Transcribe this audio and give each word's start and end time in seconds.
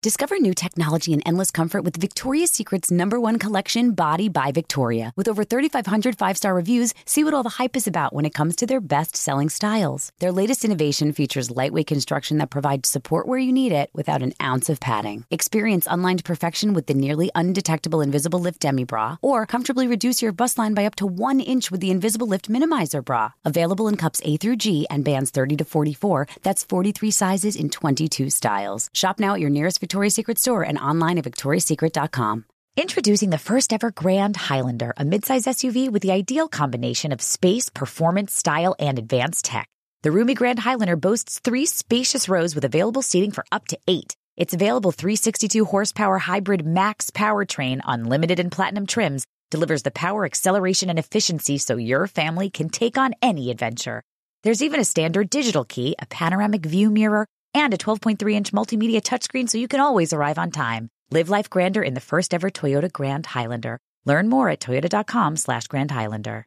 Discover 0.00 0.38
new 0.38 0.54
technology 0.54 1.12
and 1.12 1.24
endless 1.26 1.50
comfort 1.50 1.82
with 1.82 1.96
Victoria's 1.96 2.52
Secret's 2.52 2.88
number 2.88 3.18
one 3.18 3.36
collection, 3.36 3.94
Body 3.94 4.28
by 4.28 4.52
Victoria. 4.52 5.12
With 5.16 5.26
over 5.26 5.42
3,500 5.42 6.16
five 6.16 6.36
star 6.36 6.54
reviews, 6.54 6.94
see 7.04 7.24
what 7.24 7.34
all 7.34 7.42
the 7.42 7.58
hype 7.58 7.74
is 7.74 7.88
about 7.88 8.12
when 8.12 8.24
it 8.24 8.32
comes 8.32 8.54
to 8.56 8.66
their 8.66 8.80
best 8.80 9.16
selling 9.16 9.48
styles. 9.48 10.12
Their 10.20 10.30
latest 10.30 10.64
innovation 10.64 11.12
features 11.12 11.50
lightweight 11.50 11.88
construction 11.88 12.38
that 12.38 12.48
provides 12.48 12.88
support 12.88 13.26
where 13.26 13.40
you 13.40 13.52
need 13.52 13.72
it 13.72 13.90
without 13.92 14.22
an 14.22 14.34
ounce 14.40 14.68
of 14.68 14.78
padding. 14.78 15.24
Experience 15.32 15.88
unlined 15.90 16.24
perfection 16.24 16.74
with 16.74 16.86
the 16.86 16.94
nearly 16.94 17.32
undetectable 17.34 18.00
Invisible 18.00 18.38
Lift 18.38 18.60
Demi 18.60 18.84
Bra, 18.84 19.16
or 19.20 19.46
comfortably 19.46 19.88
reduce 19.88 20.22
your 20.22 20.30
bust 20.30 20.58
line 20.58 20.74
by 20.74 20.84
up 20.84 20.94
to 20.94 21.06
one 21.06 21.40
inch 21.40 21.72
with 21.72 21.80
the 21.80 21.90
Invisible 21.90 22.28
Lift 22.28 22.48
Minimizer 22.48 23.04
Bra. 23.04 23.32
Available 23.44 23.88
in 23.88 23.96
cups 23.96 24.22
A 24.24 24.36
through 24.36 24.58
G 24.58 24.86
and 24.90 25.04
bands 25.04 25.32
30 25.32 25.56
to 25.56 25.64
44. 25.64 26.28
That's 26.44 26.62
43 26.62 27.10
sizes 27.10 27.56
in 27.56 27.68
22 27.68 28.30
styles. 28.30 28.90
Shop 28.94 29.18
now 29.18 29.34
at 29.34 29.40
your 29.40 29.50
nearest 29.50 29.80
Victoria's 29.88 30.14
Secret 30.14 30.38
store 30.38 30.62
and 30.62 30.76
online 30.76 31.16
at 31.16 31.24
victoriasecret.com. 31.24 32.44
Introducing 32.76 33.30
the 33.30 33.38
first 33.38 33.72
ever 33.72 33.90
Grand 33.90 34.36
Highlander, 34.36 34.92
a 34.98 35.02
midsize 35.02 35.46
SUV 35.48 35.90
with 35.90 36.02
the 36.02 36.12
ideal 36.12 36.46
combination 36.46 37.10
of 37.10 37.22
space, 37.22 37.70
performance, 37.70 38.34
style, 38.34 38.76
and 38.78 38.98
advanced 38.98 39.46
tech. 39.46 39.66
The 40.02 40.10
roomy 40.10 40.34
Grand 40.34 40.58
Highlander 40.58 40.96
boasts 40.96 41.38
three 41.38 41.64
spacious 41.64 42.28
rows 42.28 42.54
with 42.54 42.66
available 42.66 43.00
seating 43.00 43.30
for 43.30 43.46
up 43.50 43.66
to 43.68 43.78
eight. 43.88 44.14
Its 44.36 44.52
available 44.52 44.92
362 44.92 45.64
horsepower 45.64 46.18
hybrid 46.18 46.66
max 46.66 47.10
powertrain, 47.10 47.80
unlimited 47.86 48.38
and 48.38 48.52
platinum 48.52 48.86
trims, 48.86 49.24
delivers 49.50 49.84
the 49.84 49.90
power, 49.90 50.26
acceleration, 50.26 50.90
and 50.90 50.98
efficiency 50.98 51.56
so 51.56 51.76
your 51.76 52.06
family 52.06 52.50
can 52.50 52.68
take 52.68 52.98
on 52.98 53.14
any 53.22 53.50
adventure. 53.50 54.02
There's 54.42 54.62
even 54.62 54.80
a 54.80 54.84
standard 54.84 55.30
digital 55.30 55.64
key, 55.64 55.96
a 55.98 56.04
panoramic 56.04 56.66
view 56.66 56.90
mirror, 56.90 57.26
and 57.54 57.72
a 57.72 57.78
12.3 57.78 58.34
inch 58.34 58.52
multimedia 58.52 59.00
touchscreen 59.00 59.48
so 59.48 59.58
you 59.58 59.68
can 59.68 59.80
always 59.80 60.12
arrive 60.12 60.38
on 60.38 60.50
time. 60.50 60.88
Live 61.10 61.30
life 61.30 61.48
grander 61.48 61.82
in 61.82 61.94
the 61.94 62.00
first 62.00 62.34
ever 62.34 62.50
Toyota 62.50 62.92
Grand 62.92 63.26
Highlander. 63.26 63.78
Learn 64.04 64.28
more 64.28 64.48
at 64.48 64.60
toyota.com 64.60 65.36
slash 65.36 65.66
Grand 65.66 65.90
Highlander. 65.90 66.46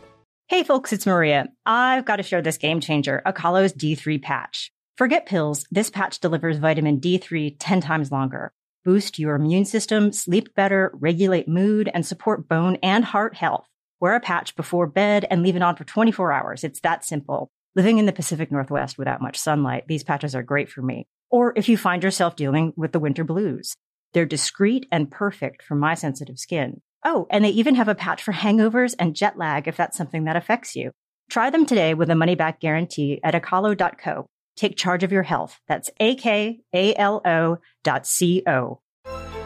Hey 0.51 0.63
folks, 0.63 0.91
it's 0.91 1.05
Maria. 1.05 1.47
I've 1.65 2.03
got 2.03 2.17
to 2.17 2.23
share 2.23 2.41
this 2.41 2.57
game 2.57 2.81
changer, 2.81 3.21
Akalo's 3.25 3.71
D3 3.71 4.21
patch. 4.21 4.69
Forget 4.97 5.25
pills. 5.25 5.65
This 5.71 5.89
patch 5.89 6.19
delivers 6.19 6.57
vitamin 6.57 6.99
D3 6.99 7.55
10 7.57 7.79
times 7.79 8.11
longer. 8.11 8.51
Boost 8.83 9.17
your 9.17 9.35
immune 9.35 9.63
system, 9.63 10.11
sleep 10.11 10.53
better, 10.53 10.91
regulate 10.95 11.47
mood, 11.47 11.89
and 11.93 12.05
support 12.05 12.49
bone 12.49 12.77
and 12.83 13.05
heart 13.05 13.33
health. 13.33 13.65
Wear 14.01 14.13
a 14.13 14.19
patch 14.19 14.53
before 14.57 14.87
bed 14.87 15.25
and 15.31 15.41
leave 15.41 15.55
it 15.55 15.61
on 15.61 15.77
for 15.77 15.85
24 15.85 16.33
hours. 16.33 16.65
It's 16.65 16.81
that 16.81 17.05
simple. 17.05 17.49
Living 17.77 17.97
in 17.97 18.05
the 18.05 18.11
Pacific 18.11 18.51
Northwest 18.51 18.97
without 18.97 19.21
much 19.21 19.39
sunlight, 19.39 19.85
these 19.87 20.03
patches 20.03 20.35
are 20.35 20.43
great 20.43 20.69
for 20.69 20.81
me. 20.81 21.07
Or 21.29 21.53
if 21.55 21.69
you 21.69 21.77
find 21.77 22.03
yourself 22.03 22.35
dealing 22.35 22.73
with 22.75 22.91
the 22.91 22.99
winter 22.99 23.23
blues, 23.23 23.73
they're 24.11 24.25
discreet 24.25 24.85
and 24.91 25.09
perfect 25.09 25.63
for 25.63 25.75
my 25.75 25.93
sensitive 25.93 26.39
skin. 26.39 26.81
Oh, 27.03 27.27
and 27.29 27.43
they 27.43 27.49
even 27.49 27.75
have 27.75 27.87
a 27.87 27.95
patch 27.95 28.23
for 28.23 28.31
hangovers 28.31 28.95
and 28.99 29.15
jet 29.15 29.37
lag 29.37 29.67
if 29.67 29.75
that's 29.75 29.97
something 29.97 30.25
that 30.25 30.35
affects 30.35 30.75
you. 30.75 30.91
Try 31.29 31.49
them 31.49 31.65
today 31.65 31.93
with 31.93 32.09
a 32.09 32.15
money 32.15 32.35
back 32.35 32.59
guarantee 32.59 33.19
at 33.23 33.33
akalo.co. 33.33 34.25
Take 34.57 34.75
charge 34.75 35.03
of 35.03 35.11
your 35.11 35.23
health. 35.23 35.59
That's 35.67 35.89
A-K-A-L-O 35.99 37.57
dot 37.83 38.05
C-O. 38.05 38.79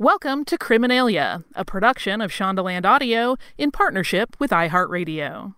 Welcome 0.00 0.44
to 0.44 0.56
Criminalia, 0.56 1.42
a 1.56 1.64
production 1.64 2.20
of 2.20 2.30
Shondaland 2.30 2.84
Audio 2.84 3.36
in 3.58 3.72
partnership 3.72 4.36
with 4.38 4.52
iHeartRadio. 4.52 5.56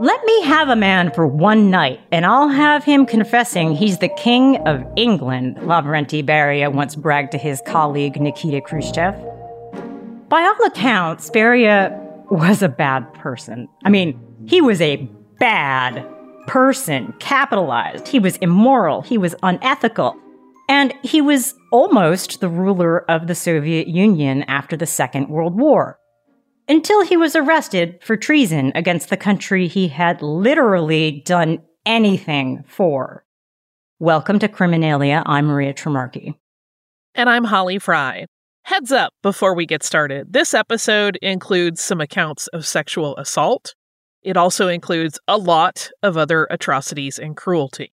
Let 0.00 0.24
me 0.24 0.42
have 0.42 0.68
a 0.68 0.74
man 0.74 1.12
for 1.12 1.24
one 1.24 1.70
night, 1.70 2.00
and 2.10 2.26
I'll 2.26 2.48
have 2.48 2.82
him 2.82 3.06
confessing 3.06 3.76
he's 3.76 3.98
the 3.98 4.08
king 4.08 4.56
of 4.66 4.84
England, 4.96 5.58
Lavrenti 5.58 6.26
Beria 6.26 6.72
once 6.72 6.96
bragged 6.96 7.30
to 7.30 7.38
his 7.38 7.62
colleague 7.64 8.20
Nikita 8.20 8.60
Khrushchev. 8.60 9.14
By 10.28 10.42
all 10.42 10.66
accounts, 10.66 11.30
Beria 11.30 11.96
was 12.28 12.60
a 12.60 12.68
bad 12.68 13.14
person. 13.14 13.68
I 13.84 13.90
mean, 13.90 14.18
he 14.48 14.60
was 14.60 14.80
a 14.80 14.96
bad 15.38 16.04
person, 16.48 17.14
capitalized. 17.20 18.08
He 18.08 18.18
was 18.18 18.36
immoral. 18.38 19.02
He 19.02 19.18
was 19.18 19.34
unethical. 19.42 20.16
And 20.68 20.92
he 21.02 21.20
was 21.20 21.54
almost 21.70 22.40
the 22.40 22.48
ruler 22.48 23.08
of 23.10 23.26
the 23.26 23.34
Soviet 23.34 23.86
Union 23.86 24.42
after 24.44 24.76
the 24.76 24.86
Second 24.86 25.28
World 25.28 25.58
War 25.58 25.98
until 26.68 27.02
he 27.02 27.16
was 27.16 27.34
arrested 27.34 27.98
for 28.02 28.16
treason 28.16 28.72
against 28.74 29.08
the 29.08 29.16
country 29.16 29.68
he 29.68 29.88
had 29.88 30.20
literally 30.20 31.22
done 31.24 31.62
anything 31.86 32.64
for. 32.66 33.24
Welcome 33.98 34.38
to 34.40 34.48
Criminalia. 34.48 35.22
I'm 35.24 35.46
Maria 35.46 35.72
Tremarchi. 35.72 36.34
And 37.14 37.28
I'm 37.28 37.44
Holly 37.44 37.78
Frey. 37.78 38.26
Heads 38.64 38.92
up 38.92 39.14
before 39.22 39.54
we 39.54 39.64
get 39.64 39.82
started. 39.82 40.32
This 40.32 40.52
episode 40.52 41.18
includes 41.22 41.80
some 41.80 42.00
accounts 42.00 42.48
of 42.48 42.66
sexual 42.66 43.16
assault. 43.16 43.74
It 44.28 44.36
also 44.36 44.68
includes 44.68 45.18
a 45.26 45.38
lot 45.38 45.90
of 46.02 46.18
other 46.18 46.46
atrocities 46.50 47.18
and 47.18 47.34
cruelty. 47.34 47.94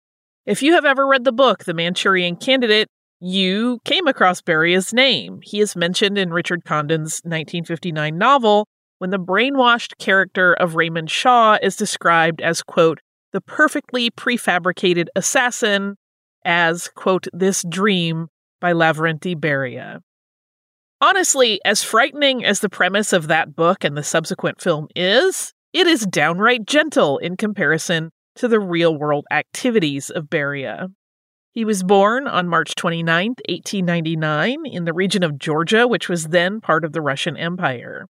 If 0.45 0.61
you 0.61 0.73
have 0.73 0.85
ever 0.85 1.07
read 1.07 1.23
the 1.23 1.31
book, 1.31 1.63
The 1.63 1.73
Manchurian 1.73 2.35
Candidate, 2.35 2.87
you 3.19 3.79
came 3.83 4.05
across 4.05 4.39
Beria's 4.39 4.93
name. 4.93 5.39
He 5.41 5.59
is 5.59 5.75
mentioned 5.75 6.19
in 6.19 6.31
Richard 6.31 6.65
Condon's 6.65 7.21
1959 7.23 8.15
novel 8.15 8.67
when 8.99 9.09
the 9.09 9.17
brainwashed 9.17 9.97
character 9.97 10.53
of 10.53 10.75
Raymond 10.75 11.09
Shaw 11.09 11.57
is 11.63 11.75
described 11.75 12.41
as, 12.41 12.61
quote, 12.61 12.99
the 13.33 13.41
perfectly 13.41 14.11
prefabricated 14.11 15.07
assassin, 15.15 15.95
as, 16.45 16.89
quote, 16.89 17.25
this 17.33 17.65
dream 17.67 18.27
by 18.61 18.73
Lavrenti 18.73 19.35
Beria. 19.35 20.01
Honestly, 21.01 21.59
as 21.65 21.83
frightening 21.83 22.45
as 22.45 22.59
the 22.59 22.69
premise 22.69 23.13
of 23.13 23.29
that 23.29 23.55
book 23.55 23.83
and 23.83 23.97
the 23.97 24.03
subsequent 24.03 24.61
film 24.61 24.89
is, 24.95 25.55
it 25.73 25.87
is 25.87 26.05
downright 26.05 26.65
gentle 26.65 27.17
in 27.17 27.37
comparison 27.37 28.11
to 28.35 28.47
the 28.47 28.59
real 28.59 28.97
world 28.97 29.25
activities 29.31 30.09
of 30.09 30.25
Beria. 30.25 30.87
He 31.51 31.65
was 31.65 31.83
born 31.83 32.27
on 32.27 32.47
March 32.47 32.75
29, 32.75 33.29
1899, 33.49 34.65
in 34.65 34.85
the 34.85 34.93
region 34.93 35.23
of 35.23 35.37
Georgia, 35.37 35.87
which 35.87 36.07
was 36.07 36.27
then 36.27 36.61
part 36.61 36.85
of 36.85 36.93
the 36.93 37.01
Russian 37.01 37.35
Empire. 37.35 38.05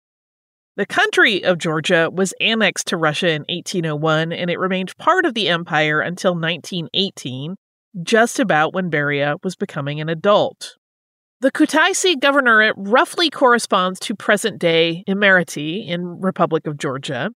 The 0.75 0.86
country 0.86 1.44
of 1.44 1.57
Georgia 1.57 2.10
was 2.12 2.34
annexed 2.39 2.88
to 2.88 2.98
Russia 2.98 3.30
in 3.30 3.42
1801, 3.50 4.31
and 4.31 4.50
it 4.50 4.60
remained 4.60 4.95
part 4.98 5.25
of 5.25 5.34
the 5.34 5.50
empire 5.50 6.00
until 6.00 6.34
1918, 6.34 7.56
just 8.04 8.39
about 8.39 8.74
when 8.74 8.92
Beria 8.92 9.38
was 9.44 9.56
becoming 9.56 10.00
an 10.00 10.10
adult. 10.10 10.75
The 11.42 11.51
Kutaisi 11.51 12.16
governorate 12.16 12.74
roughly 12.75 13.30
corresponds 13.30 14.00
to 14.01 14.16
present 14.16 14.60
day 14.60 15.04
Imereti 15.07 15.88
in 15.88 16.19
Republic 16.22 16.68
of 16.68 16.78
Georgia. 16.78 17.31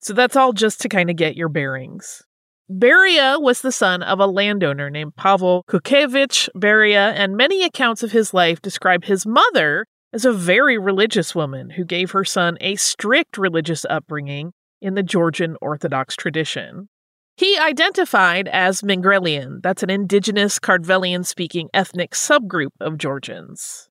So 0.00 0.14
that's 0.14 0.36
all 0.36 0.52
just 0.52 0.80
to 0.80 0.88
kind 0.88 1.10
of 1.10 1.16
get 1.16 1.36
your 1.36 1.48
bearings. 1.48 2.22
Beria 2.70 3.40
was 3.40 3.60
the 3.60 3.72
son 3.72 4.02
of 4.02 4.20
a 4.20 4.26
landowner 4.26 4.90
named 4.90 5.16
Pavel 5.16 5.64
Kukevich 5.68 6.48
Beria, 6.56 7.12
and 7.14 7.36
many 7.36 7.64
accounts 7.64 8.02
of 8.02 8.12
his 8.12 8.32
life 8.32 8.62
describe 8.62 9.04
his 9.04 9.26
mother 9.26 9.86
as 10.12 10.24
a 10.24 10.32
very 10.32 10.78
religious 10.78 11.34
woman 11.34 11.70
who 11.70 11.84
gave 11.84 12.12
her 12.12 12.24
son 12.24 12.56
a 12.60 12.76
strict 12.76 13.36
religious 13.36 13.84
upbringing 13.90 14.52
in 14.80 14.94
the 14.94 15.02
Georgian 15.02 15.56
Orthodox 15.60 16.16
tradition. 16.16 16.88
He 17.36 17.58
identified 17.58 18.48
as 18.48 18.82
Mingrelian, 18.82 19.60
that's 19.62 19.82
an 19.82 19.90
indigenous 19.90 20.58
Kartvelian 20.58 21.26
speaking 21.26 21.68
ethnic 21.74 22.12
subgroup 22.12 22.72
of 22.80 22.98
Georgians. 22.98 23.89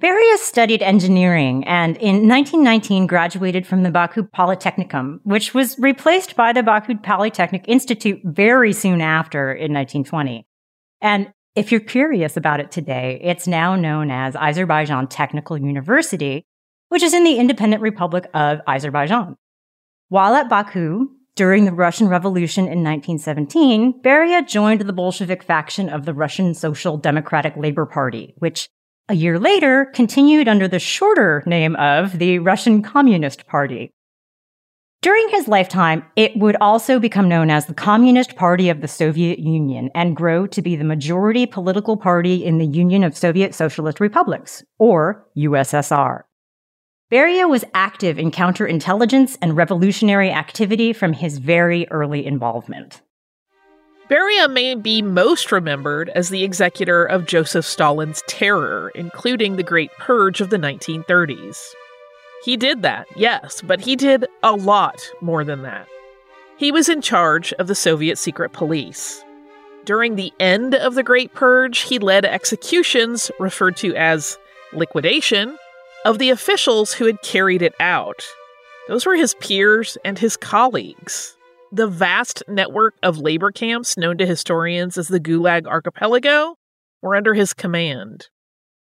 Beria 0.00 0.36
studied 0.36 0.80
engineering 0.80 1.66
and 1.66 1.96
in 1.96 2.28
1919 2.28 3.08
graduated 3.08 3.66
from 3.66 3.82
the 3.82 3.90
Baku 3.90 4.22
Polytechnicum, 4.22 5.18
which 5.24 5.54
was 5.54 5.76
replaced 5.76 6.36
by 6.36 6.52
the 6.52 6.62
Baku 6.62 6.96
Polytechnic 6.98 7.64
Institute 7.66 8.20
very 8.22 8.72
soon 8.72 9.00
after 9.00 9.50
in 9.50 9.72
1920. 9.72 10.46
And 11.00 11.32
if 11.56 11.72
you're 11.72 11.80
curious 11.80 12.36
about 12.36 12.60
it 12.60 12.70
today, 12.70 13.20
it's 13.24 13.48
now 13.48 13.74
known 13.74 14.12
as 14.12 14.36
Azerbaijan 14.36 15.08
Technical 15.08 15.58
University, 15.58 16.46
which 16.90 17.02
is 17.02 17.12
in 17.12 17.24
the 17.24 17.36
independent 17.36 17.82
Republic 17.82 18.30
of 18.34 18.60
Azerbaijan. 18.68 19.34
While 20.10 20.36
at 20.36 20.48
Baku, 20.48 21.08
during 21.34 21.64
the 21.64 21.72
Russian 21.72 22.06
Revolution 22.06 22.66
in 22.66 22.84
1917, 22.84 24.00
Beria 24.02 24.46
joined 24.46 24.82
the 24.82 24.92
Bolshevik 24.92 25.42
faction 25.42 25.88
of 25.88 26.04
the 26.04 26.14
Russian 26.14 26.54
Social 26.54 26.96
Democratic 26.96 27.56
Labor 27.56 27.84
Party, 27.84 28.34
which 28.38 28.68
a 29.08 29.14
year 29.14 29.38
later 29.38 29.86
continued 29.86 30.48
under 30.48 30.68
the 30.68 30.78
shorter 30.78 31.42
name 31.46 31.74
of 31.76 32.18
the 32.18 32.38
Russian 32.38 32.82
Communist 32.82 33.46
Party. 33.46 33.90
During 35.00 35.28
his 35.28 35.48
lifetime, 35.48 36.04
it 36.16 36.36
would 36.36 36.56
also 36.60 36.98
become 36.98 37.28
known 37.28 37.50
as 37.50 37.66
the 37.66 37.74
Communist 37.74 38.34
Party 38.36 38.68
of 38.68 38.80
the 38.80 38.88
Soviet 38.88 39.38
Union 39.38 39.90
and 39.94 40.16
grow 40.16 40.46
to 40.48 40.60
be 40.60 40.76
the 40.76 40.84
majority 40.84 41.46
political 41.46 41.96
party 41.96 42.44
in 42.44 42.58
the 42.58 42.66
Union 42.66 43.04
of 43.04 43.16
Soviet 43.16 43.54
Socialist 43.54 44.00
Republics, 44.00 44.64
or 44.78 45.24
USSR. 45.36 46.22
Beria 47.10 47.48
was 47.48 47.64
active 47.72 48.18
in 48.18 48.30
counterintelligence 48.30 49.38
and 49.40 49.56
revolutionary 49.56 50.30
activity 50.30 50.92
from 50.92 51.14
his 51.14 51.38
very 51.38 51.88
early 51.90 52.26
involvement. 52.26 53.00
Beria 54.10 54.50
may 54.50 54.74
be 54.74 55.02
most 55.02 55.52
remembered 55.52 56.08
as 56.10 56.30
the 56.30 56.42
executor 56.42 57.04
of 57.04 57.26
Joseph 57.26 57.66
Stalin's 57.66 58.22
terror, 58.26 58.90
including 58.94 59.56
the 59.56 59.62
Great 59.62 59.90
Purge 59.98 60.40
of 60.40 60.48
the 60.48 60.56
1930s. 60.56 61.58
He 62.42 62.56
did 62.56 62.80
that, 62.82 63.06
yes, 63.16 63.60
but 63.60 63.80
he 63.80 63.96
did 63.96 64.26
a 64.42 64.52
lot 64.52 64.98
more 65.20 65.44
than 65.44 65.62
that. 65.62 65.86
He 66.56 66.72
was 66.72 66.88
in 66.88 67.02
charge 67.02 67.52
of 67.54 67.66
the 67.66 67.74
Soviet 67.74 68.16
secret 68.16 68.52
police. 68.52 69.22
During 69.84 70.16
the 70.16 70.32
end 70.40 70.74
of 70.74 70.94
the 70.94 71.02
Great 71.02 71.34
Purge, 71.34 71.80
he 71.80 71.98
led 71.98 72.24
executions, 72.24 73.30
referred 73.38 73.76
to 73.78 73.94
as 73.94 74.38
liquidation, 74.72 75.56
of 76.04 76.18
the 76.18 76.30
officials 76.30 76.92
who 76.92 77.04
had 77.04 77.20
carried 77.22 77.60
it 77.60 77.74
out. 77.78 78.26
Those 78.88 79.04
were 79.04 79.16
his 79.16 79.34
peers 79.34 79.98
and 80.04 80.18
his 80.18 80.36
colleagues. 80.36 81.37
The 81.70 81.86
vast 81.86 82.42
network 82.48 82.94
of 83.02 83.18
labor 83.18 83.50
camps 83.50 83.96
known 83.96 84.16
to 84.18 84.26
historians 84.26 84.96
as 84.96 85.08
the 85.08 85.20
Gulag 85.20 85.66
Archipelago 85.66 86.56
were 87.02 87.14
under 87.14 87.34
his 87.34 87.52
command. 87.52 88.28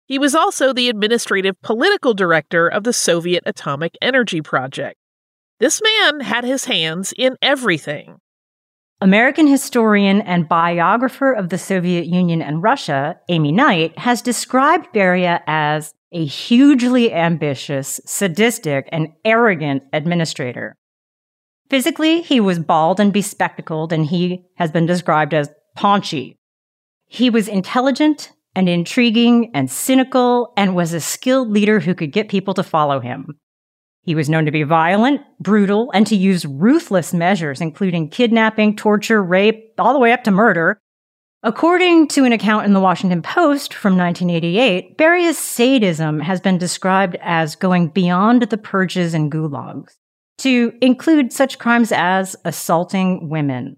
He 0.05 0.17
was 0.17 0.35
also 0.35 0.73
the 0.73 0.89
administrative 0.89 1.61
political 1.61 2.13
director 2.13 2.67
of 2.67 2.83
the 2.83 2.93
Soviet 2.93 3.43
Atomic 3.45 3.95
Energy 4.01 4.41
Project. 4.41 4.97
This 5.59 5.79
man 5.81 6.21
had 6.21 6.43
his 6.43 6.65
hands 6.65 7.13
in 7.15 7.37
everything. 7.41 8.17
American 8.99 9.47
historian 9.47 10.21
and 10.21 10.49
biographer 10.49 11.31
of 11.31 11.49
the 11.49 11.57
Soviet 11.57 12.07
Union 12.07 12.41
and 12.41 12.61
Russia, 12.61 13.19
Amy 13.29 13.51
Knight, 13.51 13.97
has 13.99 14.21
described 14.21 14.93
Beria 14.93 15.41
as 15.47 15.93
a 16.11 16.25
hugely 16.25 17.13
ambitious, 17.13 17.99
sadistic, 18.05 18.89
and 18.91 19.09
arrogant 19.23 19.83
administrator. 19.93 20.75
Physically, 21.71 22.21
he 22.21 22.41
was 22.41 22.59
bald 22.59 22.99
and 22.99 23.13
bespectacled, 23.13 23.93
and 23.93 24.05
he 24.05 24.43
has 24.55 24.71
been 24.71 24.85
described 24.85 25.33
as 25.33 25.49
paunchy. 25.73 26.37
He 27.07 27.29
was 27.29 27.47
intelligent 27.47 28.33
and 28.53 28.67
intriguing 28.67 29.51
and 29.53 29.71
cynical 29.71 30.51
and 30.57 30.75
was 30.75 30.91
a 30.91 30.99
skilled 30.99 31.49
leader 31.49 31.79
who 31.79 31.95
could 31.95 32.11
get 32.11 32.27
people 32.27 32.53
to 32.55 32.61
follow 32.61 32.99
him. 32.99 33.39
He 34.01 34.15
was 34.15 34.29
known 34.29 34.43
to 34.47 34.51
be 34.51 34.63
violent, 34.63 35.21
brutal, 35.39 35.89
and 35.93 36.05
to 36.07 36.15
use 36.17 36.45
ruthless 36.45 37.13
measures, 37.13 37.61
including 37.61 38.09
kidnapping, 38.09 38.75
torture, 38.75 39.23
rape, 39.23 39.73
all 39.79 39.93
the 39.93 39.99
way 39.99 40.11
up 40.11 40.25
to 40.25 40.31
murder. 40.31 40.77
According 41.41 42.09
to 42.09 42.25
an 42.25 42.33
account 42.33 42.65
in 42.65 42.73
the 42.73 42.81
Washington 42.81 43.21
Post 43.21 43.73
from 43.73 43.95
1988, 43.97 44.97
Beria's 44.97 45.37
sadism 45.37 46.19
has 46.19 46.41
been 46.41 46.57
described 46.57 47.15
as 47.21 47.55
going 47.55 47.87
beyond 47.87 48.41
the 48.41 48.57
purges 48.57 49.13
and 49.13 49.31
gulags 49.31 49.93
to 50.41 50.73
include 50.81 51.31
such 51.31 51.59
crimes 51.59 51.91
as 51.91 52.35
assaulting 52.45 53.29
women, 53.29 53.77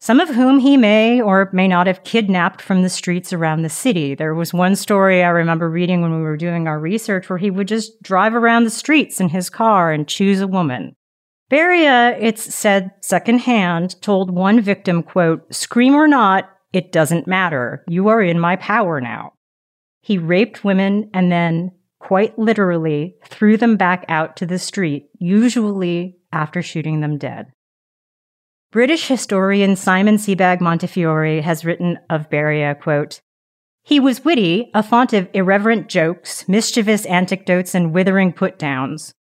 some 0.00 0.20
of 0.20 0.28
whom 0.28 0.58
he 0.58 0.76
may 0.76 1.20
or 1.20 1.48
may 1.52 1.66
not 1.66 1.86
have 1.86 2.04
kidnapped 2.04 2.60
from 2.60 2.82
the 2.82 2.90
streets 2.90 3.32
around 3.32 3.62
the 3.62 3.70
city. 3.70 4.14
There 4.14 4.34
was 4.34 4.52
one 4.52 4.76
story 4.76 5.22
I 5.22 5.30
remember 5.30 5.70
reading 5.70 6.02
when 6.02 6.14
we 6.14 6.22
were 6.22 6.36
doing 6.36 6.68
our 6.68 6.78
research 6.78 7.30
where 7.30 7.38
he 7.38 7.50
would 7.50 7.68
just 7.68 8.02
drive 8.02 8.34
around 8.34 8.64
the 8.64 8.70
streets 8.70 9.18
in 9.18 9.30
his 9.30 9.48
car 9.48 9.92
and 9.92 10.06
choose 10.06 10.40
a 10.40 10.46
woman. 10.46 10.94
Beria, 11.50 12.12
uh, 12.12 12.16
it's 12.20 12.54
said 12.54 12.90
secondhand, 13.00 14.00
told 14.02 14.30
one 14.30 14.60
victim, 14.60 15.02
quote, 15.02 15.54
scream 15.54 15.94
or 15.94 16.08
not, 16.08 16.50
it 16.72 16.90
doesn't 16.90 17.26
matter. 17.26 17.84
You 17.88 18.08
are 18.08 18.20
in 18.20 18.40
my 18.40 18.56
power 18.56 19.00
now. 19.00 19.32
He 20.02 20.18
raped 20.18 20.64
women 20.64 21.08
and 21.14 21.30
then 21.30 21.70
quite 22.04 22.38
literally 22.38 23.16
threw 23.24 23.56
them 23.56 23.76
back 23.76 24.04
out 24.08 24.36
to 24.36 24.46
the 24.46 24.58
street, 24.58 25.08
usually 25.18 26.16
after 26.32 26.60
shooting 26.60 27.00
them 27.00 27.16
dead. 27.16 27.50
British 28.70 29.08
historian 29.08 29.74
Simon 29.74 30.16
Sebag 30.16 30.60
Montefiore 30.60 31.40
has 31.40 31.64
written 31.64 31.98
of 32.10 32.28
Beria, 32.28 32.78
quote, 32.78 33.20
he 33.86 34.00
was 34.00 34.24
witty, 34.24 34.70
a 34.72 34.82
font 34.82 35.12
of 35.12 35.28
irreverent 35.34 35.88
jokes, 35.88 36.48
mischievous 36.48 37.04
anecdotes, 37.04 37.74
and 37.74 37.92
withering 37.92 38.32
put 38.32 38.58
downs. 38.58 39.14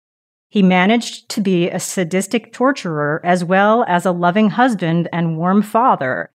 He 0.50 0.62
managed 0.62 1.30
to 1.30 1.40
be 1.40 1.70
a 1.70 1.80
sadistic 1.80 2.52
torturer 2.52 3.22
as 3.24 3.42
well 3.42 3.84
as 3.88 4.04
a 4.04 4.12
loving 4.12 4.50
husband 4.50 5.08
and 5.14 5.38
warm 5.38 5.62
father. 5.62 6.30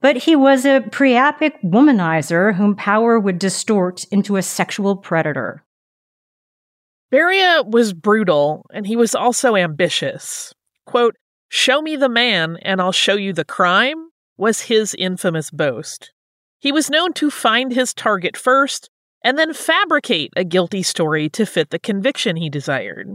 But 0.00 0.16
he 0.16 0.34
was 0.34 0.64
a 0.64 0.80
priapic 0.80 1.62
womanizer 1.62 2.54
whom 2.54 2.74
power 2.74 3.20
would 3.20 3.38
distort 3.38 4.04
into 4.04 4.36
a 4.36 4.42
sexual 4.42 4.96
predator. 4.96 5.62
Beria 7.10 7.64
was 7.66 7.94
brutal, 7.94 8.66
and 8.72 8.86
he 8.86 8.96
was 8.96 9.14
also 9.14 9.56
ambitious. 9.56 10.52
Quote, 10.84 11.16
Show 11.48 11.80
me 11.80 11.96
the 11.96 12.08
man, 12.08 12.58
and 12.62 12.80
I'll 12.80 12.92
show 12.92 13.14
you 13.14 13.32
the 13.32 13.44
crime, 13.44 14.08
was 14.36 14.62
his 14.62 14.94
infamous 14.94 15.50
boast. 15.50 16.12
He 16.58 16.72
was 16.72 16.90
known 16.90 17.14
to 17.14 17.30
find 17.30 17.72
his 17.72 17.94
target 17.94 18.36
first, 18.36 18.90
and 19.24 19.38
then 19.38 19.54
fabricate 19.54 20.32
a 20.36 20.44
guilty 20.44 20.82
story 20.82 21.28
to 21.30 21.46
fit 21.46 21.70
the 21.70 21.78
conviction 21.78 22.36
he 22.36 22.50
desired. 22.50 23.08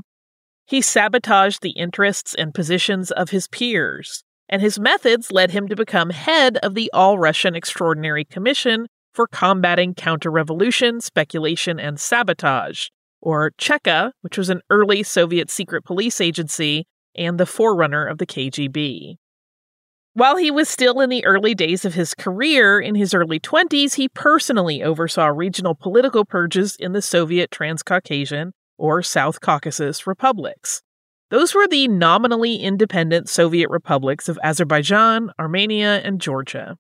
He 0.66 0.82
sabotaged 0.82 1.62
the 1.62 1.72
interests 1.72 2.34
and 2.34 2.54
positions 2.54 3.12
of 3.12 3.30
his 3.30 3.48
peers, 3.48 4.24
and 4.50 4.62
his 4.62 4.80
methods 4.80 5.32
led 5.32 5.52
him 5.52 5.68
to 5.68 5.76
become 5.76 6.10
head 6.10 6.58
of 6.58 6.74
the 6.74 6.90
All 6.94 7.20
Russian 7.20 7.56
Extraordinary 7.56 8.26
Commission 8.26 8.88
for 9.14 9.28
Combating 9.28 9.94
Counter 9.94 10.32
Revolution, 10.32 11.00
Speculation, 11.00 11.80
and 11.80 12.00
Sabotage, 12.00 12.88
or 13.24 13.52
Cheka, 13.58 14.12
which 14.22 14.38
was 14.38 14.50
an 14.50 14.62
early 14.70 15.02
Soviet 15.02 15.50
secret 15.50 15.84
police 15.86 16.20
agency 16.20 16.86
and 17.16 17.40
the 17.40 17.46
forerunner 17.46 18.06
of 18.06 18.18
the 18.18 18.26
KGB. 18.26 19.16
While 20.14 20.38
he 20.38 20.52
was 20.52 20.70
still 20.70 21.00
in 21.00 21.10
the 21.10 21.26
early 21.26 21.56
days 21.56 21.86
of 21.86 21.96
his 21.96 22.14
career, 22.14 22.80
in 22.80 22.94
his 22.94 23.14
early 23.14 23.40
20s, 23.40 23.96
he 23.96 24.10
personally 24.10 24.84
oversaw 24.84 25.28
regional 25.28 25.74
political 25.74 26.26
purges 26.26 26.76
in 26.76 26.92
the 26.92 27.02
Soviet 27.02 27.50
Transcaucasian 27.50 28.52
or 28.78 29.02
South 29.02 29.40
Caucasus 29.42 30.06
republics. 30.06 30.82
Those 31.32 31.56
were 31.56 31.68
the 31.68 31.88
nominally 31.88 32.58
independent 32.58 33.30
Soviet 33.30 33.70
republics 33.70 34.30
of 34.30 34.38
Azerbaijan, 34.44 35.32
Armenia, 35.40 36.02
and 36.04 36.22
Georgia. 36.22 36.78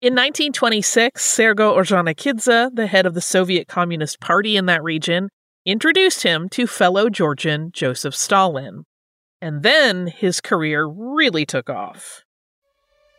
In 0.00 0.14
1926, 0.14 1.22
Sergo 1.22 1.76
Ordzhonikidze, 1.76 2.74
the 2.74 2.86
head 2.86 3.06
of 3.06 3.14
the 3.14 3.20
Soviet 3.20 3.68
Communist 3.68 4.20
Party 4.20 4.56
in 4.56 4.66
that 4.66 4.82
region, 4.82 5.28
introduced 5.66 6.22
him 6.22 6.48
to 6.50 6.66
fellow 6.66 7.10
Georgian 7.10 7.70
Joseph 7.72 8.14
Stalin. 8.14 8.84
And 9.42 9.62
then 9.64 10.06
his 10.06 10.40
career 10.40 10.86
really 10.86 11.44
took 11.44 11.68
off. 11.68 12.22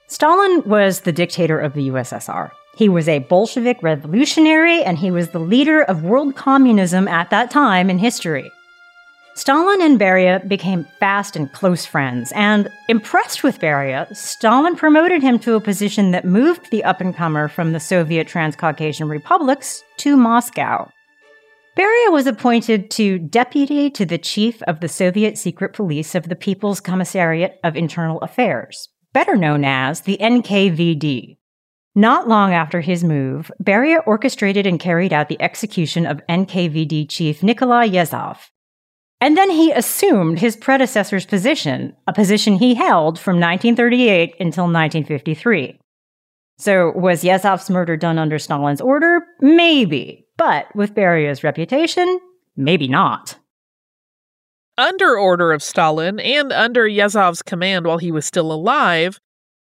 Stalin 0.08 0.64
was 0.66 1.02
the 1.02 1.12
dictator 1.12 1.60
of 1.60 1.74
the 1.74 1.90
USSR. 1.90 2.52
He 2.78 2.88
was 2.88 3.10
a 3.10 3.20
Bolshevik 3.20 3.84
revolutionary 3.84 4.82
and 4.82 4.98
he 4.98 5.12
was 5.12 5.30
the 5.30 5.40
leader 5.40 5.84
of 5.84 6.04
world 6.04 6.36
communism 6.36 7.08
at 7.10 7.30
that 7.32 7.52
time 7.52 7.90
in 7.90 8.00
history. 8.00 8.50
Stalin 9.36 9.82
and 9.82 10.00
Beria 10.00 10.48
became 10.48 10.88
fast 11.00 11.36
and 11.36 11.52
close 11.54 11.86
friends, 11.86 12.32
and 12.34 12.72
impressed 12.90 13.44
with 13.44 13.60
Beria, 13.60 14.12
Stalin 14.16 14.76
promoted 14.76 15.22
him 15.22 15.38
to 15.40 15.54
a 15.54 15.62
position 15.62 16.10
that 16.10 16.26
moved 16.26 16.72
the 16.72 16.84
up 16.84 17.02
and 17.02 17.16
comer 17.16 17.48
from 17.48 17.72
the 17.72 17.80
Soviet 17.80 18.28
Transcaucasian 18.28 19.08
republics 19.08 19.84
to 19.98 20.18
Moscow. 20.18 20.90
Beria 21.78 22.12
was 22.12 22.26
appointed 22.26 22.90
to 22.90 23.20
deputy 23.20 23.92
to 23.92 24.04
the 24.04 24.18
chief 24.18 24.64
of 24.64 24.80
the 24.80 24.88
Soviet 24.88 25.38
secret 25.38 25.74
police 25.74 26.16
of 26.16 26.28
the 26.28 26.36
People's 26.36 26.82
Commissariat 26.82 27.60
of 27.64 27.76
Internal 27.76 28.20
Affairs, 28.22 28.90
better 29.14 29.36
known 29.36 29.64
as 29.64 30.02
the 30.02 30.18
NKVD. 30.20 31.38
Not 31.94 32.28
long 32.28 32.52
after 32.52 32.82
his 32.82 33.04
move, 33.04 33.52
Beria 33.62 34.02
orchestrated 34.08 34.66
and 34.66 34.80
carried 34.80 35.14
out 35.14 35.30
the 35.30 35.40
execution 35.40 36.08
of 36.08 36.26
NKVD 36.28 37.08
chief 37.10 37.44
Nikolai 37.44 37.90
Yezhov. 37.90 38.38
And 39.22 39.38
then 39.38 39.52
he 39.52 39.72
assumed 39.72 40.40
his 40.40 40.56
predecessor's 40.56 41.28
position, 41.28 41.96
a 42.08 42.14
position 42.14 42.56
he 42.56 42.74
held 42.74 43.20
from 43.20 43.36
1938 43.36 44.34
until 44.40 44.64
1953. 44.64 45.80
So, 46.58 46.92
was 46.96 47.24
Yezhov's 47.24 47.70
murder 47.70 47.96
done 47.98 48.18
under 48.18 48.40
Stalin's 48.40 48.82
order? 48.82 49.22
Maybe. 49.42 50.27
But 50.38 50.74
with 50.76 50.94
Beria's 50.94 51.44
reputation, 51.44 52.20
maybe 52.56 52.88
not. 52.88 53.38
Under 54.78 55.18
order 55.18 55.52
of 55.52 55.64
Stalin 55.64 56.20
and 56.20 56.54
under 56.54 56.88
Yezhov's 56.88 57.42
command 57.42 57.88
while 57.88 57.98
he 57.98 58.12
was 58.12 58.26
still 58.26 58.52
alive, 58.52 59.20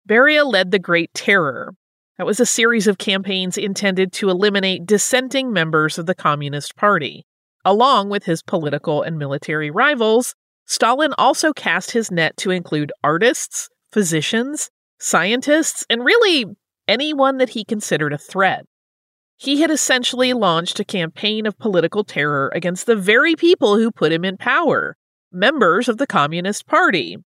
Beria 0.09 0.43
led 0.43 0.71
the 0.71 0.79
Great 0.79 1.13
Terror. 1.13 1.75
That 2.17 2.25
was 2.25 2.39
a 2.39 2.45
series 2.45 2.87
of 2.87 2.97
campaigns 2.97 3.57
intended 3.57 4.11
to 4.13 4.29
eliminate 4.29 4.87
dissenting 4.87 5.53
members 5.53 5.99
of 5.99 6.07
the 6.07 6.15
Communist 6.15 6.75
Party. 6.75 7.25
Along 7.63 8.09
with 8.09 8.25
his 8.25 8.41
political 8.41 9.03
and 9.03 9.17
military 9.17 9.69
rivals, 9.69 10.35
Stalin 10.65 11.13
also 11.17 11.53
cast 11.53 11.91
his 11.91 12.09
net 12.09 12.35
to 12.37 12.51
include 12.51 12.91
artists, 13.03 13.69
physicians, 13.91 14.69
scientists, 14.99 15.85
and 15.89 16.03
really 16.03 16.45
anyone 16.87 17.37
that 17.37 17.49
he 17.49 17.63
considered 17.63 18.13
a 18.13 18.17
threat. 18.17 18.65
He 19.37 19.61
had 19.61 19.71
essentially 19.71 20.33
launched 20.33 20.79
a 20.79 20.85
campaign 20.85 21.45
of 21.45 21.57
political 21.57 22.03
terror 22.03 22.51
against 22.55 22.85
the 22.85 22.95
very 22.95 23.35
people 23.35 23.77
who 23.77 23.91
put 23.91 24.11
him 24.11 24.23
in 24.23 24.37
power, 24.37 24.95
members 25.31 25.89
of 25.89 25.97
the 25.97 26.07
Communist 26.07 26.65
Party. 26.65 27.17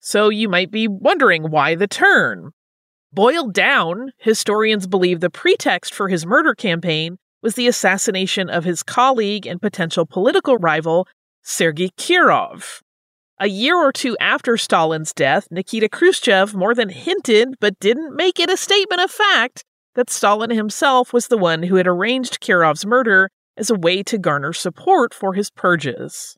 So 0.00 0.28
you 0.28 0.48
might 0.48 0.70
be 0.70 0.86
wondering 0.86 1.50
why 1.50 1.74
the 1.74 1.86
turn. 1.86 2.50
Boiled 3.12 3.54
down, 3.54 4.12
historians 4.18 4.86
believe 4.86 5.20
the 5.20 5.30
pretext 5.30 5.94
for 5.94 6.08
his 6.08 6.26
murder 6.26 6.54
campaign 6.54 7.16
was 7.42 7.54
the 7.54 7.68
assassination 7.68 8.50
of 8.50 8.64
his 8.64 8.82
colleague 8.82 9.46
and 9.46 9.62
potential 9.62 10.04
political 10.04 10.58
rival, 10.58 11.06
Sergei 11.42 11.88
Kirov. 11.96 12.80
A 13.40 13.46
year 13.48 13.76
or 13.76 13.92
two 13.92 14.16
after 14.18 14.56
Stalin's 14.56 15.14
death, 15.14 15.46
Nikita 15.50 15.88
Khrushchev 15.88 16.54
more 16.54 16.74
than 16.74 16.88
hinted 16.88 17.54
but 17.60 17.78
didn't 17.78 18.16
make 18.16 18.40
it 18.40 18.50
a 18.50 18.56
statement 18.56 19.00
of 19.00 19.10
fact 19.10 19.64
that 19.98 20.08
Stalin 20.10 20.50
himself 20.50 21.12
was 21.12 21.26
the 21.26 21.36
one 21.36 21.64
who 21.64 21.74
had 21.74 21.88
arranged 21.88 22.40
Kirov's 22.40 22.86
murder 22.86 23.28
as 23.56 23.68
a 23.68 23.74
way 23.74 24.04
to 24.04 24.16
garner 24.16 24.52
support 24.52 25.12
for 25.12 25.34
his 25.34 25.50
purges. 25.50 26.36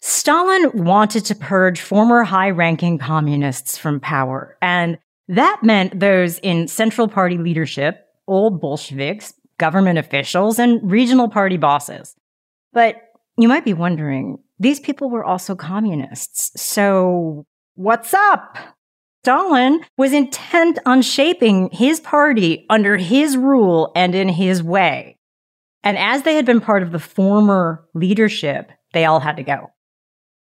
Stalin 0.00 0.72
wanted 0.74 1.24
to 1.26 1.36
purge 1.36 1.80
former 1.80 2.24
high 2.24 2.50
ranking 2.50 2.98
communists 2.98 3.78
from 3.78 4.00
power, 4.00 4.56
and 4.60 4.98
that 5.28 5.60
meant 5.62 6.00
those 6.00 6.40
in 6.40 6.66
Central 6.66 7.06
Party 7.06 7.38
leadership, 7.38 8.04
old 8.26 8.60
Bolsheviks, 8.60 9.32
government 9.58 9.96
officials, 9.96 10.58
and 10.58 10.90
regional 10.90 11.28
party 11.28 11.58
bosses. 11.58 12.16
But 12.72 12.96
you 13.38 13.46
might 13.46 13.64
be 13.64 13.74
wondering, 13.74 14.38
these 14.58 14.80
people 14.80 15.10
were 15.10 15.24
also 15.24 15.54
communists. 15.54 16.60
So 16.60 17.46
what's 17.76 18.12
up? 18.12 18.58
Stalin 19.22 19.84
was 19.98 20.14
intent 20.14 20.78
on 20.86 21.02
shaping 21.02 21.68
his 21.72 22.00
party 22.00 22.64
under 22.70 22.96
his 22.96 23.36
rule 23.36 23.92
and 23.94 24.14
in 24.14 24.30
his 24.30 24.62
way. 24.62 25.18
And 25.82 25.98
as 25.98 26.22
they 26.22 26.36
had 26.36 26.46
been 26.46 26.62
part 26.62 26.82
of 26.82 26.90
the 26.90 26.98
former 26.98 27.86
leadership, 27.92 28.72
they 28.94 29.04
all 29.04 29.20
had 29.20 29.36
to 29.36 29.42
go. 29.42 29.72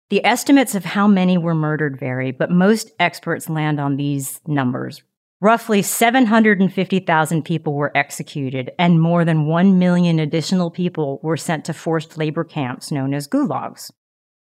The 0.10 0.26
estimates 0.26 0.74
of 0.74 0.86
how 0.86 1.08
many 1.08 1.38
were 1.38 1.54
murdered 1.54 2.00
vary, 2.00 2.32
but 2.32 2.50
most 2.50 2.92
experts 3.00 3.48
land 3.48 3.80
on 3.80 3.96
these 3.96 4.42
numbers. 4.48 5.04
Roughly 5.40 5.84
750,000 5.84 7.44
people 7.44 7.74
were 7.74 7.96
executed, 7.96 8.72
and 8.80 9.00
more 9.00 9.24
than 9.24 9.46
1 9.46 9.78
million 9.78 10.18
additional 10.18 10.72
people 10.72 11.20
were 11.22 11.38
sent 11.38 11.66
to 11.66 11.74
forced 11.74 12.18
labor 12.18 12.44
camps 12.44 12.92
known 12.92 13.14
as 13.14 13.28
gulags. 13.28 13.92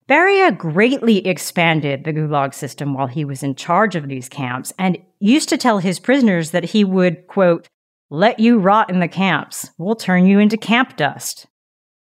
Beria 0.09 0.57
greatly 0.57 1.27
expanded 1.27 2.05
the 2.05 2.13
Gulag 2.13 2.55
system 2.55 2.95
while 2.95 3.09
he 3.09 3.25
was 3.25 3.43
in 3.43 3.57
charge 3.57 3.97
of 3.97 4.07
these 4.07 4.29
camps 4.29 4.73
and 4.79 4.99
used 5.19 5.49
to 5.49 5.59
tell 5.59 5.79
his 5.79 5.99
prisoners 5.99 6.53
that 6.53 6.65
he 6.65 6.85
would, 6.85 7.27
quote, 7.27 7.67
let 8.09 8.39
you 8.39 8.59
rot 8.59 8.89
in 8.89 9.01
the 9.01 9.09
camps. 9.09 9.71
We'll 9.79 9.97
turn 9.97 10.27
you 10.27 10.39
into 10.39 10.57
camp 10.57 10.97
dust. 10.97 11.47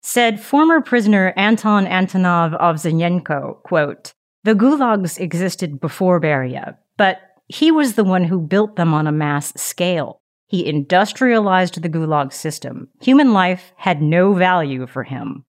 Said 0.02 0.42
former 0.42 0.82
prisoner 0.82 1.34
Anton 1.38 1.86
Antonov 1.86 2.54
of 2.56 2.76
Ovsyanenko, 2.76 3.64
quote, 3.64 4.12
the 4.44 4.54
gulags 4.54 5.18
existed 5.18 5.80
before 5.80 6.20
Beria, 6.20 6.76
but 6.98 7.22
he 7.48 7.72
was 7.72 7.94
the 7.94 8.04
one 8.04 8.26
who 8.26 8.42
built 8.42 8.76
them 8.76 8.94
on 8.94 9.08
a 9.08 9.14
mass 9.14 9.54
scale. 9.56 10.20
He 10.48 10.66
industrialized 10.66 11.82
the 11.82 11.88
gulag 11.88 12.34
system. 12.34 12.90
Human 13.02 13.32
life 13.32 13.72
had 13.78 14.02
no 14.02 14.34
value 14.34 14.88
for 14.88 15.04
him. 15.04 15.46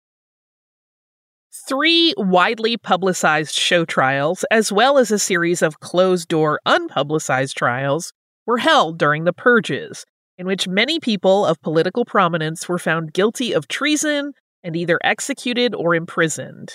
Three 1.55 2.13
widely 2.17 2.77
publicized 2.77 3.55
show 3.55 3.85
trials, 3.85 4.45
as 4.51 4.73
well 4.73 4.99
as 4.99 5.13
a 5.13 5.21
series 5.21 5.63
of 5.63 5.79
closed 5.79 6.27
door, 6.27 6.59
unpublicized 6.67 7.55
trials, 7.55 8.13
were 8.45 8.59
held 8.59 8.99
during 8.99 9.23
the 9.23 9.33
purges, 9.33 10.05
in 10.37 10.49
which 10.49 10.67
many 10.67 10.99
people 10.99 11.47
of 11.47 11.63
political 11.63 12.05
prominence 12.05 12.69
were 12.69 12.79
found 12.79 13.13
guilty 13.13 13.53
of 13.53 13.69
treason 13.69 14.33
and 14.65 14.75
either 14.75 14.99
executed 15.05 15.77
or 15.77 15.95
imprisoned. 15.95 16.73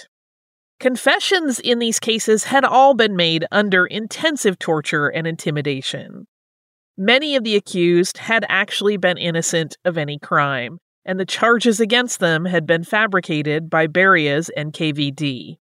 Confessions 0.79 1.59
in 1.59 1.79
these 1.79 1.99
cases 1.99 2.45
had 2.45 2.63
all 2.63 2.93
been 2.93 3.17
made 3.17 3.45
under 3.51 3.85
intensive 3.85 4.57
torture 4.59 5.09
and 5.09 5.27
intimidation. 5.27 6.25
Many 6.97 7.35
of 7.35 7.43
the 7.43 7.57
accused 7.57 8.17
had 8.17 8.45
actually 8.47 8.95
been 8.95 9.17
innocent 9.17 9.77
of 9.83 9.97
any 9.97 10.17
crime, 10.19 10.79
and 11.05 11.19
the 11.19 11.25
charges 11.25 11.79
against 11.79 12.19
them 12.19 12.45
had 12.45 12.65
been 12.65 12.83
fabricated 12.83 13.69
by 13.69 13.87
Beria's 13.87 14.49
NKVD. 14.57 15.57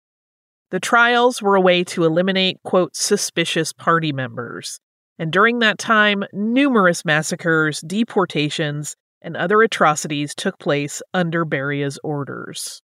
The 0.71 0.81
trials 0.81 1.41
were 1.41 1.55
a 1.55 1.61
way 1.61 1.85
to 1.85 2.05
eliminate, 2.05 2.63
quote, 2.65 2.97
suspicious 2.97 3.73
party 3.73 4.13
members. 4.13 4.81
And 5.19 5.33
during 5.33 5.61
that 5.61 5.79
time, 5.79 6.25
numerous 6.33 7.05
massacres, 7.05 7.81
deportations, 7.87 8.97
and 9.23 9.37
other 9.37 9.63
atrocities 9.63 10.35
took 10.35 10.59
place 10.59 11.03
under 11.13 11.45
Beria's 11.45 11.99
orders. 12.03 12.83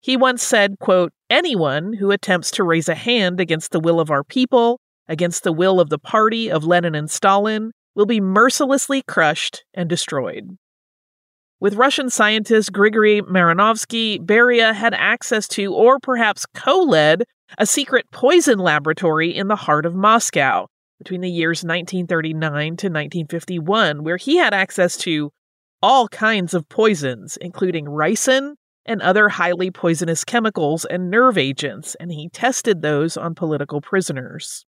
He 0.00 0.16
once 0.16 0.42
said, 0.42 0.78
quote, 0.78 1.12
Anyone 1.30 1.94
who 1.94 2.10
attempts 2.10 2.50
to 2.52 2.64
raise 2.64 2.88
a 2.88 2.94
hand 2.94 3.40
against 3.40 3.72
the 3.72 3.80
will 3.80 4.00
of 4.00 4.10
our 4.10 4.24
people, 4.24 4.80
against 5.08 5.42
the 5.42 5.52
will 5.52 5.80
of 5.80 5.90
the 5.90 5.98
party 5.98 6.50
of 6.50 6.64
Lenin 6.64 6.94
and 6.94 7.10
Stalin, 7.10 7.72
will 7.94 8.06
be 8.06 8.20
mercilessly 8.20 9.02
crushed 9.02 9.64
and 9.74 9.88
destroyed. 9.88 10.56
With 11.60 11.74
Russian 11.74 12.08
scientist 12.08 12.72
Grigory 12.72 13.20
Mairanovsky, 13.20 14.20
Beria 14.20 14.72
had 14.72 14.94
access 14.94 15.48
to, 15.48 15.74
or 15.74 15.98
perhaps 15.98 16.46
co 16.54 16.78
led, 16.82 17.24
a 17.58 17.66
secret 17.66 18.06
poison 18.12 18.60
laboratory 18.60 19.34
in 19.34 19.48
the 19.48 19.56
heart 19.56 19.84
of 19.84 19.94
Moscow 19.94 20.68
between 20.98 21.20
the 21.20 21.30
years 21.30 21.64
1939 21.64 22.76
to 22.76 22.86
1951, 22.86 24.04
where 24.04 24.16
he 24.16 24.36
had 24.36 24.54
access 24.54 24.96
to 24.98 25.30
all 25.82 26.06
kinds 26.08 26.54
of 26.54 26.68
poisons, 26.68 27.36
including 27.40 27.86
ricin 27.86 28.54
and 28.86 29.02
other 29.02 29.28
highly 29.28 29.70
poisonous 29.70 30.24
chemicals 30.24 30.84
and 30.84 31.10
nerve 31.10 31.36
agents, 31.36 31.96
and 31.98 32.12
he 32.12 32.28
tested 32.28 32.82
those 32.82 33.16
on 33.16 33.34
political 33.34 33.80
prisoners. 33.80 34.64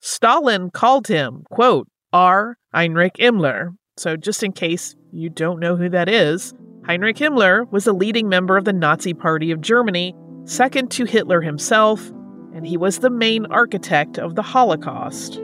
Stalin 0.00 0.70
called 0.70 1.08
him, 1.08 1.42
quote, 1.50 1.88
R. 2.12 2.56
Heinrich 2.72 3.14
Himmler, 3.14 3.70
so, 3.96 4.16
just 4.16 4.42
in 4.42 4.52
case 4.52 4.94
you 5.12 5.28
don't 5.28 5.60
know 5.60 5.76
who 5.76 5.90
that 5.90 6.08
is, 6.08 6.54
Heinrich 6.86 7.16
Himmler 7.16 7.70
was 7.70 7.86
a 7.86 7.92
leading 7.92 8.28
member 8.28 8.56
of 8.56 8.64
the 8.64 8.72
Nazi 8.72 9.12
Party 9.12 9.50
of 9.50 9.60
Germany, 9.60 10.16
second 10.46 10.90
to 10.92 11.04
Hitler 11.04 11.42
himself, 11.42 12.08
and 12.54 12.66
he 12.66 12.78
was 12.78 12.98
the 12.98 13.10
main 13.10 13.44
architect 13.46 14.18
of 14.18 14.34
the 14.34 14.42
Holocaust. 14.42 15.34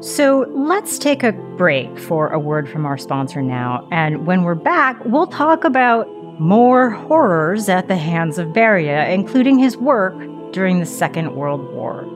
So 0.00 0.46
let's 0.54 0.98
take 0.98 1.22
a 1.22 1.32
break 1.56 1.98
for 1.98 2.28
a 2.28 2.38
word 2.38 2.68
from 2.68 2.84
our 2.84 2.98
sponsor 2.98 3.40
now. 3.40 3.88
And 3.90 4.26
when 4.26 4.42
we're 4.42 4.54
back, 4.54 5.02
we'll 5.06 5.26
talk 5.26 5.64
about 5.64 6.06
more 6.38 6.90
horrors 6.90 7.70
at 7.70 7.88
the 7.88 7.96
hands 7.96 8.36
of 8.38 8.48
Beria, 8.48 9.10
including 9.12 9.58
his 9.58 9.78
work 9.78 10.14
during 10.52 10.80
the 10.80 10.86
Second 10.86 11.34
World 11.34 11.72
War. 11.72 12.15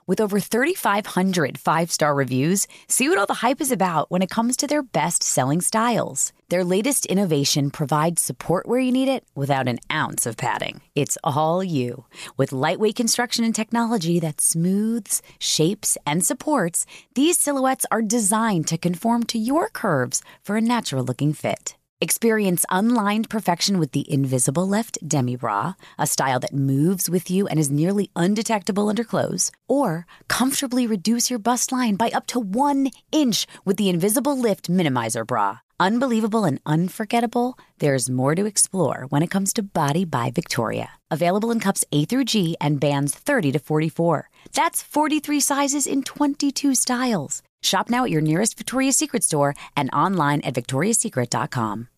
With 0.07 0.21
over 0.21 0.39
3,500 0.39 1.59
five 1.59 1.91
star 1.91 2.15
reviews, 2.15 2.69
see 2.87 3.09
what 3.09 3.19
all 3.19 3.27
the 3.27 3.35
hype 3.35 3.61
is 3.61 3.73
about 3.73 4.11
when 4.11 4.23
it 4.23 4.31
comes 4.31 4.57
to 4.59 4.67
their 4.67 4.83
best 4.83 5.23
selling 5.23 5.61
styles. 5.61 6.33
Their 6.49 6.63
latest 6.63 7.07
innovation 7.07 7.73
provides 7.73 8.23
support 8.23 8.69
where 8.69 8.79
you 8.79 8.93
need 8.93 9.09
it 9.09 9.25
without 9.35 9.67
an 9.67 9.81
ounce 9.91 10.27
of 10.27 10.37
padding. 10.37 10.81
It's 10.95 11.19
all 11.25 11.65
you. 11.65 12.05
With 12.37 12.53
lightweight 12.53 12.95
construction 12.95 13.45
and 13.45 13.53
technology 13.53 14.21
that 14.21 14.41
smooths, 14.41 15.23
shapes, 15.41 15.99
and 16.07 16.25
supports, 16.25 16.87
these 17.17 17.37
silhouettes 17.37 17.85
are 17.91 18.01
designed 18.01 18.69
to 18.69 18.79
conform 18.79 19.25
to 19.25 19.39
your 19.39 19.69
curves 19.69 20.23
for 20.45 20.57
a 20.57 20.61
natural 20.61 21.05
looking 21.05 21.33
fit. 21.33 21.75
Experience 22.01 22.65
unlined 22.71 23.29
perfection 23.29 23.81
with 23.81 23.91
the 23.91 24.09
Invisible 24.09 24.69
Lift 24.69 24.99
Demi 25.05 25.35
Bra, 25.35 25.75
a 25.99 26.07
style 26.07 26.39
that 26.39 26.55
moves 26.55 27.11
with 27.11 27.29
you 27.29 27.49
and 27.49 27.59
is 27.59 27.73
nearly 27.73 28.09
undetectable 28.15 28.89
under 28.89 29.03
clothes. 29.03 29.51
Or 29.67 30.07
comfortably 30.29 30.87
reduce 30.87 31.29
your 31.29 31.41
bust 31.41 31.73
line 31.73 31.97
by 31.97 32.11
up 32.11 32.29
to 32.29 32.39
one 32.39 32.91
inch 33.11 33.49
with 33.65 33.79
the 33.79 33.89
Invisible 33.89 34.39
Lift 34.39 34.71
Minimizer 34.71 35.27
Bra. 35.27 35.59
Unbelievable 35.79 36.47
and 36.47 36.59
unforgettable, 36.65 37.59
there's 37.81 38.09
more 38.09 38.35
to 38.35 38.47
explore 38.47 39.05
when 39.11 39.23
it 39.23 39.31
comes 39.31 39.53
to 39.53 39.63
Body 39.63 40.07
by 40.07 40.31
Victoria. 40.31 40.89
Available 41.11 41.51
in 41.51 41.61
cups 41.61 41.85
A 41.93 42.07
through 42.07 42.25
G 42.25 42.57
and 42.63 42.81
bands 42.81 43.15
30 43.15 43.53
to 43.53 43.59
44. 43.59 44.31
That's 44.55 44.83
43 44.83 45.39
sizes 45.39 45.87
in 45.87 46.03
22 46.03 46.75
styles. 46.75 47.43
Shop 47.63 47.91
now 47.91 48.05
at 48.05 48.11
your 48.11 48.23
nearest 48.23 48.57
Victoria's 48.57 48.97
Secret 48.97 49.23
store 49.23 49.55
and 49.77 49.91
online 49.93 50.41
at 50.41 50.55
victoriassecret.com. 50.55 51.89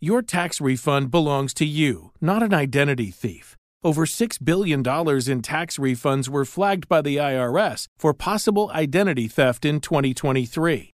Your 0.00 0.22
tax 0.22 0.58
refund 0.60 1.10
belongs 1.10 1.52
to 1.54 1.66
you, 1.66 2.12
not 2.22 2.42
an 2.42 2.54
identity 2.54 3.10
thief. 3.10 3.54
Over 3.84 4.06
$6 4.06 4.42
billion 4.42 4.78
in 4.80 5.42
tax 5.42 5.78
refunds 5.78 6.28
were 6.30 6.44
flagged 6.46 6.88
by 6.88 7.02
the 7.02 7.16
IRS 7.16 7.86
for 7.98 8.14
possible 8.14 8.70
identity 8.72 9.28
theft 9.28 9.66
in 9.66 9.80
2023. 9.80 10.94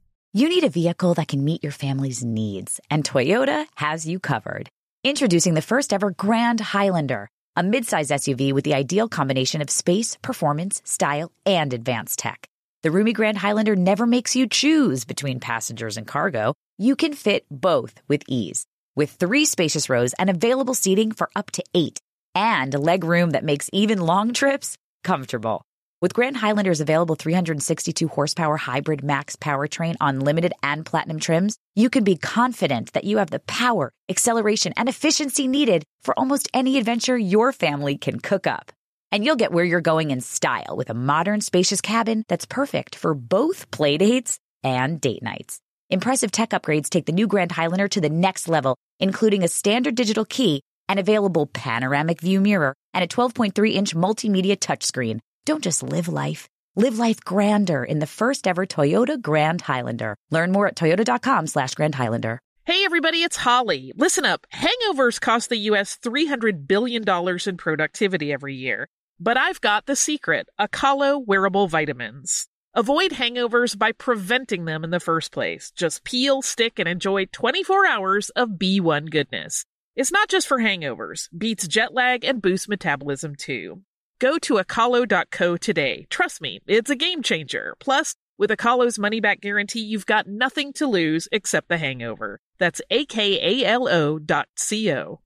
You 0.33 0.47
need 0.47 0.63
a 0.63 0.69
vehicle 0.69 1.13
that 1.15 1.27
can 1.27 1.43
meet 1.43 1.61
your 1.61 1.73
family's 1.73 2.23
needs, 2.23 2.79
and 2.89 3.03
Toyota 3.03 3.65
has 3.75 4.07
you 4.07 4.17
covered. 4.17 4.69
Introducing 5.03 5.55
the 5.55 5.61
first 5.61 5.91
ever 5.91 6.11
Grand 6.11 6.61
Highlander, 6.61 7.27
a 7.57 7.63
midsize 7.63 8.09
SUV 8.09 8.53
with 8.53 8.63
the 8.63 8.73
ideal 8.73 9.09
combination 9.09 9.61
of 9.61 9.69
space, 9.69 10.17
performance, 10.21 10.81
style, 10.85 11.33
and 11.45 11.73
advanced 11.73 12.19
tech. 12.19 12.47
The 12.81 12.91
roomy 12.91 13.11
Grand 13.11 13.39
Highlander 13.39 13.75
never 13.75 14.05
makes 14.05 14.33
you 14.33 14.47
choose 14.47 15.03
between 15.03 15.41
passengers 15.41 15.97
and 15.97 16.07
cargo. 16.07 16.53
You 16.77 16.95
can 16.95 17.11
fit 17.11 17.45
both 17.51 17.95
with 18.07 18.23
ease. 18.29 18.65
With 18.95 19.09
three 19.09 19.43
spacious 19.43 19.89
rows 19.89 20.13
and 20.13 20.29
available 20.29 20.75
seating 20.75 21.11
for 21.11 21.29
up 21.35 21.51
to 21.51 21.63
eight, 21.73 21.99
and 22.33 22.73
leg 22.73 23.03
room 23.03 23.31
that 23.31 23.43
makes 23.43 23.69
even 23.73 23.99
long 23.99 24.31
trips 24.31 24.77
comfortable. 25.03 25.61
With 26.01 26.15
Grand 26.15 26.37
Highlander's 26.37 26.81
available 26.81 27.13
362 27.13 28.07
horsepower 28.07 28.57
hybrid 28.57 29.03
max 29.03 29.35
powertrain 29.35 29.93
on 30.01 30.19
limited 30.19 30.51
and 30.63 30.83
platinum 30.83 31.19
trims, 31.19 31.57
you 31.75 31.91
can 31.91 32.03
be 32.03 32.17
confident 32.17 32.93
that 32.93 33.03
you 33.03 33.19
have 33.19 33.29
the 33.29 33.37
power, 33.41 33.91
acceleration, 34.09 34.73
and 34.77 34.89
efficiency 34.89 35.47
needed 35.47 35.83
for 36.01 36.17
almost 36.17 36.49
any 36.55 36.79
adventure 36.79 37.15
your 37.15 37.51
family 37.51 37.99
can 37.99 38.19
cook 38.19 38.47
up. 38.47 38.71
And 39.11 39.23
you'll 39.23 39.35
get 39.35 39.51
where 39.51 39.63
you're 39.63 39.79
going 39.79 40.09
in 40.09 40.21
style 40.21 40.75
with 40.75 40.89
a 40.89 40.95
modern, 40.95 41.39
spacious 41.39 41.81
cabin 41.81 42.23
that's 42.27 42.47
perfect 42.47 42.95
for 42.95 43.13
both 43.13 43.69
playdates 43.69 44.39
and 44.63 44.99
date 44.99 45.21
nights. 45.21 45.59
Impressive 45.91 46.31
tech 46.31 46.49
upgrades 46.49 46.89
take 46.89 47.05
the 47.05 47.11
new 47.11 47.27
Grand 47.27 47.51
Highlander 47.51 47.89
to 47.89 48.01
the 48.01 48.09
next 48.09 48.47
level, 48.47 48.75
including 48.99 49.43
a 49.43 49.47
standard 49.47 49.93
digital 49.93 50.25
key, 50.25 50.63
an 50.89 50.97
available 50.97 51.45
panoramic 51.45 52.21
view 52.21 52.41
mirror, 52.41 52.73
and 52.95 53.03
a 53.03 53.07
12.3 53.07 53.73
inch 53.75 53.93
multimedia 53.93 54.57
touchscreen. 54.57 55.19
Don't 55.45 55.63
just 55.63 55.81
live 55.81 56.07
life. 56.07 56.47
Live 56.75 56.99
life 56.99 57.19
grander 57.21 57.83
in 57.83 57.97
the 57.97 58.07
first 58.07 58.47
ever 58.47 58.65
Toyota 58.65 59.19
Grand 59.19 59.61
Highlander. 59.61 60.15
Learn 60.29 60.51
more 60.51 60.67
at 60.67 60.75
toyota.com 60.75 61.47
slash 61.47 61.73
Grand 61.73 61.95
Highlander. 61.95 62.39
Hey 62.63 62.85
everybody, 62.85 63.23
it's 63.23 63.37
Holly. 63.37 63.91
Listen 63.95 64.23
up. 64.23 64.45
Hangovers 64.53 65.19
cost 65.19 65.49
the 65.49 65.57
US 65.71 65.97
$300 65.97 66.67
billion 66.67 67.03
in 67.03 67.57
productivity 67.57 68.31
every 68.31 68.55
year. 68.55 68.87
But 69.19 69.35
I've 69.35 69.59
got 69.61 69.87
the 69.87 69.95
secret, 69.95 70.47
Akalo 70.59 71.25
wearable 71.25 71.67
vitamins. 71.67 72.47
Avoid 72.75 73.11
hangovers 73.11 73.77
by 73.77 73.91
preventing 73.93 74.65
them 74.65 74.83
in 74.83 74.91
the 74.91 74.99
first 74.99 75.31
place. 75.31 75.71
Just 75.71 76.03
peel, 76.03 76.43
stick, 76.43 76.77
and 76.77 76.87
enjoy 76.87 77.25
24 77.25 77.87
hours 77.87 78.29
of 78.29 78.51
B1 78.51 79.09
goodness. 79.09 79.65
It's 79.95 80.11
not 80.11 80.29
just 80.29 80.47
for 80.47 80.59
hangovers, 80.59 81.27
beats 81.35 81.67
jet 81.67 81.93
lag 81.93 82.23
and 82.23 82.41
boosts 82.41 82.69
metabolism 82.69 83.35
too. 83.35 83.81
Go 84.21 84.37
to 84.37 84.59
akalo.co 84.59 85.57
today. 85.57 86.05
Trust 86.11 86.41
me, 86.41 86.59
it's 86.67 86.91
a 86.91 86.95
game 86.95 87.23
changer. 87.23 87.73
Plus, 87.79 88.13
with 88.37 88.51
Akalo's 88.51 88.99
money 88.99 89.19
back 89.19 89.41
guarantee, 89.41 89.79
you've 89.79 90.05
got 90.05 90.27
nothing 90.27 90.73
to 90.73 90.85
lose 90.85 91.27
except 91.31 91.69
the 91.69 91.79
hangover. 91.79 92.39
That's 92.59 92.83
akalo 92.91 94.23
dot 94.23 94.47
co. 94.69 95.21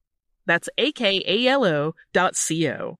That's 0.45 0.69
akalo 0.79 1.91
dot 2.13 2.35
co. 2.47 2.95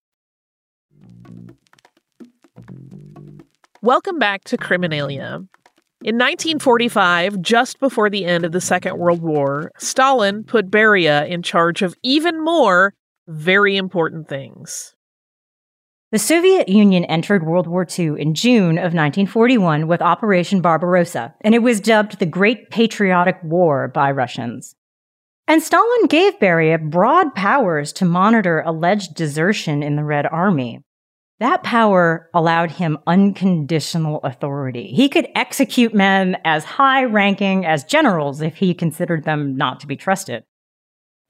Welcome 3.82 4.20
back 4.20 4.44
to 4.44 4.58
Criminalia. 4.58 5.48
In 6.04 6.18
1945, 6.18 7.42
just 7.42 7.80
before 7.80 8.10
the 8.10 8.26
end 8.26 8.44
of 8.44 8.52
the 8.52 8.60
Second 8.60 8.98
World 8.98 9.22
War, 9.22 9.72
Stalin 9.78 10.44
put 10.44 10.70
Beria 10.70 11.26
in 11.26 11.42
charge 11.42 11.82
of 11.82 11.96
even 12.04 12.44
more 12.44 12.94
very 13.30 13.78
important 13.78 14.28
things. 14.28 14.95
The 16.16 16.20
Soviet 16.20 16.70
Union 16.70 17.04
entered 17.04 17.46
World 17.46 17.68
War 17.68 17.86
II 17.86 18.14
in 18.18 18.36
June 18.36 18.78
of 18.78 18.94
1941 18.94 19.86
with 19.86 20.02
Operation 20.02 20.62
Barbarossa, 20.62 21.36
and 21.42 21.54
it 21.54 21.62
was 21.62 21.82
dubbed 21.82 22.20
the 22.20 22.26
Great 22.26 22.70
Patriotic 22.70 23.36
War 23.44 23.90
by 23.90 24.12
Russians. 24.12 24.78
And 25.46 25.62
Stalin 25.62 26.08
gave 26.08 26.40
Beria 26.40 26.78
broad 26.78 27.36
powers 27.36 27.92
to 27.92 28.06
monitor 28.06 28.64
alleged 28.66 29.14
desertion 29.14 29.84
in 29.84 29.98
the 29.98 30.06
Red 30.06 30.26
Army. 30.26 30.86
That 31.42 31.64
power 31.64 32.30
allowed 32.34 32.72
him 32.72 32.98
unconditional 33.06 34.22
authority. 34.24 34.94
He 34.96 35.10
could 35.10 35.28
execute 35.36 35.94
men 35.94 36.38
as 36.46 36.64
high 36.64 37.04
ranking 37.04 37.66
as 37.66 37.84
generals 37.84 38.40
if 38.40 38.56
he 38.56 38.74
considered 38.74 39.26
them 39.26 39.58
not 39.58 39.82
to 39.82 39.88
be 39.88 39.98
trusted. 39.98 40.46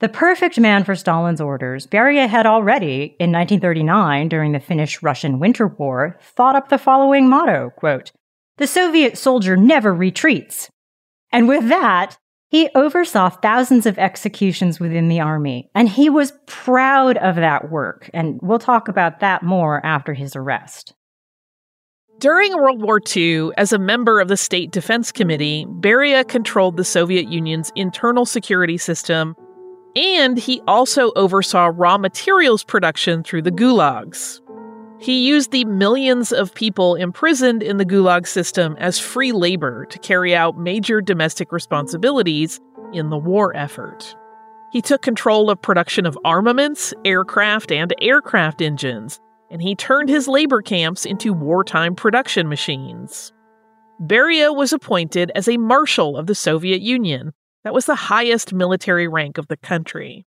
The 0.06 0.10
perfect 0.10 0.60
man 0.60 0.84
for 0.84 0.94
Stalin's 0.94 1.42
orders, 1.42 1.88
Beria 1.88 2.28
had 2.28 2.46
already, 2.46 3.16
in 3.20 3.32
1939, 3.32 4.30
during 4.30 4.52
the 4.52 4.60
Finnish 4.60 5.02
Russian 5.02 5.40
Winter 5.40 5.66
War, 5.66 6.20
thought 6.22 6.56
up 6.56 6.70
the 6.70 6.78
following 6.78 7.28
motto 7.28 7.72
quote, 7.76 8.12
The 8.58 8.68
Soviet 8.68 9.18
soldier 9.18 9.58
never 9.58 9.92
retreats. 9.92 10.70
And 11.32 11.48
with 11.48 11.70
that, 11.70 12.20
he 12.50 12.70
oversaw 12.76 13.30
thousands 13.30 13.88
of 13.88 13.98
executions 13.98 14.80
within 14.80 15.08
the 15.08 15.22
army, 15.22 15.72
and 15.74 15.90
he 15.90 16.12
was 16.12 16.34
proud 16.46 17.18
of 17.18 17.38
that 17.38 17.72
work. 17.72 18.08
And 18.14 18.40
we'll 18.44 18.60
talk 18.60 18.88
about 18.88 19.22
that 19.22 19.42
more 19.42 19.84
after 19.84 20.14
his 20.14 20.36
arrest. 20.36 20.94
During 22.20 22.54
World 22.54 22.84
War 22.84 23.02
II, 23.16 23.50
as 23.58 23.74
a 23.74 23.80
member 23.80 24.22
of 24.22 24.28
the 24.28 24.38
State 24.38 24.70
Defense 24.70 25.12
Committee, 25.12 25.66
Beria 25.68 26.28
controlled 26.28 26.78
the 26.78 26.86
Soviet 26.86 27.28
Union's 27.28 27.72
internal 27.76 28.28
security 28.28 28.78
system, 28.78 29.36
and 29.96 30.38
he 30.38 30.62
also 30.68 31.12
oversaw 31.16 31.72
raw 31.74 31.98
materials 31.98 32.64
production 32.64 33.24
through 33.24 33.44
the 33.44 33.52
gulags. 33.52 34.42
He 35.00 35.28
used 35.28 35.52
the 35.52 35.66
millions 35.66 36.32
of 36.32 36.54
people 36.54 36.96
imprisoned 36.96 37.62
in 37.62 37.78
the 37.78 37.86
Gulag 37.86 38.26
system 38.26 38.76
as 38.80 38.98
free 38.98 39.32
labor 39.32 39.86
to 39.88 40.00
carry 40.00 40.34
out 40.34 40.58
major 40.58 41.02
domestic 41.02 41.52
responsibilities 41.52 42.62
in 42.94 43.10
the 43.10 43.18
war 43.18 43.56
effort. 43.56 44.16
He 44.72 44.82
took 44.82 45.02
control 45.02 45.50
of 45.50 45.62
production 45.62 46.06
of 46.06 46.18
armaments, 46.26 46.94
aircraft, 47.04 47.72
and 47.72 47.94
aircraft 48.02 48.62
engines, 48.62 49.20
and 49.52 49.62
he 49.62 49.76
turned 49.76 50.10
his 50.10 50.28
labor 50.28 50.62
camps 50.62 51.06
into 51.06 51.34
wartime 51.34 51.96
production 51.96 52.48
machines. 52.50 53.32
Beria 54.02 54.56
was 54.56 54.74
appointed 54.74 55.32
as 55.36 55.48
a 55.48 55.58
Marshal 55.58 56.18
of 56.18 56.28
the 56.28 56.36
Soviet 56.36 56.82
Union. 56.82 57.32
That 57.66 57.74
was 57.74 57.88
the 57.88 57.96
highest 57.96 58.54
military 58.54 59.08
rank 59.08 59.40
of 59.40 59.48
the 59.48 59.58
country. 59.58 60.28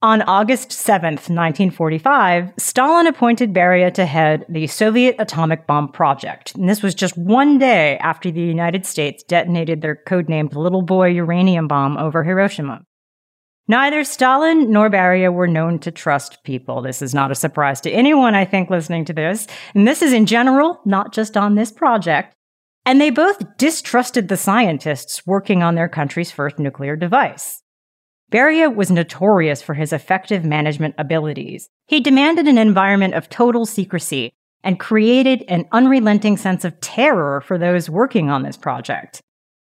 On 0.00 0.22
August 0.22 0.70
7th, 0.70 1.28
1945, 1.28 2.54
Stalin 2.56 3.06
appointed 3.06 3.52
Beria 3.52 3.92
to 3.92 4.06
head 4.06 4.46
the 4.48 4.66
Soviet 4.66 5.16
atomic 5.18 5.66
bomb 5.66 5.92
project. 5.92 6.54
And 6.54 6.66
this 6.66 6.82
was 6.82 6.94
just 6.94 7.18
one 7.18 7.58
day 7.58 7.98
after 7.98 8.30
the 8.30 8.40
United 8.40 8.86
States 8.86 9.22
detonated 9.22 9.82
their 9.82 10.00
codenamed 10.08 10.54
Little 10.54 10.80
Boy 10.80 11.08
uranium 11.08 11.68
bomb 11.68 11.98
over 11.98 12.24
Hiroshima. 12.24 12.80
Neither 13.68 14.02
Stalin 14.02 14.70
nor 14.70 14.88
Beria 14.88 15.30
were 15.30 15.46
known 15.46 15.78
to 15.80 15.90
trust 15.90 16.44
people. 16.44 16.80
This 16.80 17.02
is 17.02 17.12
not 17.12 17.30
a 17.30 17.34
surprise 17.34 17.82
to 17.82 17.90
anyone, 17.90 18.34
I 18.34 18.46
think, 18.46 18.70
listening 18.70 19.04
to 19.04 19.12
this. 19.12 19.46
And 19.74 19.86
this 19.86 20.00
is 20.00 20.14
in 20.14 20.24
general, 20.24 20.80
not 20.86 21.12
just 21.12 21.36
on 21.36 21.56
this 21.56 21.70
project. 21.70 22.34
And 22.86 23.00
they 23.00 23.10
both 23.10 23.56
distrusted 23.56 24.28
the 24.28 24.36
scientists 24.36 25.26
working 25.26 25.62
on 25.62 25.74
their 25.74 25.88
country's 25.88 26.30
first 26.30 26.58
nuclear 26.58 26.96
device. 26.96 27.62
Beria 28.30 28.74
was 28.74 28.90
notorious 28.90 29.62
for 29.62 29.74
his 29.74 29.92
effective 29.92 30.44
management 30.44 30.94
abilities. 30.98 31.68
He 31.86 32.00
demanded 32.00 32.46
an 32.46 32.58
environment 32.58 33.14
of 33.14 33.30
total 33.30 33.64
secrecy 33.64 34.32
and 34.62 34.80
created 34.80 35.44
an 35.48 35.66
unrelenting 35.72 36.36
sense 36.36 36.64
of 36.64 36.80
terror 36.80 37.40
for 37.40 37.58
those 37.58 37.88
working 37.88 38.30
on 38.30 38.42
this 38.42 38.56
project. 38.56 39.20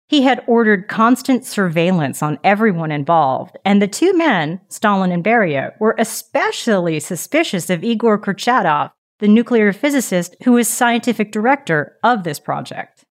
He 0.09 0.23
had 0.23 0.45
ordered 0.47 0.89
constant 0.89 1.45
surveillance 1.45 2.23
on 2.23 2.39
everyone 2.43 2.91
involved, 2.91 3.57
and 3.65 3.81
the 3.81 3.89
two 3.89 4.13
men, 4.17 4.61
Stalin 4.69 5.13
and 5.13 5.25
Beria, 5.25 5.73
were 5.79 5.95
especially 5.99 7.01
suspicious 7.01 7.71
of 7.71 7.85
Igor 7.85 8.19
Kurchatov, 8.19 8.91
the 9.21 9.29
nuclear 9.29 9.73
physicist 9.73 10.37
who 10.45 10.53
was 10.53 10.69
scientific 10.69 11.31
director 11.31 11.97
of 12.03 12.25
this 12.25 12.41
project. 12.41 13.05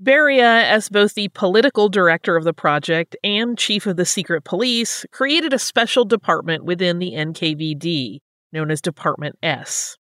Beria, 0.00 0.62
as 0.62 0.88
both 0.88 1.14
the 1.14 1.28
political 1.30 1.88
director 1.88 2.36
of 2.36 2.44
the 2.44 2.52
project 2.52 3.16
and 3.24 3.58
chief 3.58 3.84
of 3.84 3.96
the 3.96 4.04
secret 4.04 4.44
police, 4.44 5.04
created 5.10 5.52
a 5.52 5.58
special 5.58 6.04
department 6.04 6.64
within 6.64 7.00
the 7.00 7.14
NKVD, 7.14 8.20
known 8.52 8.70
as 8.70 8.80
Department 8.80 9.36
S. 9.42 9.96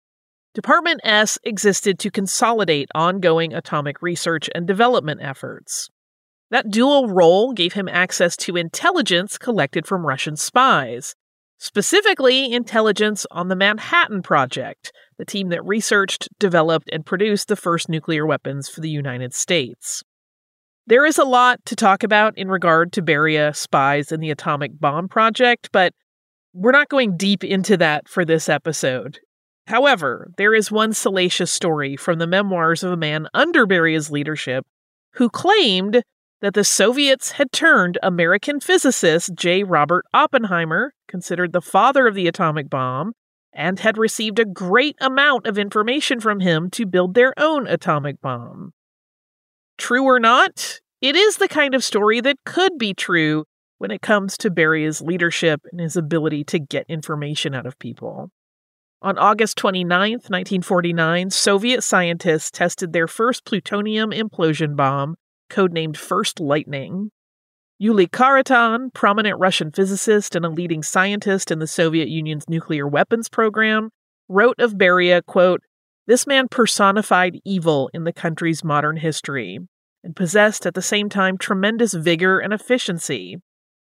Department 0.56 0.99
S 1.03 1.38
existed 1.43 1.99
to 1.99 2.10
consolidate 2.10 2.89
ongoing 2.95 3.53
atomic 3.53 4.01
research 4.01 4.49
and 4.56 4.65
development 4.65 5.21
efforts. 5.21 5.89
That 6.49 6.71
dual 6.71 7.10
role 7.10 7.53
gave 7.53 7.73
him 7.73 7.88
access 7.88 8.36
to 8.38 8.58
intelligence 8.58 9.38
collected 9.38 9.86
from 9.86 10.08
Russian 10.08 10.36
spies, 10.36 11.13
specifically 11.63 12.52
intelligence 12.52 13.26
on 13.32 13.47
the 13.47 13.56
Manhattan 13.56 14.21
Project, 14.21 14.91
the 15.17 15.23
team 15.23 15.47
that 15.47 15.63
researched, 15.63 16.28
developed, 16.38 16.89
and 16.91 17.06
produced 17.06 17.47
the 17.47 17.56
first 17.56 17.88
nuclear 17.88 18.26
weapons 18.26 18.67
for 18.67 18.82
the 18.82 18.89
United 18.89 19.34
States. 19.34 20.04
There 20.86 21.06
is 21.06 21.17
a 21.17 21.23
lot 21.23 21.65
to 21.67 21.78
talk 21.78 22.04
about 22.04 22.38
in 22.38 22.49
regard 22.49 22.91
to 22.91 23.02
Beria, 23.02 23.56
spies, 23.56 24.12
and 24.12 24.21
the 24.21 24.30
atomic 24.30 24.78
bomb 24.78 25.08
project, 25.08 25.69
but 25.71 25.93
we're 26.54 26.73
not 26.73 26.89
going 26.89 27.15
deep 27.15 27.45
into 27.45 27.78
that 27.78 28.10
for 28.10 28.26
this 28.26 28.49
episode. 28.49 29.19
However, 29.67 30.32
there 30.36 30.54
is 30.54 30.69
one 30.69 30.91
salacious 30.91 31.49
story 31.49 31.95
from 31.95 32.19
the 32.19 32.28
memoirs 32.28 32.84
of 32.84 32.91
a 32.91 32.97
man 32.97 33.30
under 33.34 33.65
Beria's 33.65 34.12
leadership 34.12 34.65
who 35.13 35.30
claimed 35.30 36.04
that 36.41 36.56
the 36.56 36.65
Soviets 36.65 37.32
had 37.32 37.54
turned 37.54 37.97
American 38.04 38.60
physicist 38.60 39.32
J. 39.34 39.63
Robert 39.63 40.04
Oppenheimer, 40.13 40.91
considered 41.13 41.54
the 41.54 41.62
father 41.62 42.08
of 42.08 42.15
the 42.15 42.28
atomic 42.28 42.71
bomb, 42.71 43.13
and 43.54 43.80
had 43.80 43.99
received 43.99 44.39
a 44.39 44.45
great 44.45 44.95
amount 44.99 45.45
of 45.45 45.60
information 45.60 46.19
from 46.19 46.39
him 46.39 46.71
to 46.71 46.88
build 46.88 47.13
their 47.13 47.36
own 47.38 47.67
atomic 47.67 48.19
bomb. 48.19 48.71
True 49.78 50.06
or 50.06 50.19
not, 50.19 50.80
it 51.02 51.15
is 51.15 51.38
the 51.38 51.47
kind 51.47 51.76
of 51.76 51.84
story 51.84 52.19
that 52.21 52.38
could 52.47 52.80
be 52.80 52.95
true 52.95 53.45
when 53.78 53.91
it 53.91 54.02
comes 54.02 54.39
to 54.39 54.49
Beria's 54.49 55.04
leadership 55.04 55.62
and 55.71 55.80
his 55.80 55.95
ability 55.95 56.45
to 56.45 56.58
get 56.58 56.88
information 56.89 57.54
out 57.54 57.67
of 57.67 57.78
people. 57.78 58.32
On 59.04 59.15
August 59.19 59.56
29, 59.58 60.13
1949, 60.13 61.30
Soviet 61.30 61.84
scientists 61.84 62.49
tested 62.49 62.91
their 62.91 63.08
first 63.08 63.45
plutonium 63.45 64.10
implosion 64.10 64.76
bomb, 64.76 65.13
codenamed 65.52 65.95
First 65.95 66.39
Lightning. 66.39 67.12
Yuli 67.81 68.07
Khariton, 68.07 68.93
prominent 68.93 69.39
Russian 69.39 69.71
physicist 69.71 70.36
and 70.36 70.45
a 70.45 70.49
leading 70.49 70.83
scientist 70.83 71.51
in 71.51 71.59
the 71.59 71.67
Soviet 71.67 72.07
Union's 72.07 72.47
nuclear 72.47 72.88
weapons 72.88 73.29
program, 73.29 73.89
wrote 74.29 74.59
of 74.59 74.73
Beria, 74.73 75.25
quote, 75.25 75.62
This 76.07 76.27
man 76.27 76.47
personified 76.47 77.39
evil 77.43 77.89
in 77.93 78.03
the 78.03 78.13
country's 78.13 78.63
modern 78.63 78.97
history 78.97 79.59
and 80.03 80.15
possessed 80.15 80.65
at 80.65 80.75
the 80.75 80.81
same 80.81 81.09
time 81.09 81.38
tremendous 81.38 81.93
vigor 81.93 82.39
and 82.39 82.53
efficiency. 82.53 83.38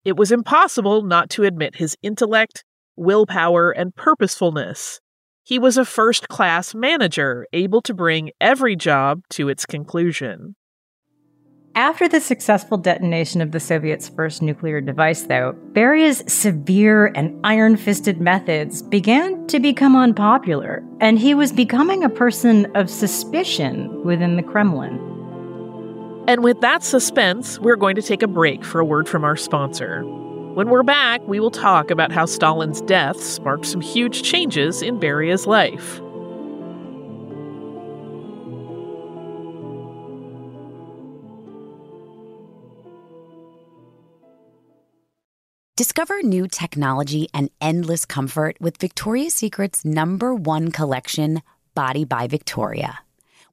It 0.05 0.17
was 0.17 0.31
impossible 0.31 1.03
not 1.03 1.29
to 1.31 1.43
admit 1.43 1.75
his 1.75 1.97
intellect, 2.01 2.63
willpower, 2.95 3.71
and 3.71 3.95
purposefulness. 3.95 4.99
He 5.43 5.59
was 5.59 5.77
a 5.77 5.85
first 5.85 6.29
class 6.29 6.73
manager, 6.73 7.47
able 7.51 7.81
to 7.81 7.93
bring 7.93 8.31
every 8.39 8.75
job 8.75 9.23
to 9.31 9.49
its 9.49 9.65
conclusion. 9.65 10.55
After 11.75 12.07
the 12.07 12.21
successful 12.21 12.77
detonation 12.77 13.41
of 13.41 13.51
the 13.51 13.59
Soviets' 13.59 14.07
first 14.07 14.43
nuclear 14.43 14.79
device, 14.79 15.23
though, 15.23 15.53
Beria's 15.71 16.23
severe 16.27 17.07
and 17.15 17.39
iron 17.43 17.77
fisted 17.77 18.21
methods 18.21 18.83
began 18.83 19.47
to 19.47 19.59
become 19.59 19.95
unpopular, 19.95 20.83
and 20.99 21.17
he 21.17 21.33
was 21.33 21.51
becoming 21.51 22.03
a 22.03 22.09
person 22.09 22.67
of 22.75 22.91
suspicion 22.91 24.03
within 24.03 24.35
the 24.35 24.43
Kremlin. 24.43 24.99
And 26.27 26.43
with 26.43 26.61
that 26.61 26.83
suspense, 26.83 27.57
we're 27.57 27.75
going 27.75 27.95
to 27.95 28.03
take 28.03 28.21
a 28.21 28.27
break 28.27 28.63
for 28.63 28.79
a 28.79 28.85
word 28.85 29.09
from 29.09 29.23
our 29.23 29.35
sponsor. 29.35 30.03
When 30.53 30.69
we're 30.69 30.83
back, 30.83 31.27
we 31.27 31.39
will 31.39 31.49
talk 31.49 31.89
about 31.89 32.11
how 32.11 32.27
Stalin's 32.27 32.81
death 32.81 33.19
sparked 33.19 33.65
some 33.65 33.81
huge 33.81 34.21
changes 34.21 34.83
in 34.83 34.99
Beria's 34.99 35.47
life. 35.47 36.02
Discover 45.75 46.21
new 46.21 46.47
technology 46.47 47.29
and 47.33 47.49
endless 47.59 48.05
comfort 48.05 48.57
with 48.61 48.77
Victoria's 48.77 49.33
Secret's 49.33 49.83
number 49.83 50.35
one 50.35 50.69
collection, 50.69 51.41
Body 51.73 52.05
by 52.05 52.27
Victoria. 52.27 52.99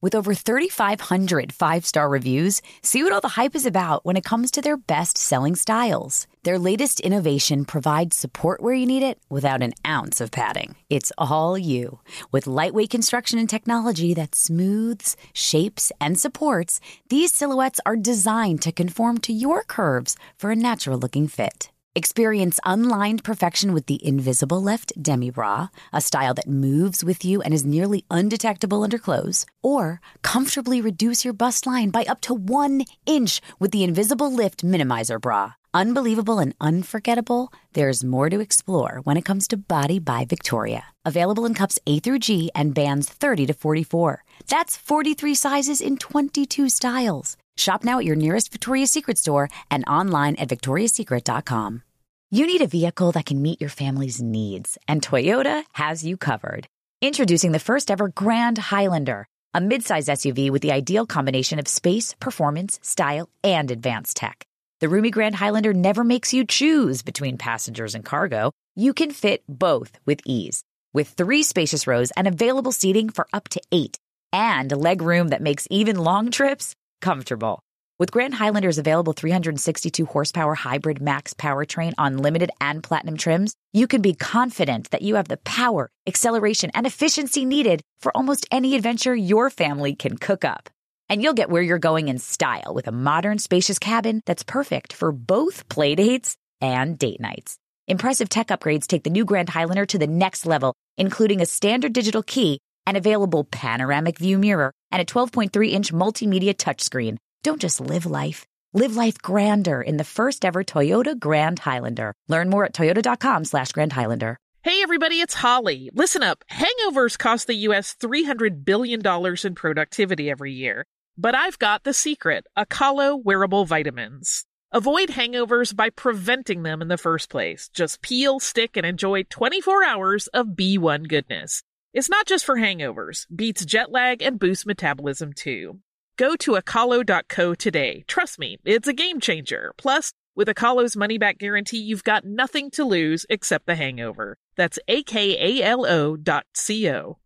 With 0.02 0.14
over 0.14 0.34
3,500 0.34 1.50
five 1.50 1.86
star 1.86 2.10
reviews, 2.10 2.60
see 2.82 3.02
what 3.02 3.14
all 3.14 3.22
the 3.22 3.36
hype 3.40 3.54
is 3.54 3.64
about 3.64 4.04
when 4.04 4.18
it 4.18 4.24
comes 4.24 4.50
to 4.50 4.60
their 4.60 4.76
best 4.76 5.16
selling 5.16 5.56
styles. 5.56 6.26
Their 6.42 6.58
latest 6.58 7.00
innovation 7.00 7.64
provides 7.64 8.16
support 8.16 8.60
where 8.60 8.74
you 8.74 8.84
need 8.84 9.02
it 9.02 9.18
without 9.30 9.62
an 9.62 9.72
ounce 9.86 10.20
of 10.20 10.30
padding. 10.30 10.74
It's 10.90 11.12
all 11.16 11.56
you. 11.56 12.00
With 12.30 12.46
lightweight 12.46 12.90
construction 12.90 13.38
and 13.38 13.48
technology 13.48 14.12
that 14.12 14.34
smooths, 14.34 15.16
shapes, 15.32 15.90
and 15.98 16.20
supports, 16.20 16.80
these 17.08 17.32
silhouettes 17.32 17.80
are 17.86 17.96
designed 17.96 18.60
to 18.60 18.72
conform 18.72 19.16
to 19.18 19.32
your 19.32 19.62
curves 19.62 20.18
for 20.36 20.50
a 20.50 20.56
natural 20.56 20.98
looking 20.98 21.26
fit. 21.26 21.70
Experience 21.96 22.60
unlined 22.64 23.24
perfection 23.24 23.74
with 23.74 23.86
the 23.86 23.98
Invisible 24.06 24.62
Lift 24.62 24.92
Demi 25.02 25.30
Bra, 25.30 25.70
a 25.92 26.00
style 26.00 26.34
that 26.34 26.46
moves 26.46 27.02
with 27.02 27.24
you 27.24 27.42
and 27.42 27.52
is 27.52 27.66
nearly 27.66 28.04
undetectable 28.08 28.84
under 28.84 28.96
clothes. 28.96 29.44
Or 29.60 30.00
comfortably 30.22 30.80
reduce 30.80 31.24
your 31.24 31.34
bust 31.34 31.66
line 31.66 31.90
by 31.90 32.04
up 32.04 32.20
to 32.20 32.34
one 32.34 32.84
inch 33.06 33.40
with 33.58 33.72
the 33.72 33.82
Invisible 33.82 34.32
Lift 34.32 34.64
Minimizer 34.64 35.20
Bra. 35.20 35.54
Unbelievable 35.74 36.38
and 36.38 36.54
unforgettable, 36.60 37.52
there's 37.72 38.04
more 38.04 38.30
to 38.30 38.38
explore 38.38 39.00
when 39.02 39.16
it 39.16 39.24
comes 39.24 39.48
to 39.48 39.56
Body 39.56 39.98
by 39.98 40.24
Victoria. 40.24 40.84
Available 41.04 41.44
in 41.44 41.54
cups 41.54 41.80
A 41.88 41.98
through 41.98 42.20
G 42.20 42.52
and 42.54 42.72
bands 42.72 43.08
30 43.08 43.46
to 43.46 43.52
44. 43.52 44.22
That's 44.46 44.76
43 44.76 45.34
sizes 45.34 45.80
in 45.80 45.96
22 45.96 46.68
styles. 46.68 47.36
Shop 47.60 47.84
now 47.84 47.98
at 47.98 48.06
your 48.06 48.16
nearest 48.16 48.50
Victoria's 48.50 48.90
Secret 48.90 49.18
store 49.18 49.50
and 49.70 49.84
online 49.86 50.36
at 50.36 50.48
victoriassecret.com. 50.48 51.82
You 52.30 52.46
need 52.46 52.62
a 52.62 52.66
vehicle 52.66 53.12
that 53.12 53.26
can 53.26 53.42
meet 53.42 53.60
your 53.60 53.68
family's 53.68 54.22
needs, 54.22 54.78
and 54.88 55.02
Toyota 55.02 55.64
has 55.72 56.02
you 56.02 56.16
covered. 56.16 56.66
Introducing 57.02 57.52
the 57.52 57.58
first 57.58 57.90
ever 57.90 58.08
Grand 58.08 58.56
Highlander, 58.56 59.26
a 59.52 59.60
midsize 59.60 60.08
SUV 60.08 60.50
with 60.50 60.62
the 60.62 60.72
ideal 60.72 61.04
combination 61.04 61.58
of 61.58 61.68
space, 61.68 62.14
performance, 62.18 62.78
style, 62.82 63.28
and 63.44 63.70
advanced 63.70 64.16
tech. 64.16 64.46
The 64.78 64.88
roomy 64.88 65.10
Grand 65.10 65.34
Highlander 65.34 65.74
never 65.74 66.02
makes 66.02 66.32
you 66.32 66.46
choose 66.46 67.02
between 67.02 67.36
passengers 67.36 67.94
and 67.94 68.04
cargo. 68.04 68.52
You 68.74 68.94
can 68.94 69.10
fit 69.10 69.42
both 69.48 69.98
with 70.06 70.20
ease. 70.24 70.62
With 70.94 71.08
three 71.08 71.42
spacious 71.42 71.86
rows 71.86 72.10
and 72.12 72.26
available 72.26 72.72
seating 72.72 73.10
for 73.10 73.28
up 73.34 73.48
to 73.50 73.60
eight, 73.70 73.98
and 74.32 74.70
leg 74.72 75.02
room 75.02 75.28
that 75.28 75.42
makes 75.42 75.66
even 75.70 75.98
long 75.98 76.30
trips 76.30 76.74
comfortable. 77.00 77.60
With 78.00 78.12
Grand 78.12 78.32
Highlander's 78.32 78.78
available 78.78 79.12
362 79.12 80.06
horsepower 80.06 80.54
hybrid 80.54 81.02
max 81.02 81.34
powertrain 81.34 81.92
on 81.98 82.16
limited 82.16 82.50
and 82.58 82.82
platinum 82.82 83.18
trims, 83.18 83.54
you 83.74 83.86
can 83.86 84.00
be 84.00 84.14
confident 84.14 84.90
that 84.90 85.02
you 85.02 85.16
have 85.16 85.28
the 85.28 85.36
power, 85.38 85.90
acceleration, 86.06 86.70
and 86.72 86.86
efficiency 86.86 87.44
needed 87.44 87.82
for 88.00 88.16
almost 88.16 88.46
any 88.50 88.74
adventure 88.74 89.14
your 89.14 89.50
family 89.50 89.94
can 89.94 90.16
cook 90.16 90.46
up. 90.46 90.70
And 91.10 91.22
you'll 91.22 91.34
get 91.34 91.50
where 91.50 91.60
you're 91.60 91.78
going 91.78 92.08
in 92.08 92.18
style 92.18 92.72
with 92.72 92.88
a 92.88 92.92
modern, 92.92 93.38
spacious 93.38 93.78
cabin 93.78 94.22
that's 94.24 94.44
perfect 94.44 94.94
for 94.94 95.12
both 95.12 95.68
playdates 95.68 96.36
and 96.62 96.98
date 96.98 97.20
nights. 97.20 97.58
Impressive 97.86 98.30
tech 98.30 98.46
upgrades 98.46 98.86
take 98.86 99.04
the 99.04 99.10
new 99.10 99.26
Grand 99.26 99.50
Highlander 99.50 99.84
to 99.84 99.98
the 99.98 100.06
next 100.06 100.46
level, 100.46 100.74
including 100.96 101.42
a 101.42 101.46
standard 101.46 101.92
digital 101.92 102.22
key, 102.22 102.60
an 102.86 102.96
available 102.96 103.44
panoramic 103.44 104.18
view 104.18 104.38
mirror, 104.38 104.72
and 104.90 105.02
a 105.02 105.04
12.3 105.04 105.70
inch 105.70 105.92
multimedia 105.92 106.54
touchscreen. 106.54 107.16
Don't 107.42 107.60
just 107.60 107.80
live 107.80 108.06
life. 108.06 108.44
Live 108.72 108.96
life 108.96 109.18
grander 109.20 109.82
in 109.82 109.96
the 109.96 110.04
first 110.04 110.44
ever 110.44 110.62
Toyota 110.62 111.18
Grand 111.18 111.58
Highlander. 111.58 112.14
Learn 112.28 112.50
more 112.50 112.64
at 112.64 112.72
toyota.com 112.72 113.44
slash 113.44 113.72
Grand 113.72 113.92
Highlander. 113.92 114.36
Hey 114.62 114.82
everybody, 114.82 115.20
it's 115.20 115.34
Holly. 115.34 115.90
Listen 115.94 116.22
up. 116.22 116.44
Hangovers 116.50 117.18
cost 117.18 117.46
the 117.46 117.54
US 117.68 117.96
$300 118.00 118.64
billion 118.64 119.00
in 119.44 119.54
productivity 119.54 120.30
every 120.30 120.52
year. 120.52 120.84
But 121.16 121.34
I've 121.34 121.58
got 121.58 121.84
the 121.84 121.94
secret, 121.94 122.46
Akalo 122.56 123.22
wearable 123.22 123.64
vitamins. 123.64 124.44
Avoid 124.72 125.08
hangovers 125.08 125.74
by 125.74 125.90
preventing 125.90 126.62
them 126.62 126.80
in 126.80 126.88
the 126.88 126.96
first 126.96 127.28
place. 127.28 127.68
Just 127.74 128.02
peel, 128.02 128.38
stick, 128.38 128.76
and 128.76 128.86
enjoy 128.86 129.24
24 129.24 129.82
hours 129.84 130.26
of 130.28 130.48
B1 130.48 131.08
goodness. 131.08 131.62
It's 131.92 132.08
not 132.08 132.26
just 132.26 132.44
for 132.44 132.56
hangovers, 132.56 133.26
beats 133.34 133.64
jet 133.64 133.90
lag 133.90 134.22
and 134.22 134.38
boosts 134.38 134.64
metabolism 134.64 135.32
too. 135.32 135.80
Go 136.16 136.36
to 136.36 136.52
akalo.co 136.52 137.54
today. 137.54 138.04
Trust 138.06 138.38
me, 138.38 138.58
it's 138.64 138.86
a 138.86 138.92
game 138.92 139.18
changer. 139.18 139.72
Plus, 139.76 140.12
with 140.36 140.46
Akalo's 140.46 140.96
money 140.96 141.18
back 141.18 141.38
guarantee, 141.38 141.78
you've 141.78 142.04
got 142.04 142.24
nothing 142.24 142.70
to 142.72 142.84
lose 142.84 143.26
except 143.28 143.66
the 143.66 143.74
hangover. 143.74 144.36
That's 144.54 144.78
akalo 144.88 146.22
dot 146.22 146.46
co. 146.54 147.18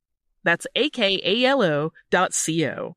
That's 0.44 0.66
akalo 0.74 1.90
dot 2.10 2.32
co. 2.32 2.96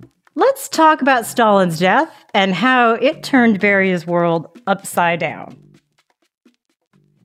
Let's 0.33 0.69
talk 0.69 1.01
about 1.01 1.25
Stalin's 1.25 1.79
death 1.79 2.13
and 2.33 2.53
how 2.53 2.93
it 2.93 3.21
turned 3.21 3.59
Beria's 3.59 4.07
world 4.07 4.57
upside 4.65 5.19
down. 5.19 5.57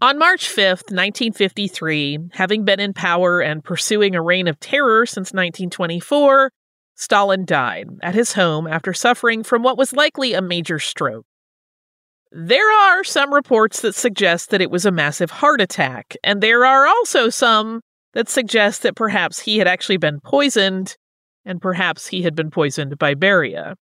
On 0.03 0.19
March 0.19 0.49
5th, 0.49 0.91
1953, 0.91 2.31
having 2.33 2.65
been 2.65 2.81
in 2.81 2.93
power 2.93 3.41
and 3.41 3.65
pursuing 3.65 4.15
a 4.15 4.23
reign 4.23 4.49
of 4.49 4.59
terror 4.59 5.07
since 5.07 5.33
1924, 5.33 6.51
Stalin 6.97 7.45
died 7.45 7.89
at 8.03 8.15
his 8.15 8.33
home 8.33 8.67
after 8.67 8.93
suffering 8.93 9.45
from 9.45 9.63
what 9.63 9.79
was 9.79 9.93
likely 9.93 10.35
a 10.35 10.43
major 10.43 10.79
stroke. 10.79 11.25
There 12.33 12.73
are 12.73 13.05
some 13.05 13.33
reports 13.33 13.83
that 13.83 13.95
suggest 13.95 14.51
that 14.51 14.61
it 14.61 14.71
was 14.71 14.85
a 14.85 14.91
massive 14.91 15.31
heart 15.31 15.61
attack, 15.61 16.17
and 16.25 16.43
there 16.43 16.67
are 16.67 16.87
also 16.87 17.29
some 17.29 17.81
that 18.15 18.29
suggest 18.29 18.83
that 18.83 18.97
perhaps 18.97 19.41
he 19.41 19.59
had 19.59 19.69
actually 19.69 19.99
been 19.99 20.21
poisoned 20.21 20.97
and 21.47 21.63
perhaps 21.63 22.07
he 22.09 22.23
had 22.23 22.35
been 22.35 22.51
poisoned 22.51 22.99
by 22.99 23.15
Beria. 23.15 23.77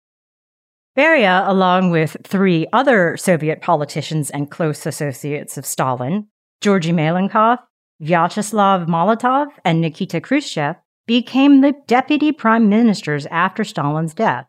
Beria, 0.97 1.49
along 1.49 1.91
with 1.91 2.17
three 2.23 2.69
other 2.73 3.17
Soviet 3.17 3.61
politicians 3.61 4.31
and 4.31 4.51
close 4.51 4.87
associates 4.87 5.59
of 5.59 5.67
Stalin, 5.67 6.29
Georgy 6.61 6.93
Malenkov, 6.93 7.59
Vyacheslav 8.01 8.87
Molotov, 8.87 9.49
and 9.65 9.81
Nikita 9.81 10.21
Khrushchev, 10.21 10.77
became 11.07 11.61
the 11.61 11.75
deputy 11.87 12.31
prime 12.31 12.69
ministers 12.69 13.27
after 13.27 13.65
Stalin's 13.65 14.15
death. 14.15 14.47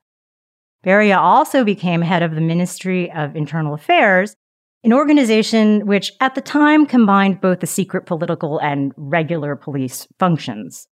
Beria 0.86 1.18
also 1.18 1.64
became 1.64 2.02
head 2.02 2.22
of 2.22 2.36
the 2.36 2.42
Ministry 2.42 3.12
of 3.12 3.36
Internal 3.36 3.74
Affairs, 3.74 4.36
an 4.84 4.94
organization 4.94 5.88
which 5.88 6.12
at 6.22 6.36
the 6.36 6.42
time 6.42 6.86
combined 6.86 7.42
both 7.42 7.60
the 7.60 7.68
secret 7.68 8.06
political 8.06 8.60
and 8.60 8.94
regular 8.96 9.56
police 9.56 10.08
functions. 10.20 10.88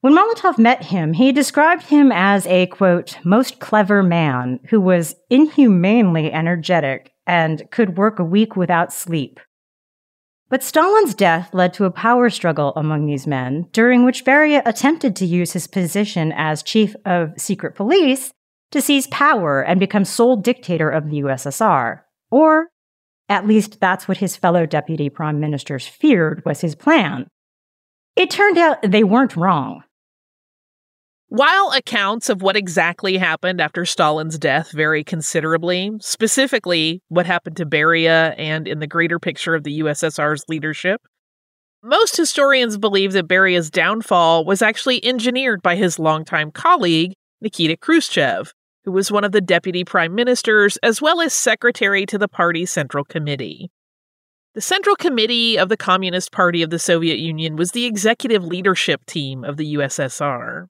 When 0.00 0.14
Molotov 0.14 0.58
met 0.58 0.84
him, 0.84 1.12
he 1.12 1.32
described 1.32 1.82
him 1.82 2.12
as 2.12 2.46
a, 2.46 2.66
quote, 2.66 3.18
most 3.24 3.58
clever 3.58 4.02
man 4.02 4.60
who 4.70 4.80
was 4.80 5.16
inhumanely 5.28 6.32
energetic 6.32 7.12
and 7.26 7.68
could 7.72 7.98
work 7.98 8.20
a 8.20 8.24
week 8.24 8.54
without 8.54 8.92
sleep. 8.92 9.40
But 10.50 10.62
Stalin's 10.62 11.14
death 11.14 11.52
led 11.52 11.74
to 11.74 11.84
a 11.84 11.90
power 11.90 12.30
struggle 12.30 12.72
among 12.76 13.06
these 13.06 13.26
men, 13.26 13.66
during 13.72 14.04
which 14.04 14.24
Beria 14.24 14.62
attempted 14.64 15.16
to 15.16 15.26
use 15.26 15.52
his 15.52 15.66
position 15.66 16.32
as 16.34 16.62
chief 16.62 16.94
of 17.04 17.32
secret 17.36 17.74
police 17.74 18.32
to 18.70 18.80
seize 18.80 19.08
power 19.08 19.62
and 19.62 19.80
become 19.80 20.04
sole 20.04 20.36
dictator 20.36 20.88
of 20.88 21.10
the 21.10 21.22
USSR, 21.22 22.02
or 22.30 22.68
At 23.28 23.46
least 23.46 23.80
that's 23.80 24.08
what 24.08 24.18
his 24.18 24.36
fellow 24.36 24.64
deputy 24.64 25.10
prime 25.10 25.38
ministers 25.38 25.86
feared 25.86 26.42
was 26.46 26.60
his 26.62 26.74
plan. 26.74 27.26
It 28.16 28.30
turned 28.30 28.58
out 28.58 28.78
they 28.82 29.04
weren't 29.04 29.36
wrong. 29.36 29.82
While 31.30 31.72
accounts 31.76 32.30
of 32.30 32.40
what 32.40 32.56
exactly 32.56 33.18
happened 33.18 33.60
after 33.60 33.84
Stalin's 33.84 34.38
death 34.38 34.72
vary 34.72 35.04
considerably, 35.04 35.92
specifically 36.00 37.02
what 37.08 37.26
happened 37.26 37.58
to 37.58 37.66
Beria 37.66 38.34
and 38.38 38.66
in 38.66 38.78
the 38.78 38.86
greater 38.86 39.18
picture 39.18 39.54
of 39.54 39.62
the 39.62 39.80
USSR's 39.80 40.48
leadership, 40.48 41.02
most 41.82 42.16
historians 42.16 42.78
believe 42.78 43.12
that 43.12 43.28
Beria's 43.28 43.70
downfall 43.70 44.46
was 44.46 44.62
actually 44.62 45.04
engineered 45.04 45.60
by 45.60 45.76
his 45.76 45.98
longtime 45.98 46.50
colleague, 46.50 47.12
Nikita 47.42 47.76
Khrushchev, 47.76 48.54
who 48.86 48.92
was 48.92 49.12
one 49.12 49.22
of 49.22 49.32
the 49.32 49.42
deputy 49.42 49.84
prime 49.84 50.14
ministers 50.14 50.78
as 50.78 51.02
well 51.02 51.20
as 51.20 51.34
secretary 51.34 52.06
to 52.06 52.16
the 52.16 52.26
party's 52.26 52.70
Central 52.70 53.04
Committee. 53.04 53.70
The 54.54 54.62
Central 54.62 54.96
Committee 54.96 55.58
of 55.58 55.68
the 55.68 55.76
Communist 55.76 56.32
Party 56.32 56.62
of 56.62 56.70
the 56.70 56.78
Soviet 56.78 57.18
Union 57.18 57.56
was 57.56 57.72
the 57.72 57.84
executive 57.84 58.42
leadership 58.42 59.04
team 59.04 59.44
of 59.44 59.58
the 59.58 59.74
USSR. 59.74 60.68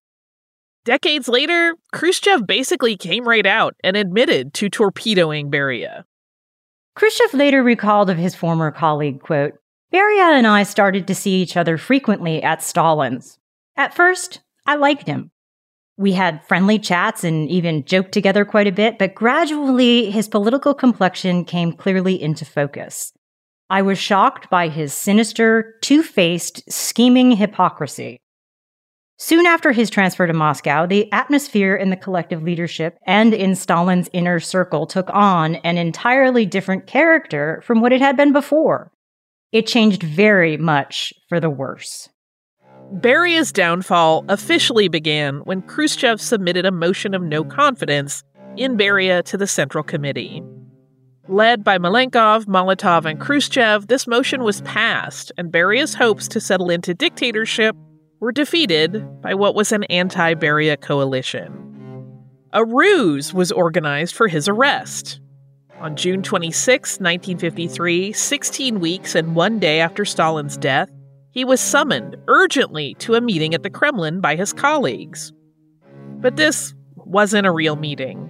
Decades 0.88 1.28
later, 1.28 1.74
Khrushchev 1.92 2.46
basically 2.46 2.96
came 2.96 3.28
right 3.28 3.44
out 3.44 3.74
and 3.84 3.94
admitted 3.94 4.54
to 4.54 4.70
torpedoing 4.70 5.50
Beria. 5.50 6.04
Khrushchev 6.94 7.34
later 7.34 7.62
recalled 7.62 8.08
of 8.08 8.16
his 8.16 8.34
former 8.34 8.70
colleague, 8.70 9.20
quote, 9.20 9.52
Beria 9.92 10.38
and 10.38 10.46
I 10.46 10.62
started 10.62 11.06
to 11.06 11.14
see 11.14 11.42
each 11.42 11.58
other 11.58 11.76
frequently 11.76 12.42
at 12.42 12.62
Stalin's. 12.62 13.38
At 13.76 13.92
first, 13.92 14.40
I 14.64 14.76
liked 14.76 15.06
him. 15.06 15.30
We 15.98 16.12
had 16.12 16.42
friendly 16.46 16.78
chats 16.78 17.22
and 17.22 17.50
even 17.50 17.84
joked 17.84 18.12
together 18.12 18.46
quite 18.46 18.66
a 18.66 18.72
bit, 18.72 18.98
but 18.98 19.14
gradually 19.14 20.10
his 20.10 20.26
political 20.26 20.72
complexion 20.72 21.44
came 21.44 21.74
clearly 21.74 22.14
into 22.14 22.46
focus. 22.46 23.12
I 23.68 23.82
was 23.82 23.98
shocked 23.98 24.48
by 24.48 24.68
his 24.68 24.94
sinister, 24.94 25.74
two 25.82 26.02
faced, 26.02 26.62
scheming 26.72 27.32
hypocrisy. 27.32 28.22
Soon 29.20 29.46
after 29.46 29.72
his 29.72 29.90
transfer 29.90 30.28
to 30.28 30.32
Moscow, 30.32 30.86
the 30.86 31.12
atmosphere 31.12 31.74
in 31.74 31.90
the 31.90 31.96
collective 31.96 32.40
leadership 32.44 32.96
and 33.04 33.34
in 33.34 33.56
Stalin's 33.56 34.08
inner 34.12 34.38
circle 34.38 34.86
took 34.86 35.10
on 35.10 35.56
an 35.56 35.76
entirely 35.76 36.46
different 36.46 36.86
character 36.86 37.60
from 37.64 37.80
what 37.80 37.92
it 37.92 38.00
had 38.00 38.16
been 38.16 38.32
before. 38.32 38.92
It 39.50 39.66
changed 39.66 40.04
very 40.04 40.56
much 40.56 41.12
for 41.28 41.40
the 41.40 41.50
worse. 41.50 42.08
Beria's 42.94 43.50
downfall 43.50 44.24
officially 44.28 44.86
began 44.86 45.38
when 45.38 45.62
Khrushchev 45.62 46.20
submitted 46.20 46.64
a 46.64 46.70
motion 46.70 47.12
of 47.12 47.20
no 47.20 47.42
confidence 47.42 48.22
in 48.56 48.76
Beria 48.76 49.24
to 49.24 49.36
the 49.36 49.48
Central 49.48 49.82
Committee. 49.82 50.44
Led 51.26 51.64
by 51.64 51.76
Malenkov, 51.76 52.46
Molotov, 52.46 53.04
and 53.04 53.20
Khrushchev, 53.20 53.88
this 53.88 54.06
motion 54.06 54.44
was 54.44 54.60
passed, 54.62 55.32
and 55.36 55.52
Beria's 55.52 55.94
hopes 55.94 56.28
to 56.28 56.40
settle 56.40 56.70
into 56.70 56.94
dictatorship 56.94 57.74
were 58.20 58.32
defeated 58.32 59.22
by 59.22 59.34
what 59.34 59.54
was 59.54 59.72
an 59.72 59.84
anti 59.84 60.34
Beria 60.34 60.80
coalition. 60.80 61.64
A 62.52 62.64
ruse 62.64 63.34
was 63.34 63.52
organized 63.52 64.14
for 64.14 64.28
his 64.28 64.48
arrest. 64.48 65.20
On 65.80 65.94
June 65.94 66.22
26, 66.22 66.98
1953, 66.98 68.12
16 68.12 68.80
weeks 68.80 69.14
and 69.14 69.36
one 69.36 69.58
day 69.58 69.80
after 69.80 70.04
Stalin's 70.04 70.56
death, 70.56 70.90
he 71.30 71.44
was 71.44 71.60
summoned 71.60 72.16
urgently 72.26 72.94
to 72.94 73.14
a 73.14 73.20
meeting 73.20 73.54
at 73.54 73.62
the 73.62 73.70
Kremlin 73.70 74.20
by 74.20 74.34
his 74.34 74.52
colleagues. 74.52 75.32
But 76.16 76.36
this 76.36 76.74
wasn't 76.96 77.46
a 77.46 77.52
real 77.52 77.76
meeting. 77.76 78.28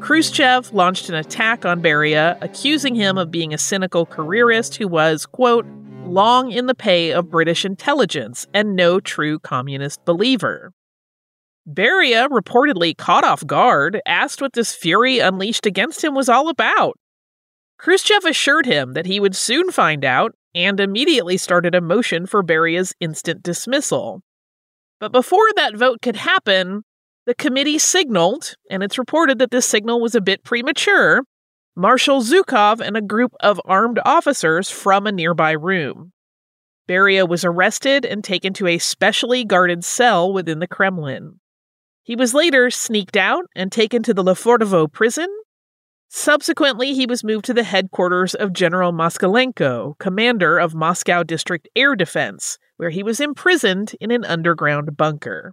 Khrushchev 0.00 0.74
launched 0.74 1.08
an 1.08 1.14
attack 1.14 1.64
on 1.64 1.80
Beria, 1.80 2.36
accusing 2.42 2.94
him 2.94 3.16
of 3.16 3.30
being 3.30 3.54
a 3.54 3.58
cynical 3.58 4.04
careerist 4.04 4.76
who 4.76 4.86
was, 4.86 5.24
quote, 5.24 5.64
long 6.06 6.52
in 6.52 6.66
the 6.66 6.74
pay 6.74 7.12
of 7.12 7.30
British 7.30 7.64
intelligence 7.64 8.46
and 8.54 8.76
no 8.76 9.00
true 9.00 9.38
communist 9.38 10.04
believer. 10.04 10.72
Beria, 11.68 12.28
reportedly 12.28 12.96
caught 12.96 13.24
off 13.24 13.44
guard, 13.46 14.00
asked 14.06 14.40
what 14.40 14.52
this 14.52 14.74
fury 14.74 15.18
unleashed 15.18 15.66
against 15.66 16.04
him 16.04 16.14
was 16.14 16.28
all 16.28 16.48
about. 16.48 16.96
Khrushchev 17.78 18.24
assured 18.24 18.66
him 18.66 18.94
that 18.94 19.06
he 19.06 19.20
would 19.20 19.36
soon 19.36 19.70
find 19.70 20.04
out 20.04 20.32
and 20.54 20.80
immediately 20.80 21.36
started 21.36 21.74
a 21.74 21.80
motion 21.80 22.24
for 22.26 22.42
Beria's 22.42 22.94
instant 23.00 23.42
dismissal. 23.42 24.22
But 25.00 25.12
before 25.12 25.48
that 25.56 25.76
vote 25.76 25.98
could 26.00 26.16
happen, 26.16 26.82
the 27.26 27.34
committee 27.34 27.78
signaled, 27.78 28.54
and 28.70 28.82
it's 28.82 28.96
reported 28.96 29.38
that 29.40 29.50
this 29.50 29.66
signal 29.66 30.00
was 30.00 30.14
a 30.14 30.20
bit 30.20 30.44
premature, 30.44 31.22
Marshal 31.78 32.22
Zhukov 32.22 32.80
and 32.80 32.96
a 32.96 33.02
group 33.02 33.34
of 33.40 33.60
armed 33.66 34.00
officers 34.06 34.70
from 34.70 35.06
a 35.06 35.12
nearby 35.12 35.52
room. 35.52 36.12
Beria 36.88 37.28
was 37.28 37.44
arrested 37.44 38.06
and 38.06 38.24
taken 38.24 38.54
to 38.54 38.66
a 38.66 38.78
specially 38.78 39.44
guarded 39.44 39.84
cell 39.84 40.32
within 40.32 40.58
the 40.58 40.66
Kremlin. 40.66 41.38
He 42.02 42.16
was 42.16 42.32
later 42.32 42.70
sneaked 42.70 43.16
out 43.16 43.44
and 43.54 43.70
taken 43.70 44.02
to 44.04 44.14
the 44.14 44.24
Lefortovo 44.24 44.90
prison. 44.90 45.28
Subsequently, 46.08 46.94
he 46.94 47.04
was 47.04 47.22
moved 47.22 47.44
to 47.44 47.52
the 47.52 47.64
headquarters 47.64 48.34
of 48.34 48.54
General 48.54 48.92
Moskalenko, 48.92 49.98
commander 49.98 50.58
of 50.58 50.74
Moscow 50.74 51.24
District 51.24 51.68
Air 51.76 51.94
Defense, 51.94 52.56
where 52.78 52.90
he 52.90 53.02
was 53.02 53.20
imprisoned 53.20 53.94
in 54.00 54.10
an 54.10 54.24
underground 54.24 54.96
bunker. 54.96 55.52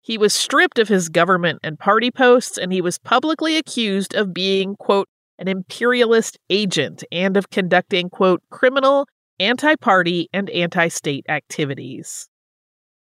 He 0.00 0.16
was 0.16 0.32
stripped 0.32 0.78
of 0.78 0.88
his 0.88 1.10
government 1.10 1.60
and 1.62 1.78
party 1.78 2.10
posts, 2.10 2.56
and 2.56 2.72
he 2.72 2.80
was 2.80 2.98
publicly 2.98 3.56
accused 3.56 4.14
of 4.14 4.32
being, 4.32 4.76
quote, 4.76 5.08
an 5.38 5.48
imperialist 5.48 6.38
agent 6.50 7.04
and 7.10 7.36
of 7.36 7.50
conducting, 7.50 8.10
quote, 8.10 8.42
criminal, 8.50 9.06
anti 9.40 9.74
party, 9.76 10.28
and 10.32 10.50
anti 10.50 10.88
state 10.88 11.26
activities. 11.28 12.28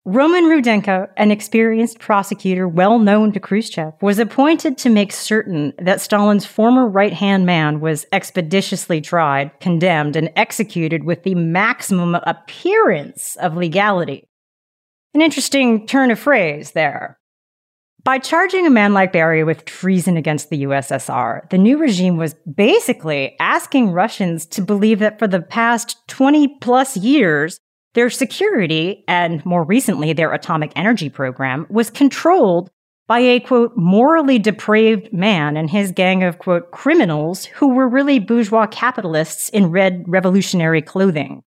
Roman 0.07 0.45
Rudenko, 0.45 1.09
an 1.17 1.31
experienced 1.31 1.99
prosecutor 1.99 2.69
well 2.69 2.99
known 2.99 3.33
to 3.33 3.41
Khrushchev, 3.41 3.95
was 4.03 4.19
appointed 4.19 4.77
to 4.79 4.91
make 4.91 5.13
certain 5.13 5.73
that 5.79 6.03
Stalin's 6.03 6.45
former 6.45 6.87
right 6.87 7.15
hand 7.15 7.47
man 7.47 7.81
was 7.81 8.05
expeditiously 8.13 9.01
tried, 9.01 9.59
condemned, 9.61 10.15
and 10.15 10.31
executed 10.37 11.05
with 11.05 11.23
the 11.23 11.35
maximum 11.35 12.17
appearance 12.17 13.37
of 13.37 13.57
legality. 13.57 14.29
An 15.15 15.23
interesting 15.23 15.87
turn 15.87 16.11
of 16.11 16.19
phrase 16.19 16.73
there. 16.73 17.19
By 18.05 18.19
charging 18.19 18.67
a 18.67 18.71
man 18.71 18.93
like 18.93 19.15
Beria 19.15 19.47
with 19.47 19.65
treason 19.65 20.19
against 20.19 20.51
the 20.51 20.65
USSR, 20.65 21.49
the 21.49 21.57
new 21.57 21.79
regime 21.79 22.19
was 22.19 22.35
basically 22.55 23.35
asking 23.41 23.93
Russians 23.93 24.45
to 24.47 24.61
believe 24.61 24.99
that 24.99 25.19
for 25.19 25.27
the 25.27 25.41
past 25.41 25.97
20 26.09 26.59
plus 26.61 26.99
years, 26.99 27.59
their 27.95 28.11
security, 28.11 29.05
and 29.09 29.45
more 29.47 29.65
recently 29.65 30.13
their 30.13 30.35
atomic 30.35 30.71
energy 30.77 31.09
program, 31.09 31.67
was 31.71 31.89
controlled 31.89 32.71
by 33.07 33.21
a 33.21 33.41
quote, 33.41 33.75
morally 33.75 34.39
depraved 34.39 35.11
man 35.11 35.57
and 35.57 35.71
his 35.71 35.91
gang 35.91 36.23
of 36.23 36.39
quote, 36.39 36.73
criminals 36.73 37.47
who 37.47 37.69
were 37.69 37.89
really 37.89 38.19
bourgeois 38.19 38.67
capitalists 38.67 39.49
in 39.49 39.71
red 39.71 40.05
revolutionary 40.07 40.83
clothing. 40.83 41.43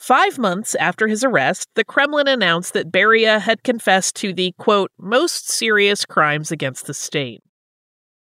Five 0.00 0.38
months 0.38 0.74
after 0.76 1.08
his 1.08 1.22
arrest, 1.22 1.68
the 1.74 1.84
Kremlin 1.84 2.26
announced 2.26 2.72
that 2.72 2.90
Beria 2.90 3.38
had 3.38 3.62
confessed 3.62 4.16
to 4.16 4.32
the, 4.32 4.52
quote, 4.58 4.90
most 4.98 5.50
serious 5.50 6.06
crimes 6.06 6.50
against 6.50 6.86
the 6.86 6.94
state. 6.94 7.42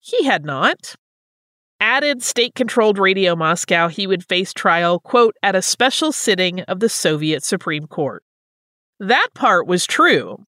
He 0.01 0.25
had 0.25 0.45
not. 0.45 0.97
Added 1.79 2.25
state 2.25 2.57
controlled 2.57 2.99
Radio 2.99 3.37
Moscow, 3.37 3.87
he 3.87 4.09
would 4.09 4.25
face 4.25 4.53
trial, 4.53 4.99
quote, 4.99 5.37
at 5.45 5.55
a 5.55 5.63
special 5.63 6.11
sitting 6.11 6.61
of 6.63 6.81
the 6.81 6.89
Soviet 6.89 7.45
Supreme 7.45 7.87
Court. 7.87 8.25
That 8.99 9.29
part 9.35 9.69
was 9.69 9.87
true. 9.87 10.45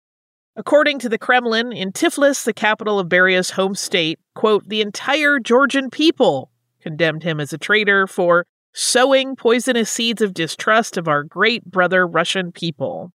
According 0.55 0.99
to 0.99 1.09
the 1.09 1.19
Kremlin, 1.19 1.71
in 1.71 1.91
Tiflis, 1.91 2.43
the 2.43 2.51
capital 2.51 2.97
of 2.97 3.09
Beria's 3.09 3.51
home 3.51 3.75
state, 3.75 4.19
quote, 4.33 4.67
the 4.67 4.81
entire 4.81 5.39
Georgian 5.39 5.91
people 5.91 6.51
condemned 6.81 7.21
him 7.21 7.39
as 7.39 7.53
a 7.53 7.59
traitor 7.59 8.07
for 8.07 8.47
sowing 8.73 9.35
poisonous 9.35 9.91
seeds 9.91 10.21
of 10.21 10.33
distrust 10.33 10.97
of 10.97 11.07
our 11.07 11.23
great 11.23 11.65
brother 11.65 12.07
Russian 12.07 12.51
people. 12.51 13.11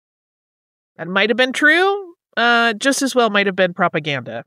That 0.96 1.08
might 1.08 1.30
have 1.30 1.36
been 1.36 1.52
true, 1.52 2.14
uh, 2.36 2.74
just 2.74 3.02
as 3.02 3.14
well 3.14 3.30
might 3.30 3.46
have 3.46 3.56
been 3.56 3.74
propaganda. 3.74 4.44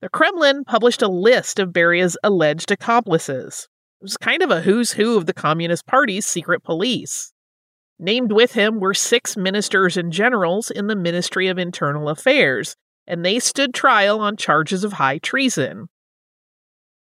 The 0.00 0.08
Kremlin 0.08 0.64
published 0.64 1.02
a 1.02 1.08
list 1.08 1.58
of 1.58 1.72
Beria's 1.72 2.16
alleged 2.22 2.70
accomplices. 2.70 3.68
It 4.00 4.04
was 4.04 4.16
kind 4.16 4.42
of 4.42 4.50
a 4.50 4.62
who's 4.62 4.92
who 4.92 5.18
of 5.18 5.26
the 5.26 5.34
Communist 5.34 5.86
Party's 5.86 6.24
secret 6.24 6.62
police. 6.62 7.32
Named 7.98 8.32
with 8.32 8.52
him 8.52 8.80
were 8.80 8.94
six 8.94 9.36
ministers 9.36 9.98
and 9.98 10.10
generals 10.10 10.70
in 10.70 10.86
the 10.86 10.96
Ministry 10.96 11.48
of 11.48 11.58
Internal 11.58 12.08
Affairs, 12.08 12.76
and 13.06 13.24
they 13.24 13.38
stood 13.38 13.74
trial 13.74 14.20
on 14.20 14.38
charges 14.38 14.84
of 14.84 14.94
high 14.94 15.18
treason. 15.18 15.88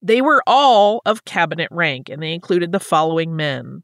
They 0.06 0.20
were 0.20 0.40
all 0.46 1.02
of 1.04 1.24
cabinet 1.24 1.66
rank, 1.72 2.08
and 2.08 2.22
they 2.22 2.32
included 2.32 2.70
the 2.70 2.78
following 2.78 3.34
men 3.34 3.82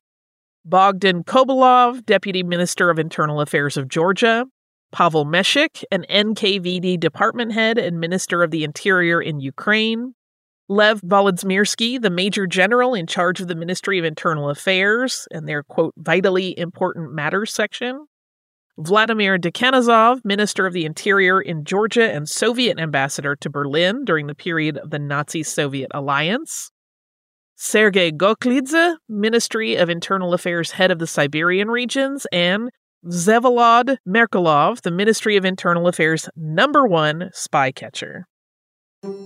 Bogdan 0.65 1.25
Kobulov, 1.25 2.07
Deputy 2.07 2.45
Minister 2.45 2.91
of 2.91 3.01
Internal 3.01 3.41
Affairs 3.41 3.77
of 3.77 3.89
Georgia, 3.89 4.47
Pavel 4.93 5.25
Meshik, 5.25 5.83
an 5.91 6.07
NKVD 6.09 7.01
department 7.01 7.55
head 7.55 7.77
and 7.77 7.99
Minister 7.99 8.45
of 8.45 8.53
the 8.53 8.63
Interior 8.63 9.21
in 9.21 9.41
Ukraine, 9.41 10.15
Lev 10.69 11.01
Vlodzimirsky, 11.01 12.01
the 12.01 12.09
major 12.09 12.47
general 12.47 12.95
in 12.95 13.09
charge 13.09 13.41
of 13.41 13.49
the 13.49 13.57
Ministry 13.57 13.99
of 13.99 14.05
Internal 14.05 14.49
Affairs 14.49 15.27
and 15.33 15.49
their, 15.49 15.65
quote, 15.65 15.93
vitally 15.97 16.57
important 16.57 17.13
matters 17.13 17.53
section. 17.53 18.07
Vladimir 18.79 19.39
Dekanozov, 19.39 20.25
Minister 20.25 20.67
of 20.67 20.73
the 20.73 20.85
Interior 20.85 21.41
in 21.41 21.65
Georgia 21.65 22.11
and 22.11 22.29
Soviet 22.29 22.79
ambassador 22.79 23.37
to 23.37 23.51
Berlin 23.51 24.05
during 24.05 24.27
the 24.27 24.35
period 24.35 24.79
of 24.79 24.91
the 24.91 24.99
Nazi 24.99 25.43
Soviet 25.43 25.91
alliance. 25.93 26.71
Sergei 27.55 28.11
Goglidze, 28.11 28.97
Ministry 29.09 29.77
of 29.77 29.91
Internal 29.91 30.35
Affairs 30.35 30.73
head 30.73 30.91
of 30.91 30.99
the 30.99 31.07
Siberian 31.07 31.71
regions, 31.71 32.27
and 32.33 32.71
Vsevolod 33.05 33.99
Merkulov, 34.09 34.81
the 34.81 34.91
Ministry 34.91 35.37
of 35.37 35.45
Internal 35.45 35.87
Affairs 35.87 36.29
number 36.35 36.87
one 36.87 37.31
spy 37.35 37.73
catcher. 37.73 38.27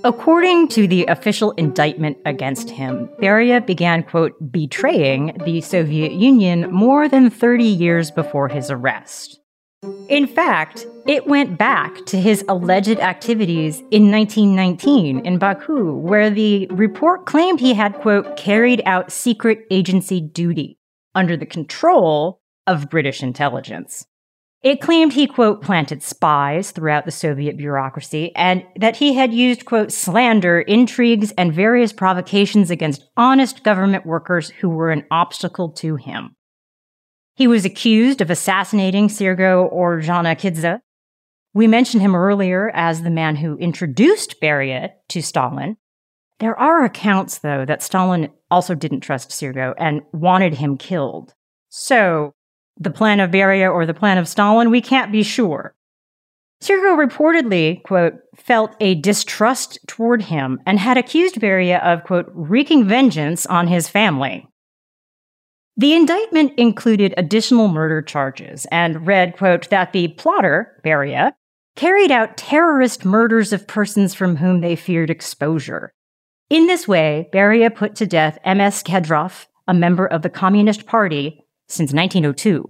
According 0.04 0.68
to 0.68 0.86
the 0.86 1.04
official 1.06 1.50
indictment 1.52 2.16
against 2.24 2.70
him, 2.70 3.08
Beria 3.20 3.64
began, 3.64 4.02
quote, 4.02 4.34
betraying 4.50 5.36
the 5.44 5.60
Soviet 5.60 6.12
Union 6.12 6.70
more 6.72 7.08
than 7.08 7.28
30 7.28 7.64
years 7.64 8.10
before 8.10 8.48
his 8.48 8.70
arrest. 8.70 9.38
In 10.08 10.26
fact, 10.26 10.86
it 11.06 11.26
went 11.26 11.58
back 11.58 12.06
to 12.06 12.18
his 12.18 12.42
alleged 12.48 12.98
activities 13.00 13.80
in 13.90 14.10
1919 14.10 15.26
in 15.26 15.38
Baku, 15.38 15.92
where 15.94 16.30
the 16.30 16.66
report 16.68 17.26
claimed 17.26 17.60
he 17.60 17.74
had, 17.74 17.94
quote, 17.96 18.36
carried 18.38 18.82
out 18.86 19.12
secret 19.12 19.66
agency 19.70 20.22
duty 20.22 20.78
under 21.14 21.36
the 21.36 21.46
control 21.46 22.40
of 22.66 22.88
British 22.88 23.22
intelligence. 23.22 24.06
It 24.62 24.80
claimed 24.80 25.12
he, 25.12 25.26
quote, 25.26 25.62
planted 25.62 26.02
spies 26.02 26.70
throughout 26.70 27.04
the 27.04 27.10
Soviet 27.12 27.56
bureaucracy 27.56 28.34
and 28.34 28.64
that 28.76 28.96
he 28.96 29.14
had 29.14 29.32
used, 29.32 29.64
quote, 29.64 29.92
slander, 29.92 30.60
intrigues, 30.60 31.32
and 31.32 31.52
various 31.52 31.92
provocations 31.92 32.70
against 32.70 33.08
honest 33.16 33.62
government 33.62 34.06
workers 34.06 34.50
who 34.50 34.68
were 34.68 34.90
an 34.90 35.04
obstacle 35.10 35.70
to 35.70 35.96
him. 35.96 36.34
He 37.34 37.46
was 37.46 37.64
accused 37.64 38.20
of 38.20 38.30
assassinating 38.30 39.08
Sergo 39.08 39.72
Ordzhonikidze. 39.72 40.80
We 41.52 41.66
mentioned 41.66 42.02
him 42.02 42.16
earlier 42.16 42.70
as 42.74 43.02
the 43.02 43.10
man 43.10 43.36
who 43.36 43.58
introduced 43.58 44.40
Beria 44.40 44.90
to 45.10 45.22
Stalin. 45.22 45.76
There 46.38 46.58
are 46.58 46.84
accounts, 46.84 47.38
though, 47.38 47.64
that 47.66 47.82
Stalin 47.82 48.30
also 48.50 48.74
didn't 48.74 49.00
trust 49.00 49.30
Sergo 49.30 49.74
and 49.78 50.02
wanted 50.12 50.54
him 50.54 50.76
killed. 50.76 51.34
So, 51.68 52.34
the 52.78 52.90
plan 52.90 53.20
of 53.20 53.30
Beria 53.30 53.72
or 53.72 53.86
the 53.86 53.94
plan 53.94 54.18
of 54.18 54.28
Stalin, 54.28 54.70
we 54.70 54.80
can't 54.80 55.12
be 55.12 55.22
sure. 55.22 55.74
Sergo 56.62 56.96
reportedly, 56.96 57.82
quote, 57.82 58.14
felt 58.34 58.74
a 58.80 58.94
distrust 58.94 59.78
toward 59.86 60.22
him 60.22 60.60
and 60.64 60.78
had 60.78 60.96
accused 60.96 61.36
Beria 61.36 61.82
of, 61.82 62.04
quote, 62.04 62.30
wreaking 62.32 62.86
vengeance 62.88 63.44
on 63.46 63.68
his 63.68 63.88
family. 63.88 64.48
The 65.76 65.92
indictment 65.92 66.54
included 66.56 67.12
additional 67.18 67.68
murder 67.68 68.00
charges 68.00 68.66
and 68.72 69.06
read, 69.06 69.36
quote, 69.36 69.68
that 69.68 69.92
the 69.92 70.08
plotter, 70.08 70.80
Beria, 70.82 71.32
carried 71.76 72.10
out 72.10 72.38
terrorist 72.38 73.04
murders 73.04 73.52
of 73.52 73.66
persons 73.66 74.14
from 74.14 74.36
whom 74.36 74.62
they 74.62 74.76
feared 74.76 75.10
exposure. 75.10 75.92
In 76.48 76.66
this 76.66 76.88
way, 76.88 77.28
Beria 77.34 77.74
put 77.74 77.94
to 77.96 78.06
death 78.06 78.38
M.S. 78.44 78.82
Kedrov, 78.82 79.46
a 79.68 79.74
member 79.74 80.06
of 80.06 80.22
the 80.22 80.30
Communist 80.30 80.86
Party, 80.86 81.44
since 81.68 81.92
1902. 81.92 82.64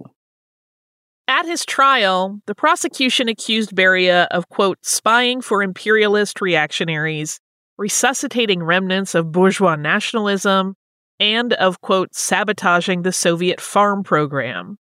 At 1.27 1.45
his 1.45 1.65
trial, 1.65 2.39
the 2.45 2.55
prosecution 2.55 3.27
accused 3.27 3.75
Beria 3.75 4.27
of, 4.31 4.47
quote, 4.49 4.79
spying 4.83 5.41
for 5.41 5.61
imperialist 5.61 6.39
reactionaries, 6.39 7.39
resuscitating 7.77 8.63
remnants 8.63 9.13
of 9.13 9.31
bourgeois 9.31 9.75
nationalism, 9.75 10.75
and 11.19 11.53
of, 11.53 11.81
quote, 11.81 12.15
sabotaging 12.15 13.01
the 13.01 13.11
Soviet 13.11 13.59
farm 13.59 14.03
program. 14.03 14.77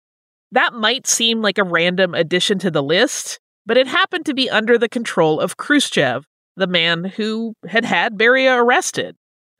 That 0.51 0.73
might 0.73 1.07
seem 1.07 1.41
like 1.41 1.57
a 1.57 1.63
random 1.63 2.13
addition 2.13 2.59
to 2.59 2.71
the 2.71 2.83
list, 2.83 3.39
but 3.65 3.77
it 3.77 3.87
happened 3.87 4.25
to 4.27 4.33
be 4.33 4.49
under 4.49 4.77
the 4.77 4.89
control 4.89 5.39
of 5.39 5.57
Khrushchev, 5.57 6.25
the 6.55 6.67
man 6.67 7.03
who 7.03 7.55
had 7.67 7.85
had 7.85 8.17
Beria 8.17 8.55
arrested. 8.55 9.15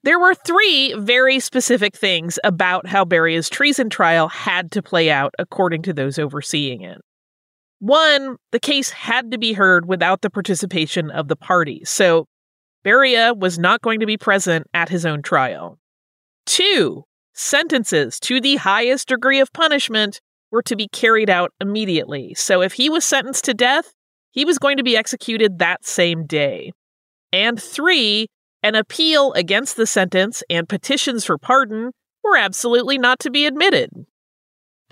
There 0.05 0.19
were 0.19 0.35
three 0.35 0.93
very 0.93 1.39
specific 1.39 1.95
things 1.95 2.37
about 2.43 2.85
how 2.85 3.05
Beria's 3.05 3.49
treason 3.49 3.89
trial 3.89 4.27
had 4.27 4.71
to 4.73 4.83
play 4.83 5.09
out 5.09 5.33
according 5.39 5.81
to 5.81 5.93
those 5.93 6.19
overseeing 6.19 6.83
it. 6.83 7.01
One, 7.79 8.37
the 8.51 8.59
case 8.59 8.91
had 8.91 9.31
to 9.31 9.39
be 9.39 9.53
heard 9.53 9.87
without 9.87 10.21
the 10.21 10.29
participation 10.29 11.09
of 11.09 11.27
the 11.27 11.35
parties, 11.35 11.89
so 11.89 12.27
Beria 12.85 13.35
was 13.35 13.57
not 13.57 13.81
going 13.81 13.99
to 13.99 14.05
be 14.05 14.15
present 14.15 14.67
at 14.75 14.89
his 14.89 15.07
own 15.07 15.23
trial. 15.23 15.79
Two, 16.45 17.03
sentences 17.33 18.19
to 18.19 18.39
the 18.39 18.57
highest 18.57 19.07
degree 19.07 19.39
of 19.39 19.51
punishment 19.53 20.21
were 20.51 20.61
to 20.61 20.75
be 20.75 20.87
carried 20.87 21.31
out 21.31 21.51
immediately, 21.59 22.35
so 22.35 22.61
if 22.61 22.73
he 22.73 22.91
was 22.91 23.03
sentenced 23.03 23.45
to 23.45 23.55
death, 23.55 23.91
he 24.29 24.45
was 24.45 24.59
going 24.59 24.77
to 24.77 24.83
be 24.83 24.95
executed 24.95 25.57
that 25.57 25.83
same 25.83 26.27
day. 26.27 26.71
And 27.33 27.59
three, 27.59 28.27
an 28.65 28.73
appeal 28.73 29.31
against 29.33 29.77
the 29.77 29.85
sentence 29.85 30.41
and 30.49 30.67
petitions 30.67 31.23
for 31.23 31.37
pardon 31.37 31.91
were 32.23 32.35
absolutely 32.35 32.97
not 32.97 33.19
to 33.19 33.29
be 33.29 33.45
admitted. 33.45 33.91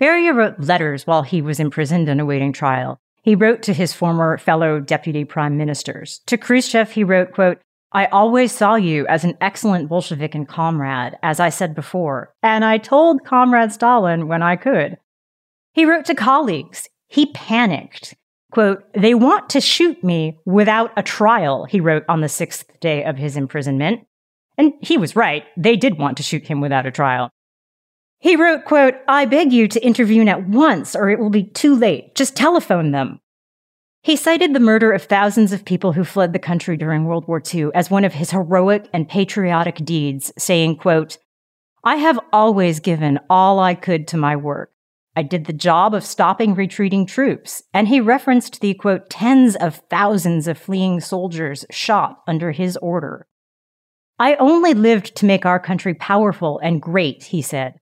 Beria 0.00 0.32
wrote 0.32 0.60
letters 0.60 1.08
while 1.08 1.24
he 1.24 1.42
was 1.42 1.58
imprisoned 1.58 2.08
and 2.08 2.20
awaiting 2.20 2.52
trial. 2.52 3.00
He 3.22 3.34
wrote 3.34 3.62
to 3.62 3.72
his 3.72 3.92
former 3.92 4.38
fellow 4.38 4.78
deputy 4.78 5.24
prime 5.24 5.56
ministers. 5.56 6.20
To 6.26 6.36
Khrushchev, 6.36 6.92
he 6.92 7.02
wrote, 7.02 7.32
quote, 7.32 7.58
I 7.90 8.06
always 8.06 8.52
saw 8.52 8.76
you 8.76 9.08
as 9.08 9.24
an 9.24 9.36
excellent 9.40 9.88
Bolshevik 9.88 10.36
and 10.36 10.46
comrade, 10.46 11.18
as 11.20 11.40
I 11.40 11.48
said 11.48 11.74
before, 11.74 12.32
and 12.44 12.64
I 12.64 12.78
told 12.78 13.24
Comrade 13.24 13.72
Stalin 13.72 14.28
when 14.28 14.42
I 14.42 14.54
could. 14.54 14.98
He 15.72 15.84
wrote 15.84 16.04
to 16.04 16.14
colleagues. 16.14 16.88
He 17.08 17.26
panicked. 17.26 18.14
Quote, 18.54 18.84
they 18.94 19.14
want 19.14 19.50
to 19.50 19.60
shoot 19.60 20.04
me 20.04 20.38
without 20.44 20.92
a 20.96 21.02
trial, 21.02 21.64
he 21.64 21.80
wrote 21.80 22.04
on 22.08 22.20
the 22.20 22.28
sixth 22.28 22.78
day 22.78 23.02
of 23.02 23.16
his 23.16 23.36
imprisonment. 23.36 24.06
And 24.56 24.74
he 24.80 24.96
was 24.96 25.16
right. 25.16 25.42
They 25.56 25.74
did 25.74 25.98
want 25.98 26.18
to 26.18 26.22
shoot 26.22 26.46
him 26.46 26.60
without 26.60 26.86
a 26.86 26.92
trial. 26.92 27.30
He 28.20 28.36
wrote, 28.36 28.64
quote, 28.64 28.94
I 29.08 29.24
beg 29.24 29.52
you 29.52 29.66
to 29.66 29.84
intervene 29.84 30.28
at 30.28 30.48
once 30.48 30.94
or 30.94 31.10
it 31.10 31.18
will 31.18 31.30
be 31.30 31.42
too 31.42 31.74
late. 31.74 32.14
Just 32.14 32.36
telephone 32.36 32.92
them. 32.92 33.18
He 34.02 34.14
cited 34.14 34.54
the 34.54 34.60
murder 34.60 34.92
of 34.92 35.02
thousands 35.02 35.52
of 35.52 35.64
people 35.64 35.92
who 35.92 36.04
fled 36.04 36.32
the 36.32 36.38
country 36.38 36.76
during 36.76 37.06
World 37.06 37.26
War 37.26 37.42
II 37.52 37.70
as 37.74 37.90
one 37.90 38.04
of 38.04 38.14
his 38.14 38.30
heroic 38.30 38.88
and 38.92 39.08
patriotic 39.08 39.84
deeds, 39.84 40.32
saying, 40.38 40.76
quote, 40.76 41.18
I 41.82 41.96
have 41.96 42.20
always 42.32 42.78
given 42.78 43.18
all 43.28 43.58
I 43.58 43.74
could 43.74 44.06
to 44.08 44.16
my 44.16 44.36
work. 44.36 44.70
I 45.16 45.22
did 45.22 45.44
the 45.44 45.52
job 45.52 45.94
of 45.94 46.04
stopping 46.04 46.54
retreating 46.54 47.06
troops. 47.06 47.62
And 47.72 47.88
he 47.88 48.00
referenced 48.00 48.60
the 48.60 48.74
quote, 48.74 49.08
tens 49.10 49.56
of 49.56 49.82
thousands 49.90 50.48
of 50.48 50.58
fleeing 50.58 51.00
soldiers 51.00 51.64
shot 51.70 52.22
under 52.26 52.50
his 52.52 52.76
order. 52.78 53.26
I 54.18 54.34
only 54.36 54.74
lived 54.74 55.16
to 55.16 55.26
make 55.26 55.44
our 55.44 55.60
country 55.60 55.94
powerful 55.94 56.60
and 56.62 56.80
great, 56.80 57.24
he 57.24 57.42
said. 57.42 57.74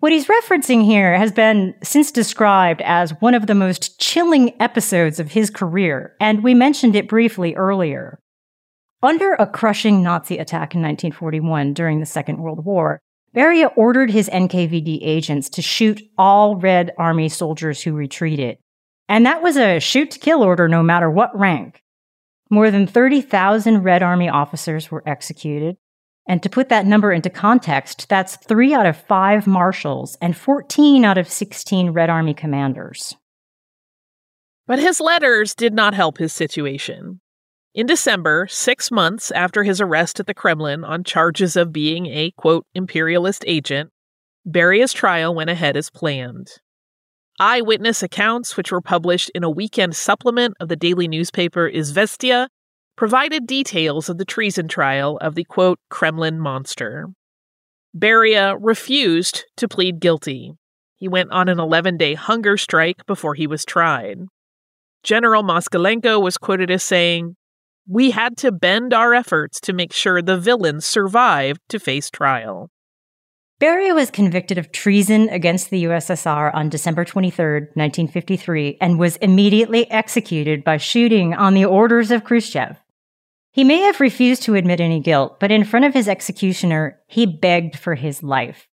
What 0.00 0.12
he's 0.12 0.28
referencing 0.28 0.84
here 0.84 1.16
has 1.16 1.30
been 1.30 1.74
since 1.82 2.10
described 2.10 2.80
as 2.82 3.20
one 3.20 3.34
of 3.34 3.46
the 3.46 3.54
most 3.54 4.00
chilling 4.00 4.54
episodes 4.60 5.20
of 5.20 5.32
his 5.32 5.50
career, 5.50 6.16
and 6.18 6.42
we 6.42 6.54
mentioned 6.54 6.96
it 6.96 7.08
briefly 7.08 7.54
earlier. 7.54 8.18
Under 9.02 9.34
a 9.34 9.46
crushing 9.46 10.02
Nazi 10.02 10.38
attack 10.38 10.74
in 10.74 10.80
1941 10.80 11.74
during 11.74 12.00
the 12.00 12.06
Second 12.06 12.38
World 12.38 12.64
War, 12.64 13.00
Beria 13.34 13.70
ordered 13.76 14.10
his 14.10 14.28
NKVD 14.28 14.98
agents 15.02 15.48
to 15.50 15.62
shoot 15.62 16.02
all 16.18 16.56
Red 16.56 16.92
Army 16.98 17.28
soldiers 17.28 17.80
who 17.80 17.92
retreated. 17.92 18.58
And 19.08 19.26
that 19.26 19.42
was 19.42 19.56
a 19.56 19.78
shoot 19.78 20.10
to 20.12 20.18
kill 20.18 20.42
order 20.42 20.68
no 20.68 20.82
matter 20.82 21.10
what 21.10 21.38
rank. 21.38 21.82
More 22.50 22.70
than 22.72 22.88
30,000 22.88 23.82
Red 23.82 24.02
Army 24.02 24.28
officers 24.28 24.90
were 24.90 25.04
executed. 25.06 25.76
And 26.28 26.42
to 26.42 26.48
put 26.48 26.68
that 26.68 26.86
number 26.86 27.12
into 27.12 27.30
context, 27.30 28.08
that's 28.08 28.36
three 28.36 28.74
out 28.74 28.86
of 28.86 28.96
five 28.96 29.46
marshals 29.46 30.16
and 30.20 30.36
14 30.36 31.04
out 31.04 31.18
of 31.18 31.28
16 31.28 31.90
Red 31.90 32.10
Army 32.10 32.34
commanders. 32.34 33.16
But 34.66 34.80
his 34.80 35.00
letters 35.00 35.54
did 35.54 35.72
not 35.72 35.94
help 35.94 36.18
his 36.18 36.32
situation. 36.32 37.20
In 37.72 37.86
December, 37.86 38.48
six 38.50 38.90
months 38.90 39.30
after 39.30 39.62
his 39.62 39.80
arrest 39.80 40.18
at 40.18 40.26
the 40.26 40.34
Kremlin 40.34 40.82
on 40.82 41.04
charges 41.04 41.54
of 41.54 41.72
being 41.72 42.06
a, 42.06 42.32
quote, 42.32 42.66
imperialist 42.74 43.44
agent, 43.46 43.90
Beria's 44.48 44.92
trial 44.92 45.32
went 45.34 45.50
ahead 45.50 45.76
as 45.76 45.88
planned. 45.88 46.48
Eyewitness 47.38 48.02
accounts, 48.02 48.56
which 48.56 48.72
were 48.72 48.80
published 48.80 49.30
in 49.36 49.44
a 49.44 49.50
weekend 49.50 49.94
supplement 49.94 50.54
of 50.58 50.68
the 50.68 50.74
daily 50.74 51.06
newspaper 51.06 51.70
Izvestia, 51.70 52.48
provided 52.96 53.46
details 53.46 54.08
of 54.08 54.18
the 54.18 54.24
treason 54.24 54.66
trial 54.66 55.16
of 55.18 55.36
the, 55.36 55.44
quote, 55.44 55.78
Kremlin 55.90 56.40
monster. 56.40 57.06
Beria 57.96 58.52
uh, 58.52 58.58
refused 58.58 59.44
to 59.56 59.68
plead 59.68 60.00
guilty. 60.00 60.54
He 60.96 61.08
went 61.08 61.30
on 61.30 61.48
an 61.48 61.60
11 61.60 61.96
day 61.96 62.14
hunger 62.14 62.56
strike 62.56 63.06
before 63.06 63.34
he 63.34 63.46
was 63.46 63.64
tried. 63.64 64.18
General 65.02 65.42
Moskalenko 65.42 66.20
was 66.20 66.36
quoted 66.36 66.70
as 66.70 66.82
saying, 66.82 67.36
we 67.90 68.12
had 68.12 68.36
to 68.36 68.52
bend 68.52 68.94
our 68.94 69.12
efforts 69.12 69.60
to 69.60 69.72
make 69.72 69.92
sure 69.92 70.22
the 70.22 70.38
villains 70.38 70.86
survived 70.86 71.60
to 71.68 71.80
face 71.80 72.08
trial. 72.08 72.70
Beria 73.60 73.92
was 73.92 74.12
convicted 74.12 74.58
of 74.58 74.70
treason 74.70 75.28
against 75.28 75.70
the 75.70 75.84
USSR 75.84 76.54
on 76.54 76.68
December 76.68 77.04
23, 77.04 77.52
1953, 77.74 78.78
and 78.80 78.96
was 78.96 79.16
immediately 79.16 79.90
executed 79.90 80.62
by 80.62 80.76
shooting 80.76 81.34
on 81.34 81.54
the 81.54 81.64
orders 81.64 82.12
of 82.12 82.22
Khrushchev. 82.22 82.76
He 83.50 83.64
may 83.64 83.80
have 83.80 83.98
refused 83.98 84.44
to 84.44 84.54
admit 84.54 84.80
any 84.80 85.00
guilt, 85.00 85.40
but 85.40 85.50
in 85.50 85.64
front 85.64 85.84
of 85.84 85.92
his 85.92 86.06
executioner, 86.06 87.00
he 87.08 87.26
begged 87.26 87.76
for 87.76 87.96
his 87.96 88.22
life. 88.22 88.68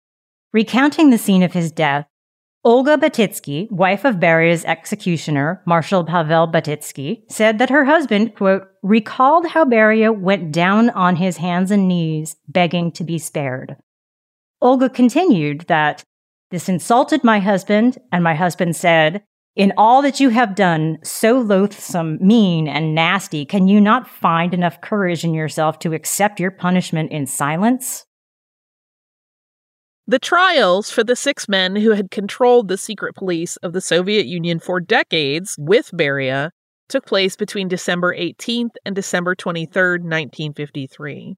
Recounting 0.54 1.10
the 1.10 1.18
scene 1.18 1.42
of 1.42 1.54
his 1.54 1.72
death, 1.72 2.06
Olga 2.64 2.98
Batitsky, 2.98 3.72
wife 3.72 4.04
of 4.04 4.16
Beria's 4.16 4.66
executioner, 4.66 5.62
Marshal 5.66 6.04
Pavel 6.04 6.48
Batitsky, 6.48 7.24
said 7.32 7.60
that 7.60 7.70
her 7.70 7.86
husband, 7.86 8.36
quote, 8.36 8.68
recalled 8.84 9.48
how 9.48 9.64
Beria 9.64 10.18
went 10.18 10.52
down 10.52 10.90
on 10.90 11.16
his 11.16 11.38
hands 11.38 11.72
and 11.72 11.88
knees, 11.88 12.36
begging 12.48 12.92
to 12.94 13.04
be 13.04 13.20
spared. 13.20 13.78
Olga 14.62 14.90
continued 14.90 15.62
that 15.68 16.04
this 16.50 16.68
insulted 16.68 17.24
my 17.24 17.40
husband, 17.40 18.00
and 18.12 18.24
my 18.24 18.34
husband 18.34 18.76
said, 18.76 19.24
In 19.56 19.72
all 19.78 20.02
that 20.02 20.20
you 20.20 20.30
have 20.30 20.56
done, 20.56 20.98
so 21.04 21.40
loathsome, 21.40 22.18
mean, 22.20 22.68
and 22.68 22.96
nasty, 22.96 23.46
can 23.46 23.68
you 23.68 23.80
not 23.80 24.10
find 24.10 24.54
enough 24.54 24.82
courage 24.82 25.24
in 25.24 25.34
yourself 25.34 25.78
to 25.80 25.94
accept 25.94 26.40
your 26.40 26.52
punishment 26.52 27.12
in 27.12 27.28
silence? 27.28 28.07
The 30.10 30.20
trials 30.20 30.90
for 30.90 31.04
the 31.04 31.18
six 31.18 31.50
men 31.50 31.76
who 31.76 31.92
had 31.92 32.12
controlled 32.12 32.70
the 32.70 32.78
secret 32.78 33.14
police 33.14 33.58
of 33.58 33.74
the 33.74 33.82
Soviet 33.82 34.26
Union 34.26 34.58
for 34.58 34.80
decades 34.80 35.58
with 35.60 35.92
Beria 35.92 36.52
took 36.88 37.06
place 37.06 37.36
between 37.36 37.68
December 37.68 38.16
18th 38.16 38.76
and 38.86 38.96
December 38.96 39.36
23rd, 39.36 40.04
1953. 40.04 41.36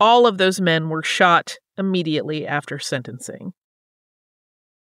All 0.00 0.26
of 0.26 0.38
those 0.38 0.60
men 0.60 0.88
were 0.88 1.04
shot 1.04 1.58
immediately 1.78 2.44
after 2.44 2.80
sentencing. 2.80 3.52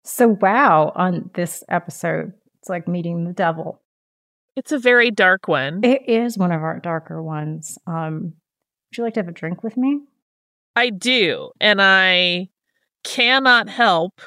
So, 0.03 0.37
wow, 0.39 0.91
on 0.93 1.31
this 1.33 1.63
episode, 1.67 2.33
it's 2.59 2.69
like 2.69 2.87
meeting 2.87 3.23
the 3.23 3.33
devil. 3.33 3.81
It's 4.55 4.71
a 4.71 4.77
very 4.77 5.09
dark 5.09 5.47
one. 5.47 5.83
It 5.83 6.07
is 6.07 6.37
one 6.37 6.51
of 6.51 6.61
our 6.61 6.79
darker 6.79 7.23
ones. 7.23 7.79
Um, 7.87 8.33
would 8.91 8.97
you 8.99 9.03
like 9.03 9.15
to 9.15 9.21
have 9.21 9.27
a 9.27 9.31
drink 9.31 9.63
with 9.63 9.75
me? 9.75 10.01
I 10.75 10.91
do. 10.91 11.49
And 11.59 11.81
I 11.81 12.49
cannot 13.05 13.69
help 13.69 14.19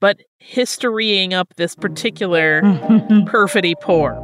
but 0.00 0.18
historying 0.38 1.32
up 1.32 1.54
this 1.56 1.74
particular 1.74 2.62
perfidy 3.26 3.74
pour. 3.80 4.14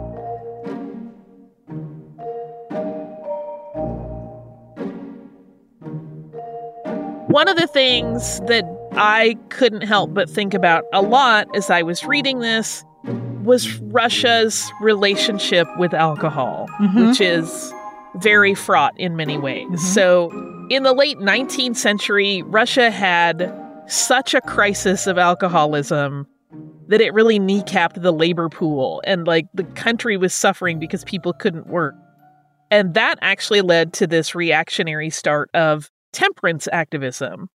One 7.28 7.48
of 7.48 7.56
the 7.56 7.66
things 7.66 8.40
that 8.40 8.64
I 8.92 9.38
couldn't 9.48 9.82
help 9.82 10.12
but 10.12 10.28
think 10.28 10.52
about 10.52 10.84
a 10.92 11.00
lot 11.00 11.46
as 11.56 11.70
I 11.70 11.82
was 11.82 12.04
reading 12.04 12.40
this 12.40 12.84
was 13.42 13.78
Russia's 13.78 14.70
relationship 14.80 15.66
with 15.78 15.94
alcohol, 15.94 16.68
mm-hmm. 16.78 17.08
which 17.08 17.20
is 17.20 17.72
very 18.16 18.54
fraught 18.54 18.92
in 18.98 19.16
many 19.16 19.38
ways. 19.38 19.66
Mm-hmm. 19.66 19.76
So, 19.76 20.30
in 20.68 20.82
the 20.82 20.92
late 20.92 21.18
19th 21.18 21.76
century, 21.76 22.42
Russia 22.42 22.90
had 22.90 23.61
such 23.92 24.34
a 24.34 24.40
crisis 24.40 25.06
of 25.06 25.18
alcoholism 25.18 26.26
that 26.88 27.00
it 27.00 27.14
really 27.14 27.38
kneecapped 27.38 28.00
the 28.00 28.12
labor 28.12 28.48
pool 28.48 29.02
and 29.06 29.26
like 29.26 29.46
the 29.54 29.64
country 29.64 30.16
was 30.16 30.34
suffering 30.34 30.78
because 30.78 31.04
people 31.04 31.32
couldn't 31.32 31.66
work. 31.66 31.94
And 32.70 32.94
that 32.94 33.18
actually 33.20 33.60
led 33.60 33.92
to 33.94 34.06
this 34.06 34.34
reactionary 34.34 35.10
start 35.10 35.50
of 35.54 35.90
temperance 36.12 36.68
activism. 36.72 37.48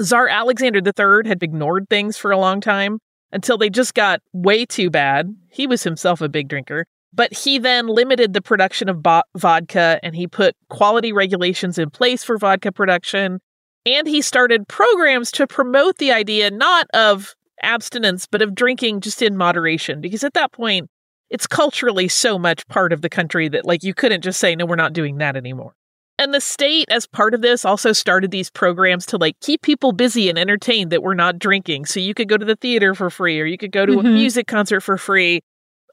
Tsar 0.00 0.28
Alexander 0.28 0.78
III 0.78 1.28
had 1.28 1.42
ignored 1.42 1.86
things 1.90 2.16
for 2.16 2.30
a 2.30 2.38
long 2.38 2.60
time 2.60 2.98
until 3.32 3.58
they 3.58 3.68
just 3.68 3.94
got 3.94 4.20
way 4.32 4.64
too 4.64 4.88
bad. 4.88 5.34
He 5.50 5.66
was 5.66 5.82
himself 5.82 6.20
a 6.20 6.28
big 6.28 6.48
drinker. 6.48 6.86
But 7.12 7.34
he 7.34 7.58
then 7.58 7.88
limited 7.88 8.32
the 8.32 8.40
production 8.40 8.88
of 8.88 9.02
bo- 9.02 9.22
vodka 9.36 10.00
and 10.02 10.16
he 10.16 10.26
put 10.26 10.54
quality 10.70 11.12
regulations 11.12 11.78
in 11.78 11.90
place 11.90 12.24
for 12.24 12.38
vodka 12.38 12.72
production. 12.72 13.40
And 13.84 14.06
he 14.06 14.22
started 14.22 14.68
programs 14.68 15.30
to 15.32 15.46
promote 15.46 15.98
the 15.98 16.12
idea 16.12 16.50
not 16.50 16.86
of 16.94 17.34
abstinence, 17.62 18.26
but 18.26 18.42
of 18.42 18.54
drinking 18.54 19.00
just 19.00 19.22
in 19.22 19.36
moderation. 19.36 20.00
Because 20.00 20.24
at 20.24 20.34
that 20.34 20.52
point, 20.52 20.88
it's 21.30 21.46
culturally 21.46 22.08
so 22.08 22.38
much 22.38 22.66
part 22.68 22.92
of 22.92 23.02
the 23.02 23.08
country 23.08 23.48
that, 23.48 23.64
like, 23.64 23.82
you 23.82 23.94
couldn't 23.94 24.22
just 24.22 24.38
say, 24.38 24.54
no, 24.54 24.66
we're 24.66 24.76
not 24.76 24.92
doing 24.92 25.18
that 25.18 25.36
anymore. 25.36 25.74
And 26.18 26.32
the 26.32 26.40
state, 26.40 26.88
as 26.90 27.06
part 27.06 27.34
of 27.34 27.40
this, 27.40 27.64
also 27.64 27.92
started 27.92 28.30
these 28.30 28.50
programs 28.50 29.06
to 29.06 29.16
like 29.16 29.40
keep 29.40 29.62
people 29.62 29.92
busy 29.92 30.28
and 30.28 30.38
entertained 30.38 30.92
that 30.92 31.02
were 31.02 31.14
not 31.14 31.38
drinking. 31.38 31.86
So 31.86 31.98
you 32.00 32.14
could 32.14 32.28
go 32.28 32.36
to 32.36 32.44
the 32.44 32.54
theater 32.54 32.94
for 32.94 33.10
free, 33.10 33.40
or 33.40 33.44
you 33.44 33.58
could 33.58 33.72
go 33.72 33.86
to 33.86 33.94
mm-hmm. 33.94 34.06
a 34.06 34.10
music 34.10 34.46
concert 34.46 34.82
for 34.82 34.96
free. 34.98 35.40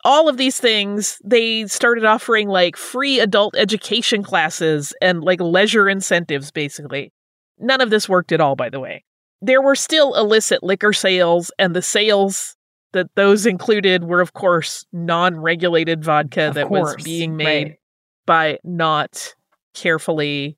All 0.03 0.29
of 0.29 0.37
these 0.37 0.59
things, 0.59 1.19
they 1.23 1.65
started 1.67 2.05
offering 2.05 2.47
like 2.47 2.77
free 2.77 3.19
adult 3.19 3.55
education 3.57 4.21
classes 4.21 4.93
and 5.01 5.23
like 5.23 5.41
leisure 5.41 5.89
incentives, 5.89 6.51
basically. 6.51 7.11
None 7.59 7.81
of 7.81 7.89
this 7.89 8.07
worked 8.07 8.31
at 8.31 8.41
all, 8.41 8.55
by 8.55 8.69
the 8.69 8.79
way. 8.79 9.03
There 9.41 9.61
were 9.61 9.75
still 9.75 10.15
illicit 10.15 10.63
liquor 10.63 10.93
sales, 10.93 11.51
and 11.59 11.75
the 11.75 11.81
sales 11.81 12.55
that 12.93 13.07
those 13.15 13.45
included 13.45 14.03
were, 14.03 14.21
of 14.21 14.33
course, 14.33 14.85
non 14.91 15.39
regulated 15.39 16.03
vodka 16.03 16.49
of 16.49 16.55
that 16.55 16.67
course, 16.67 16.95
was 16.95 17.03
being 17.03 17.35
made 17.35 17.67
right. 17.67 17.79
by 18.25 18.59
not 18.63 19.35
carefully 19.73 20.57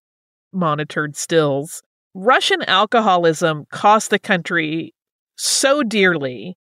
monitored 0.54 1.16
stills. 1.16 1.84
Russian 2.14 2.62
alcoholism 2.64 3.66
cost 3.72 4.10
the 4.10 4.20
country 4.20 4.94
so 5.38 5.84
dearly 5.84 6.58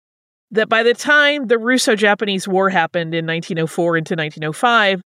that 0.51 0.69
by 0.69 0.83
the 0.83 0.93
time 0.93 1.47
the 1.47 1.57
Russo 1.57 1.95
Japanese 1.95 2.47
War 2.47 2.69
happened 2.69 3.13
in 3.13 3.25
1904 3.25 3.97
into 3.97 4.13
1905, 4.13 5.01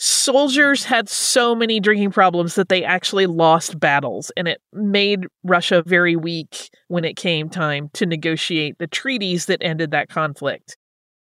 soldiers 0.00 0.84
had 0.84 1.10
so 1.10 1.54
many 1.54 1.78
drinking 1.78 2.10
problems 2.10 2.54
that 2.54 2.70
they 2.70 2.82
actually 2.82 3.26
lost 3.26 3.78
battles, 3.78 4.32
and 4.34 4.48
it 4.48 4.60
made 4.72 5.26
Russia 5.44 5.82
very 5.84 6.16
weak 6.16 6.70
when 6.88 7.04
it 7.04 7.16
came 7.16 7.50
time 7.50 7.90
to 7.92 8.06
negotiate 8.06 8.78
the 8.78 8.86
treaties 8.86 9.44
that 9.46 9.62
ended 9.62 9.90
that 9.90 10.08
conflict. 10.08 10.78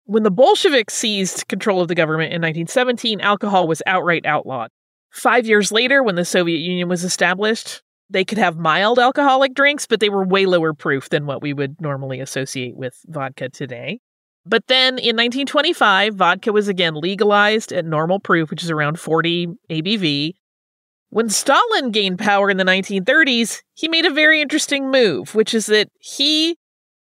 When 0.04 0.24
the 0.24 0.30
Bolsheviks 0.30 0.92
seized 0.92 1.48
control 1.48 1.80
of 1.80 1.88
the 1.88 1.94
government 1.94 2.34
in 2.34 2.42
1917, 2.42 3.20
alcohol 3.22 3.66
was 3.66 3.82
outright 3.86 4.26
outlawed. 4.26 4.70
Five 5.10 5.46
years 5.46 5.72
later, 5.72 6.02
when 6.02 6.16
the 6.16 6.24
Soviet 6.24 6.58
Union 6.58 6.88
was 6.88 7.02
established, 7.02 7.82
they 8.10 8.26
could 8.26 8.38
have 8.38 8.58
mild 8.58 8.98
alcoholic 8.98 9.54
drinks, 9.54 9.86
but 9.86 10.00
they 10.00 10.10
were 10.10 10.26
way 10.26 10.44
lower 10.44 10.74
proof 10.74 11.08
than 11.08 11.24
what 11.24 11.40
we 11.40 11.54
would 11.54 11.80
normally 11.80 12.20
associate 12.20 12.76
with 12.76 12.94
vodka 13.06 13.48
today. 13.48 14.00
But 14.50 14.66
then 14.66 14.98
in 14.98 15.14
1925, 15.14 16.16
vodka 16.16 16.52
was 16.52 16.66
again 16.66 16.94
legalized 16.96 17.72
at 17.72 17.84
normal 17.84 18.18
proof, 18.18 18.50
which 18.50 18.64
is 18.64 18.70
around 18.70 18.98
40 18.98 19.46
ABV. 19.70 20.32
When 21.10 21.28
Stalin 21.28 21.92
gained 21.92 22.18
power 22.18 22.50
in 22.50 22.56
the 22.56 22.64
1930s, 22.64 23.62
he 23.74 23.86
made 23.86 24.04
a 24.04 24.12
very 24.12 24.40
interesting 24.40 24.90
move, 24.90 25.36
which 25.36 25.54
is 25.54 25.66
that 25.66 25.88
he 26.00 26.56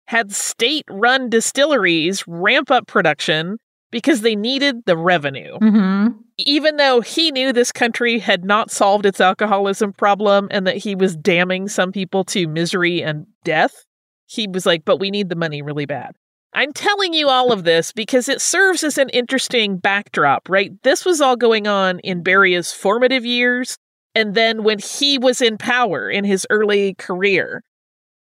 had 0.06 0.32
state 0.32 0.86
run 0.88 1.28
distilleries 1.28 2.24
ramp 2.26 2.70
up 2.70 2.86
production 2.86 3.58
because 3.90 4.22
they 4.22 4.34
needed 4.34 4.76
the 4.86 4.96
revenue. 4.96 5.58
Mm-hmm. 5.58 6.18
Even 6.38 6.78
though 6.78 7.02
he 7.02 7.30
knew 7.30 7.52
this 7.52 7.72
country 7.72 8.18
had 8.18 8.44
not 8.44 8.70
solved 8.70 9.04
its 9.04 9.20
alcoholism 9.20 9.92
problem 9.92 10.48
and 10.50 10.66
that 10.66 10.78
he 10.78 10.94
was 10.94 11.14
damning 11.14 11.68
some 11.68 11.92
people 11.92 12.24
to 12.24 12.48
misery 12.48 13.02
and 13.02 13.26
death, 13.44 13.84
he 14.24 14.48
was 14.48 14.64
like, 14.64 14.86
but 14.86 14.98
we 14.98 15.10
need 15.10 15.28
the 15.28 15.36
money 15.36 15.60
really 15.60 15.84
bad. 15.84 16.14
I'm 16.54 16.72
telling 16.72 17.14
you 17.14 17.28
all 17.28 17.52
of 17.52 17.64
this 17.64 17.92
because 17.92 18.28
it 18.28 18.40
serves 18.40 18.84
as 18.84 18.96
an 18.96 19.08
interesting 19.10 19.76
backdrop, 19.76 20.48
right? 20.48 20.70
This 20.82 21.04
was 21.04 21.20
all 21.20 21.36
going 21.36 21.66
on 21.66 21.98
in 22.00 22.22
Beria's 22.22 22.72
formative 22.72 23.24
years 23.24 23.76
and 24.14 24.34
then 24.34 24.62
when 24.62 24.78
he 24.78 25.18
was 25.18 25.42
in 25.42 25.58
power 25.58 26.08
in 26.08 26.24
his 26.24 26.46
early 26.50 26.94
career. 26.94 27.62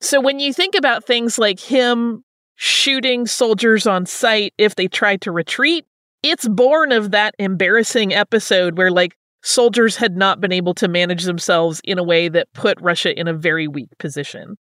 So 0.00 0.20
when 0.20 0.38
you 0.38 0.52
think 0.52 0.74
about 0.74 1.04
things 1.04 1.38
like 1.38 1.58
him 1.58 2.22
shooting 2.58 3.24
soldiers 3.24 3.86
on 3.86 4.04
sight 4.04 4.52
if 4.58 4.74
they 4.74 4.88
tried 4.88 5.20
to 5.22 5.32
retreat. 5.32 5.86
It's 6.24 6.48
born 6.48 6.90
of 6.90 7.12
that 7.12 7.34
embarrassing 7.38 8.12
episode 8.12 8.76
where, 8.76 8.90
like, 8.90 9.16
soldiers 9.44 9.96
had 9.96 10.16
not 10.16 10.40
been 10.40 10.50
able 10.50 10.74
to 10.74 10.88
manage 10.88 11.22
themselves 11.22 11.80
in 11.84 11.98
a 11.98 12.02
way 12.02 12.28
that 12.28 12.52
put 12.54 12.80
Russia 12.80 13.16
in 13.16 13.28
a 13.28 13.32
very 13.32 13.68
weak 13.68 13.90
position. 13.98 14.56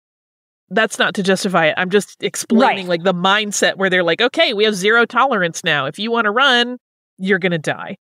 That's 0.69 0.99
not 0.99 1.13
to 1.15 1.23
justify 1.23 1.67
it. 1.67 1.75
I'm 1.77 1.89
just 1.89 2.21
explaining, 2.21 2.87
right. 2.87 2.99
like, 2.99 3.03
the 3.03 3.13
mindset 3.13 3.77
where 3.77 3.89
they're 3.89 4.03
like, 4.03 4.21
okay, 4.21 4.53
we 4.53 4.65
have 4.65 4.75
zero 4.75 5.05
tolerance 5.05 5.63
now. 5.63 5.85
If 5.85 5.97
you 5.97 6.11
want 6.11 6.25
to 6.25 6.31
run, 6.31 6.77
you're 7.17 7.39
going 7.39 7.53
to 7.53 7.57
die. 7.57 7.97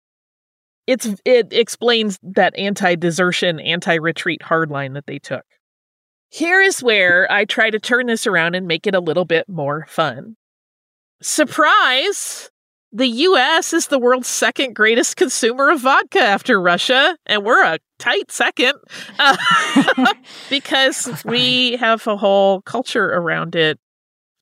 It's 0.86 1.08
it 1.26 1.54
explains 1.54 2.20
that 2.22 2.56
anti-desertion, 2.58 3.60
anti-retreat 3.60 4.42
hardline 4.42 4.94
that 4.94 5.08
they 5.08 5.18
took. 5.18 5.44
Here 6.30 6.62
is 6.62 6.84
where 6.84 7.32
I 7.32 7.46
try 7.46 7.72
to 7.72 7.80
turn 7.80 8.06
this 8.06 8.28
around 8.28 8.54
and 8.54 8.68
make 8.68 8.86
it 8.86 8.94
a 8.94 9.00
little 9.00 9.26
bit 9.26 9.50
more 9.50 9.88
fun. 9.90 10.36
Surprise! 11.20 12.51
The 12.92 13.08
US 13.08 13.74
is 13.74 13.88
the 13.88 14.00
world's 14.00 14.28
second 14.28 14.76
greatest 14.76 15.16
consumer 15.16 15.70
of 15.70 15.82
vodka 15.82 16.20
after 16.20 16.62
Russia, 16.62 17.18
and 17.26 17.44
we're 17.44 17.64
a 17.64 17.80
tight 18.00 18.32
second 18.32 18.74
uh, 19.20 20.14
because 20.50 21.24
we 21.24 21.78
have 21.78 22.06
a 22.08 22.18
whole 22.18 22.62
culture 22.62 23.06
around 23.06 23.56
it 23.56 23.80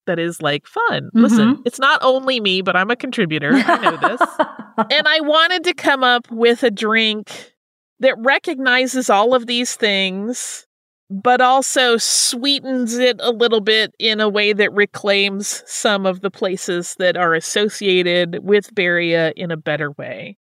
that 0.07 0.17
is 0.17 0.41
like 0.41 0.65
fun. 0.65 1.03
Mm-hmm. 1.03 1.21
Listen, 1.21 1.61
it's 1.65 1.79
not 1.79 1.99
only 2.01 2.39
me, 2.39 2.61
but 2.61 2.75
I'm 2.75 2.89
a 2.89 2.95
contributor. 2.95 3.51
I 3.53 3.77
know 3.77 3.97
this. 3.97 4.21
and 4.91 5.07
I 5.07 5.19
wanted 5.21 5.63
to 5.65 5.73
come 5.73 6.03
up 6.03 6.29
with 6.31 6.63
a 6.63 6.71
drink 6.71 7.53
that 7.99 8.15
recognizes 8.17 9.09
all 9.09 9.35
of 9.35 9.45
these 9.45 9.75
things 9.75 10.65
but 11.09 11.41
also 11.41 11.97
sweetens 11.97 12.97
it 12.97 13.17
a 13.19 13.31
little 13.31 13.61
bit 13.61 13.93
in 13.97 14.19
a 14.19 14.29
way 14.29 14.53
that 14.53 14.73
reclaims 14.73 15.63
some 15.65 16.05
of 16.05 16.21
the 16.21 16.29
places 16.29 16.95
that 16.99 17.17
are 17.17 17.33
associated 17.33 18.39
with 18.43 18.73
Beria 18.75 19.33
in 19.35 19.49
a 19.49 19.57
better 19.57 19.91
way. 19.91 20.37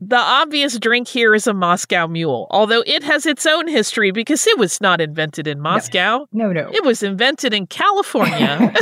The 0.00 0.16
obvious 0.16 0.78
drink 0.78 1.08
here 1.08 1.34
is 1.34 1.46
a 1.46 1.54
Moscow 1.54 2.06
Mule, 2.06 2.46
although 2.50 2.82
it 2.86 3.02
has 3.02 3.26
its 3.26 3.46
own 3.46 3.66
history 3.68 4.10
because 4.10 4.46
it 4.46 4.58
was 4.58 4.80
not 4.80 5.00
invented 5.00 5.46
in 5.46 5.60
Moscow. 5.60 6.26
No, 6.32 6.52
no. 6.52 6.64
no. 6.64 6.70
It 6.72 6.84
was 6.84 7.02
invented 7.02 7.54
in 7.54 7.66
California 7.66 8.72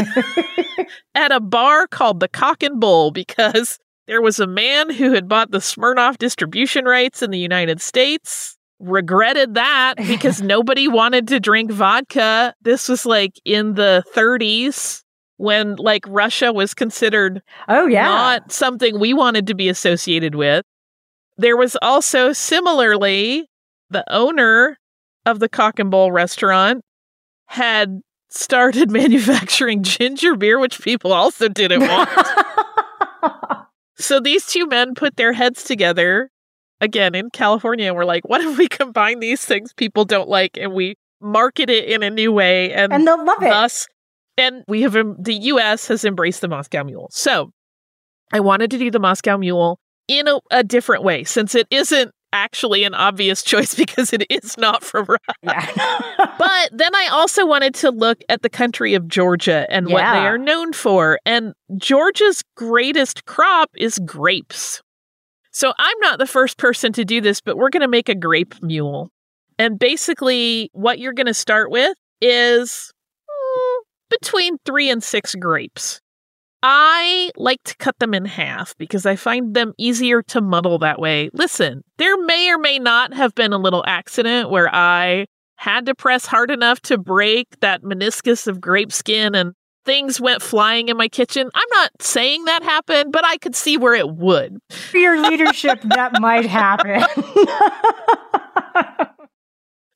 at 1.14 1.30
a 1.30 1.40
bar 1.40 1.86
called 1.86 2.20
the 2.20 2.28
Cock 2.28 2.62
and 2.62 2.80
Bull 2.80 3.10
because 3.10 3.78
there 4.06 4.22
was 4.22 4.40
a 4.40 4.46
man 4.46 4.90
who 4.90 5.12
had 5.12 5.28
bought 5.28 5.50
the 5.50 5.58
Smirnoff 5.58 6.18
distribution 6.18 6.86
rights 6.86 7.22
in 7.22 7.30
the 7.30 7.38
United 7.38 7.80
States 7.80 8.56
regretted 8.82 9.54
that 9.54 9.94
because 9.96 10.42
nobody 10.42 10.88
wanted 10.88 11.28
to 11.28 11.40
drink 11.40 11.70
vodka. 11.70 12.54
This 12.62 12.88
was 12.88 13.06
like 13.06 13.40
in 13.44 13.74
the 13.74 14.04
30s 14.14 15.02
when 15.36 15.76
like 15.76 16.04
Russia 16.06 16.52
was 16.52 16.74
considered 16.74 17.42
oh 17.68 17.86
yeah 17.86 18.04
not 18.04 18.52
something 18.52 19.00
we 19.00 19.14
wanted 19.14 19.46
to 19.46 19.54
be 19.54 19.68
associated 19.68 20.34
with. 20.34 20.64
There 21.38 21.56
was 21.56 21.76
also 21.80 22.32
similarly 22.32 23.48
the 23.90 24.04
owner 24.12 24.78
of 25.24 25.38
the 25.38 25.48
Cock 25.48 25.78
and 25.78 25.90
Bull 25.90 26.12
restaurant 26.12 26.82
had 27.46 28.00
started 28.28 28.90
manufacturing 28.90 29.82
ginger 29.82 30.36
beer 30.36 30.58
which 30.58 30.80
people 30.82 31.12
also 31.12 31.48
didn't 31.48 31.80
want. 31.80 32.10
so 33.96 34.20
these 34.20 34.46
two 34.46 34.66
men 34.66 34.94
put 34.94 35.16
their 35.16 35.32
heads 35.32 35.64
together 35.64 36.30
again 36.82 37.14
in 37.14 37.30
California, 37.30 37.94
we're 37.94 38.04
like, 38.04 38.28
what 38.28 38.42
if 38.42 38.58
we 38.58 38.68
combine 38.68 39.20
these 39.20 39.42
things 39.42 39.72
people 39.72 40.04
don't 40.04 40.28
like 40.28 40.58
and 40.58 40.74
we 40.74 40.96
market 41.22 41.70
it 41.70 41.86
in 41.86 42.02
a 42.02 42.10
new 42.10 42.32
way 42.32 42.72
and, 42.72 42.92
and 42.92 43.06
they'll 43.06 43.24
love 43.24 43.42
it. 43.42 43.48
Thus, 43.48 43.86
and 44.36 44.64
we 44.68 44.82
have 44.82 44.92
the 44.92 45.34
US 45.34 45.88
has 45.88 46.04
embraced 46.04 46.40
the 46.40 46.48
Moscow 46.48 46.82
Mule. 46.82 47.08
So 47.10 47.50
I 48.32 48.40
wanted 48.40 48.70
to 48.72 48.78
do 48.78 48.90
the 48.90 48.98
Moscow 48.98 49.38
Mule 49.38 49.78
in 50.08 50.28
a, 50.28 50.40
a 50.50 50.64
different 50.64 51.04
way 51.04 51.24
since 51.24 51.54
it 51.54 51.66
isn't 51.70 52.10
actually 52.32 52.82
an 52.84 52.94
obvious 52.94 53.42
choice 53.44 53.74
because 53.74 54.12
it 54.12 54.26
is 54.30 54.58
not 54.58 54.82
from 54.82 55.06
Russia. 55.06 55.38
Yeah. 55.42 56.00
but 56.38 56.70
then 56.72 56.94
I 56.94 57.08
also 57.12 57.46
wanted 57.46 57.74
to 57.76 57.90
look 57.90 58.22
at 58.28 58.42
the 58.42 58.50
country 58.50 58.94
of 58.94 59.06
Georgia 59.06 59.66
and 59.70 59.88
yeah. 59.88 59.94
what 59.94 60.20
they 60.20 60.26
are 60.26 60.38
known 60.38 60.72
for. 60.72 61.18
And 61.24 61.52
Georgia's 61.76 62.42
greatest 62.56 63.26
crop 63.26 63.70
is 63.76 63.98
grapes. 64.04 64.82
So 65.52 65.72
I'm 65.78 65.98
not 66.00 66.18
the 66.18 66.26
first 66.26 66.56
person 66.56 66.92
to 66.94 67.04
do 67.04 67.20
this, 67.20 67.40
but 67.40 67.56
we're 67.56 67.70
going 67.70 67.82
to 67.82 67.88
make 67.88 68.08
a 68.08 68.14
grape 68.14 68.54
mule. 68.62 69.10
And 69.58 69.78
basically, 69.78 70.70
what 70.72 70.98
you're 70.98 71.12
going 71.12 71.26
to 71.26 71.34
start 71.34 71.70
with 71.70 71.96
is 72.20 72.92
mm, 73.28 73.78
between 74.10 74.56
three 74.64 74.90
and 74.90 75.02
six 75.02 75.34
grapes. 75.34 76.00
I 76.62 77.30
like 77.36 77.62
to 77.64 77.76
cut 77.76 77.98
them 77.98 78.14
in 78.14 78.24
half 78.24 78.76
because 78.78 79.04
I 79.04 79.16
find 79.16 79.54
them 79.54 79.74
easier 79.78 80.22
to 80.24 80.40
muddle 80.40 80.78
that 80.78 81.00
way. 81.00 81.28
Listen, 81.32 81.82
there 81.98 82.16
may 82.24 82.50
or 82.50 82.58
may 82.58 82.78
not 82.78 83.12
have 83.14 83.34
been 83.34 83.52
a 83.52 83.58
little 83.58 83.84
accident 83.86 84.48
where 84.48 84.72
I 84.72 85.26
had 85.56 85.86
to 85.86 85.94
press 85.94 86.24
hard 86.24 86.50
enough 86.50 86.80
to 86.82 86.98
break 86.98 87.48
that 87.60 87.82
meniscus 87.82 88.46
of 88.46 88.60
grape 88.60 88.92
skin 88.92 89.34
and 89.34 89.54
things 89.84 90.20
went 90.20 90.42
flying 90.42 90.88
in 90.88 90.96
my 90.96 91.08
kitchen. 91.08 91.50
I'm 91.54 91.68
not 91.72 91.90
saying 92.00 92.44
that 92.44 92.62
happened, 92.62 93.12
but 93.12 93.24
I 93.24 93.38
could 93.38 93.54
see 93.54 93.76
where 93.76 93.94
it 93.94 94.10
would. 94.10 94.58
For 94.70 94.98
your 94.98 95.22
leadership, 95.22 95.80
that 95.82 96.20
might 96.20 96.46
happen. 96.46 97.04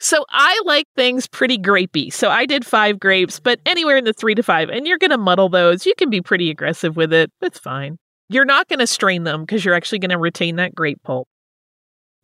so 0.01 0.25
I 0.31 0.61
like 0.65 0.87
things 0.97 1.27
pretty 1.27 1.59
grapey. 1.59 2.13
So 2.13 2.31
I 2.31 2.47
did 2.47 2.65
five 2.65 2.99
grapes, 2.99 3.41
but 3.41 3.61
anywhere 3.67 3.97
in 3.97 4.05
the 4.05 4.13
three 4.13 4.35
to 4.35 4.43
five. 4.43 4.69
And 4.69 4.87
you're 4.87 4.99
going 4.99 5.11
to 5.11 5.19
muddle 5.19 5.49
those. 5.49 5.87
You 5.87 5.95
can 5.97 6.11
be 6.11 6.21
pretty 6.21 6.51
aggressive 6.51 6.97
with 6.97 7.13
it. 7.13 7.31
It's 7.41 7.59
fine. 7.59 7.99
You're 8.29 8.45
not 8.45 8.69
going 8.69 8.81
to 8.81 8.87
strain 8.87 9.25
them 9.25 9.43
because 9.43 9.65
you're 9.65 9.75
actually 9.75 10.01
going 10.01 10.11
to 10.11 10.19
retain 10.19 10.57
that 10.57 10.75
grape 10.75 11.03
pulp. 11.05 11.29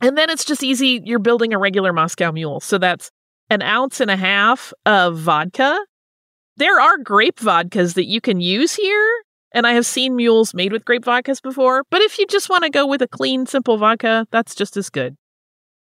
And 0.01 0.19
then 0.19 0.31
it's 0.31 0.45
just 0.45 0.65
easy. 0.65 1.01
You're 1.05 1.21
building 1.21 1.55
a 1.55 1.59
regular 1.59 1.93
Moscow 1.93 2.33
mule. 2.33 2.59
So 2.59 2.77
that's 2.77 3.09
an 3.51 3.63
ounce 3.63 4.01
and 4.01 4.11
a 4.11 4.17
half 4.17 4.73
of 4.85 5.19
vodka 5.19 5.79
there 6.57 6.81
are 6.81 6.99
grape 6.99 7.39
vodkas 7.39 7.95
that 7.95 8.07
you 8.07 8.21
can 8.21 8.41
use 8.41 8.75
here, 8.75 9.23
and 9.53 9.67
I 9.67 9.73
have 9.73 9.87
seen 9.87 10.17
mules 10.17 10.55
made 10.55 10.73
with 10.73 10.85
grape 10.85 11.05
vodkas 11.05 11.43
before, 11.43 11.85
but 11.91 12.03
if 12.03 12.19
you 12.19 12.27
just 12.27 12.49
want 12.49 12.65
to 12.65 12.71
go 12.71 12.87
with 12.87 13.03
a 13.03 13.09
clean, 13.09 13.47
simple 13.47 13.77
vodka, 13.79 14.27
that's 14.31 14.55
just 14.55 14.77
as 14.77 14.91
good. 14.91 15.17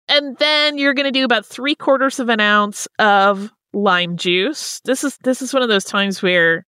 And 0.08 0.36
then 0.38 0.76
you're 0.76 0.94
going 0.94 1.06
to 1.06 1.10
do 1.10 1.24
about 1.24 1.46
three 1.46 1.74
quarters 1.74 2.20
of 2.20 2.28
an 2.28 2.40
ounce 2.40 2.86
of 2.98 3.50
lime 3.72 4.16
juice. 4.16 4.80
This 4.84 5.02
is 5.02 5.18
this 5.24 5.40
is 5.40 5.52
one 5.52 5.62
of 5.62 5.68
those 5.68 5.84
times 5.84 6.22
where 6.22 6.66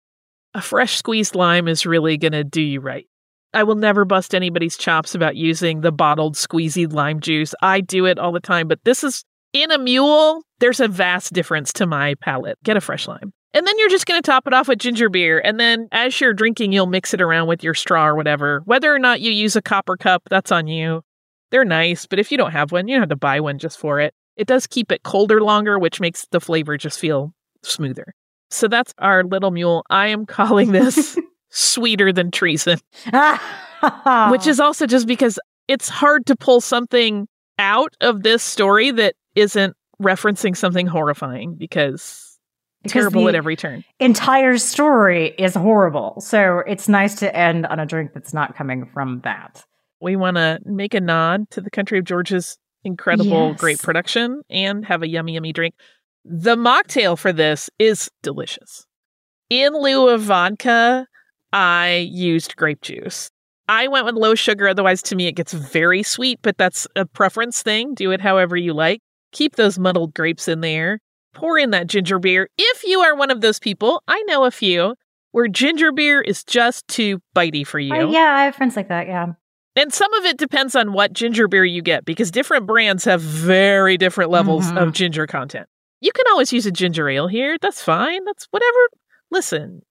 a 0.55 0.61
fresh 0.61 0.97
squeezed 0.97 1.35
lime 1.35 1.67
is 1.67 1.85
really 1.85 2.17
going 2.17 2.33
to 2.33 2.45
do 2.45 2.63
you 2.63 2.81
right. 2.81 3.07
I 3.53 3.63
will 3.63 3.75
never 3.77 4.05
bust 4.05 4.35
anybody's 4.35 4.77
chops 4.77 5.15
about 5.15 5.37
using 5.37 5.81
the 5.81 5.93
bottled 5.93 6.35
squeezy 6.35 6.93
lime 6.93 7.21
juice. 7.21 7.55
I 7.63 7.81
do 7.81 8.07
it 8.07 8.19
all 8.19 8.33
the 8.33 8.41
time, 8.41 8.69
but 8.69 8.81
this 8.85 9.05
is 9.05 9.25
in 9.53 9.71
a 9.71 9.79
mule, 9.79 10.43
there's 10.59 10.81
a 10.81 10.89
vast 10.89 11.33
difference 11.33 11.73
to 11.75 11.87
my 11.87 12.15
palate. 12.21 12.59
Get 12.65 12.77
a 12.77 12.81
fresh 12.81 13.07
lime. 13.07 13.33
And 13.55 13.67
then 13.67 13.79
you're 13.79 13.89
just 13.89 14.07
going 14.07 14.21
to 14.21 14.27
top 14.27 14.47
it 14.47 14.53
off 14.53 14.69
with 14.69 14.81
ginger 14.81 15.09
beer. 15.09 15.41
And 15.43 15.59
then 15.61 15.89
as 15.93 16.21
you're 16.21 16.35
drinking, 16.35 16.73
you'll 16.73 16.87
mix 16.87 17.15
it 17.15 17.23
around 17.23 17.47
with 17.47 17.63
your 17.63 17.73
straw 17.73 18.09
or 18.09 18.17
whatever. 18.17 18.63
Whether 18.65 18.93
or 18.93 18.99
not 18.99 19.21
you 19.21 19.31
use 19.31 19.55
a 19.55 19.63
copper 19.63 19.97
cup, 19.97 20.25
that's 20.29 20.51
on 20.51 20.67
you. 20.67 21.03
They're 21.51 21.65
nice, 21.65 22.05
but 22.05 22.19
if 22.19 22.33
you 22.33 22.37
don't 22.37 22.51
have 22.51 22.73
one, 22.73 22.89
you 22.89 22.97
don't 22.97 23.03
have 23.03 23.09
to 23.11 23.17
buy 23.17 23.39
one 23.39 23.59
just 23.59 23.79
for 23.79 24.01
it. 24.01 24.13
It 24.37 24.49
does 24.49 24.67
keep 24.67 24.91
it 24.91 25.05
colder 25.05 25.41
longer, 25.41 25.79
which 25.79 26.01
makes 26.01 26.27
the 26.33 26.41
flavor 26.41 26.77
just 26.77 26.99
feel 26.99 27.33
smoother. 27.63 28.13
So 28.51 28.67
that's 28.67 28.93
our 28.99 29.23
little 29.23 29.53
mule. 29.53 29.85
I 29.89 30.09
am 30.09 30.27
calling 30.27 30.73
this 30.73 31.17
sweeter 31.51 32.13
than 32.13 32.33
treason, 32.33 32.81
which 34.31 34.49
is 34.49 34.59
also 34.59 34.87
just 34.87 35.07
because 35.07 35.39
it's 35.69 35.89
hard 35.89 36.27
to 36.27 36.37
pull 36.37 36.61
something 36.61 37.29
out 37.59 37.95
of 38.01 38.25
this 38.25 38.43
story 38.43 38.91
that 38.91 39.15
isn't 39.37 39.77
referencing 40.03 40.57
something 40.57 40.89
horrifying 40.89 41.55
because 41.55 42.34
terrible 42.87 43.29
at 43.29 43.35
every 43.35 43.57
turn. 43.57 43.85
Entire 44.01 44.59
story 44.59 45.35
is 45.39 45.55
horrible. 45.55 46.21
So 46.21 46.63
it's 46.67 46.89
nice 46.89 47.15
to 47.17 47.35
end 47.37 47.67
on 47.67 47.79
a 47.79 47.87
drink 47.87 48.13
that's 48.15 48.35
not 48.35 48.57
coming 48.57 48.89
from 48.93 49.21
that. 49.25 49.65
We 50.01 50.17
want 50.17 50.37
to 50.37 50.61
make 50.65 50.95
a 50.95 51.01
nod 51.01 51.51
to 51.51 51.61
the 51.61 51.71
country 51.71 51.99
of 51.99 52.05
Georgia's 52.05 52.59
incredible, 52.85 53.51
yes. 53.51 53.61
great 53.61 53.83
production 53.83 54.43
and 54.51 54.85
have 54.85 55.03
a 55.03 55.09
yummy, 55.09 55.35
yummy 55.35 55.53
drink. 55.53 55.75
The 56.25 56.57
mocktail 56.57 57.19
for 57.19 57.33
this 57.33 57.71
is 57.79 58.11
delicious. 58.23 58.87
In 59.51 59.73
lieu 59.75 60.09
of 60.09 60.23
vodka, 60.23 61.07
I 61.53 62.09
used 62.11 62.57
grape 62.57 62.83
juice. 62.83 63.31
I 63.69 63.89
went 63.89 64.05
with 64.05 64.15
low 64.15 64.35
sugar, 64.35 64.69
otherwise, 64.69 65.03
to 65.05 65.17
me, 65.17 65.27
it 65.27 65.37
gets 65.37 65.53
very 65.53 66.03
sweet, 66.03 66.39
but 66.43 66.59
that's 66.59 66.87
a 66.97 67.07
preference 67.07 67.63
thing. 67.63 67.95
Do 67.95 68.11
it 68.11 68.21
however 68.21 68.57
you 68.57 68.75
like. 68.75 69.01
Keep 69.33 69.57
those 69.57 69.79
muddled 69.79 70.15
grapes 70.15 70.49
in 70.49 70.61
there 70.61 71.01
pour 71.35 71.59
in 71.59 71.71
that 71.71 71.87
ginger 71.87 72.19
beer. 72.19 72.49
If 72.57 72.85
you 72.85 73.01
are 73.01 73.15
one 73.17 73.31
of 73.31 73.41
those 73.41 73.59
people, 73.59 74.03
I 74.09 74.23
know 74.23 74.45
a 74.45 74.51
few 74.51 74.95
where 75.33 75.49
ginger 75.49 75.93
beer 75.93 76.21
is 76.21 76.45
just 76.45 76.87
too 76.89 77.21
bitey 77.35 77.67
for 77.67 77.79
you. 77.79 77.93
Uh, 77.93 78.09
yeah, 78.09 78.35
I 78.37 78.45
have 78.45 78.55
friends 78.55 78.77
like 78.77 78.89
that. 78.89 79.07
Yeah. 79.07 79.33
And 79.77 79.93
some 79.93 80.15
of 80.15 80.25
it 80.25 80.39
depends 80.39 80.77
on 80.77 80.93
what 80.93 81.13
ginger 81.13 81.49
beer 81.49 81.65
you 81.65 81.83
get 81.83 82.05
because 82.05 82.31
different 82.31 82.67
brands 82.67 83.05
have 83.05 83.21
very 83.21 83.99
different 83.99 84.31
levels 84.31 84.67
mm-hmm. 84.67 84.79
of 84.79 84.93
ginger 84.93 85.27
content. 85.27 85.69
You 86.01 86.13
can 86.13 86.27
always 86.31 86.53
use 86.53 86.67
a 86.67 86.71
ginger 86.71 87.09
ale 87.09 87.27
here. 87.27 87.57
That's 87.61 87.83
fine. 87.83 88.25
That's 88.25 88.47
whatever. 88.51 88.79
Listen, 89.31 89.83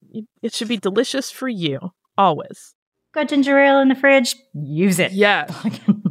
it 0.42 0.54
should 0.54 0.70
be 0.70 0.78
delicious 0.78 1.30
for 1.30 1.50
you. 1.50 1.80
Always. 2.18 2.76
Got 3.14 3.30
ginger 3.30 3.60
ale 3.60 3.80
in 3.80 3.90
the 3.90 3.96
fridge? 3.96 4.36
Use 4.54 5.00
it. 5.00 5.12
Yeah. 5.12 5.48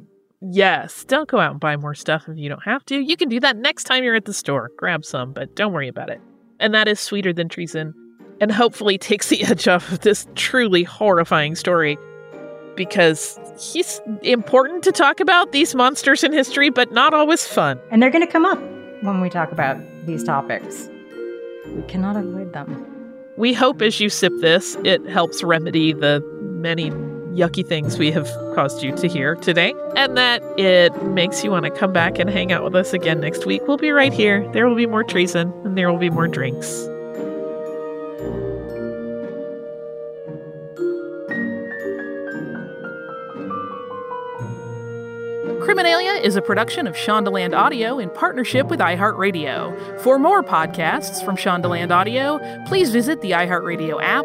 Yes. 0.44 1.04
Don't 1.04 1.28
go 1.28 1.38
out 1.38 1.52
and 1.52 1.60
buy 1.60 1.76
more 1.76 1.94
stuff 1.94 2.28
if 2.28 2.36
you 2.36 2.48
don't 2.48 2.64
have 2.64 2.84
to. 2.86 2.98
You 2.98 3.16
can 3.16 3.28
do 3.28 3.38
that 3.40 3.56
next 3.56 3.84
time 3.84 4.02
you're 4.02 4.16
at 4.16 4.24
the 4.24 4.34
store. 4.34 4.70
Grab 4.76 5.04
some, 5.04 5.32
but 5.32 5.54
don't 5.54 5.72
worry 5.72 5.88
about 5.88 6.10
it. 6.10 6.20
And 6.58 6.74
that 6.74 6.88
is 6.88 6.98
sweeter 6.98 7.32
than 7.32 7.48
treason 7.48 7.94
and 8.40 8.50
hopefully 8.50 8.98
takes 8.98 9.28
the 9.28 9.44
edge 9.44 9.68
off 9.68 9.92
of 9.92 10.00
this 10.00 10.26
truly 10.34 10.82
horrifying 10.82 11.54
story 11.54 11.96
because 12.74 13.38
he's 13.58 14.00
important 14.22 14.82
to 14.82 14.92
talk 14.92 15.20
about 15.20 15.52
these 15.52 15.74
monsters 15.74 16.24
in 16.24 16.32
history, 16.32 16.70
but 16.70 16.90
not 16.90 17.14
always 17.14 17.46
fun. 17.46 17.78
And 17.90 18.02
they're 18.02 18.10
going 18.10 18.26
to 18.26 18.32
come 18.32 18.46
up 18.46 18.58
when 19.02 19.20
we 19.20 19.28
talk 19.28 19.52
about 19.52 19.76
these 20.06 20.24
topics. 20.24 20.88
We 21.68 21.82
cannot 21.82 22.16
avoid 22.16 22.52
them. 22.52 22.88
We 23.36 23.52
hope 23.52 23.80
as 23.82 24.00
you 24.00 24.08
sip 24.08 24.32
this, 24.40 24.76
it 24.84 25.04
helps 25.06 25.42
remedy 25.42 25.92
the 25.92 26.20
many 26.40 26.90
yucky 27.34 27.66
things 27.66 27.98
we 27.98 28.10
have 28.10 28.28
caused 28.54 28.82
you 28.82 28.94
to 28.96 29.08
hear 29.08 29.34
today, 29.36 29.74
and 29.96 30.16
that 30.16 30.42
it 30.58 30.92
makes 31.04 31.42
you 31.42 31.50
want 31.50 31.64
to 31.64 31.70
come 31.70 31.92
back 31.92 32.18
and 32.18 32.30
hang 32.30 32.52
out 32.52 32.62
with 32.64 32.74
us 32.74 32.92
again 32.92 33.20
next 33.20 33.46
week. 33.46 33.62
We'll 33.66 33.76
be 33.76 33.90
right 33.90 34.12
here. 34.12 34.48
There 34.52 34.68
will 34.68 34.76
be 34.76 34.86
more 34.86 35.04
treason 35.04 35.52
and 35.64 35.76
there 35.76 35.90
will 35.90 35.98
be 35.98 36.10
more 36.10 36.28
drinks. 36.28 36.88
Criminalia 45.62 46.20
is 46.22 46.36
a 46.36 46.42
production 46.42 46.86
of 46.86 46.94
Shondaland 46.94 47.56
Audio 47.56 47.98
in 47.98 48.10
partnership 48.10 48.66
with 48.66 48.80
iHeartRadio. 48.80 50.00
For 50.00 50.18
more 50.18 50.42
podcasts 50.42 51.24
from 51.24 51.36
Shondaland 51.36 51.90
Audio, 51.90 52.40
please 52.66 52.90
visit 52.90 53.20
the 53.20 53.30
iHeartRadio 53.30 54.02
app, 54.02 54.24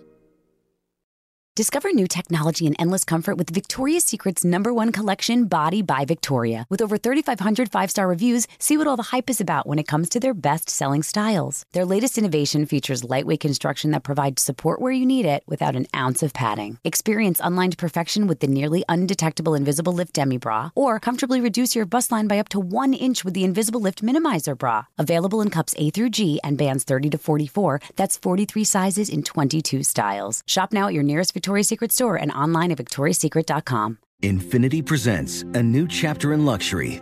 Discover 1.61 1.93
new 1.93 2.07
technology 2.07 2.65
and 2.65 2.75
endless 2.79 3.03
comfort 3.03 3.37
with 3.37 3.51
Victoria's 3.51 4.03
Secret's 4.03 4.43
number 4.43 4.73
one 4.73 4.91
collection, 4.91 5.45
Body 5.45 5.83
by 5.83 6.05
Victoria. 6.05 6.65
With 6.71 6.81
over 6.81 6.97
3,500 6.97 7.71
five 7.71 7.91
star 7.91 8.07
reviews, 8.07 8.47
see 8.57 8.77
what 8.77 8.87
all 8.87 8.97
the 8.97 9.11
hype 9.13 9.29
is 9.29 9.39
about 9.39 9.67
when 9.67 9.77
it 9.77 9.87
comes 9.87 10.09
to 10.09 10.19
their 10.19 10.33
best 10.33 10.71
selling 10.71 11.03
styles. 11.03 11.63
Their 11.73 11.85
latest 11.85 12.17
innovation 12.17 12.65
features 12.65 13.03
lightweight 13.03 13.41
construction 13.41 13.91
that 13.91 14.01
provides 14.01 14.41
support 14.41 14.81
where 14.81 14.91
you 14.91 15.05
need 15.05 15.27
it 15.27 15.43
without 15.45 15.75
an 15.75 15.85
ounce 15.95 16.23
of 16.23 16.33
padding. 16.33 16.79
Experience 16.83 17.39
unlined 17.43 17.77
perfection 17.77 18.25
with 18.25 18.39
the 18.39 18.47
nearly 18.47 18.83
undetectable 18.89 19.53
Invisible 19.53 19.93
Lift 19.93 20.13
Demi 20.13 20.37
Bra, 20.37 20.71
or 20.73 20.99
comfortably 20.99 21.41
reduce 21.41 21.75
your 21.75 21.85
bust 21.85 22.11
line 22.11 22.25
by 22.25 22.39
up 22.39 22.49
to 22.49 22.59
one 22.59 22.95
inch 22.95 23.23
with 23.23 23.35
the 23.35 23.43
Invisible 23.43 23.81
Lift 23.81 24.01
Minimizer 24.01 24.57
Bra. 24.57 24.85
Available 24.97 25.41
in 25.41 25.51
cups 25.51 25.75
A 25.77 25.91
through 25.91 26.09
G 26.09 26.39
and 26.43 26.57
bands 26.57 26.83
30 26.83 27.11
to 27.11 27.19
44. 27.19 27.79
That's 27.97 28.17
43 28.17 28.63
sizes 28.63 29.09
in 29.09 29.21
22 29.21 29.83
styles. 29.83 30.41
Shop 30.47 30.73
now 30.73 30.87
at 30.87 30.95
your 30.95 31.03
nearest 31.03 31.35
Victoria's 31.35 31.50
Secret 31.61 31.91
store 31.91 32.15
and 32.15 32.31
online 32.31 32.71
at 32.71 32.77
victoriasecret.com. 32.77 33.97
Infiniti 34.23 34.85
presents 34.85 35.43
a 35.55 35.63
new 35.63 35.87
chapter 35.87 36.33
in 36.33 36.45
luxury, 36.45 37.01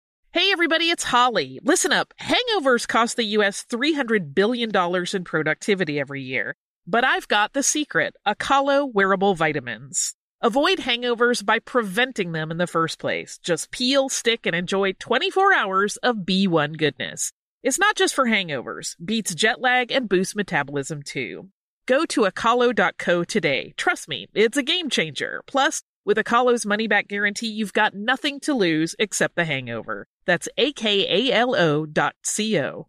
Everybody, 0.51 0.89
it's 0.89 1.05
Holly. 1.05 1.61
Listen 1.63 1.93
up. 1.93 2.13
Hangovers 2.19 2.85
cost 2.85 3.15
the 3.15 3.23
US 3.37 3.65
$300 3.71 4.35
billion 4.35 4.69
in 5.13 5.23
productivity 5.23 5.97
every 5.97 6.21
year. 6.23 6.57
But 6.85 7.05
I've 7.05 7.29
got 7.29 7.53
the 7.53 7.63
secret, 7.63 8.17
Akalo 8.27 8.93
wearable 8.93 9.33
vitamins. 9.33 10.13
Avoid 10.41 10.79
hangovers 10.79 11.45
by 11.45 11.59
preventing 11.59 12.33
them 12.33 12.51
in 12.51 12.57
the 12.57 12.67
first 12.67 12.99
place. 12.99 13.37
Just 13.37 13.71
peel, 13.71 14.09
stick, 14.09 14.45
and 14.45 14.53
enjoy 14.53 14.91
24 14.91 15.53
hours 15.53 15.95
of 15.97 16.17
B1 16.17 16.77
goodness. 16.77 17.31
It's 17.63 17.79
not 17.79 17.95
just 17.95 18.13
for 18.13 18.25
hangovers, 18.25 18.97
beats 19.03 19.33
jet 19.33 19.61
lag 19.61 19.89
and 19.89 20.09
boosts 20.09 20.35
metabolism 20.35 21.01
too. 21.01 21.47
Go 21.85 22.05
to 22.07 22.21
akalo.co 22.21 23.23
today. 23.23 23.73
Trust 23.77 24.09
me, 24.09 24.27
it's 24.33 24.57
a 24.57 24.63
game 24.63 24.89
changer. 24.89 25.43
Plus, 25.47 25.81
with 26.05 26.17
Akalo's 26.17 26.65
money 26.65 26.87
back 26.87 27.07
guarantee, 27.07 27.47
you've 27.47 27.73
got 27.73 27.93
nothing 27.93 28.39
to 28.41 28.53
lose 28.53 28.95
except 28.97 29.35
the 29.35 29.45
hangover. 29.45 30.07
That's 30.25 30.49
A-K-A-L-O 30.57 31.85
dot 31.85 32.15
C-O. 32.23 32.87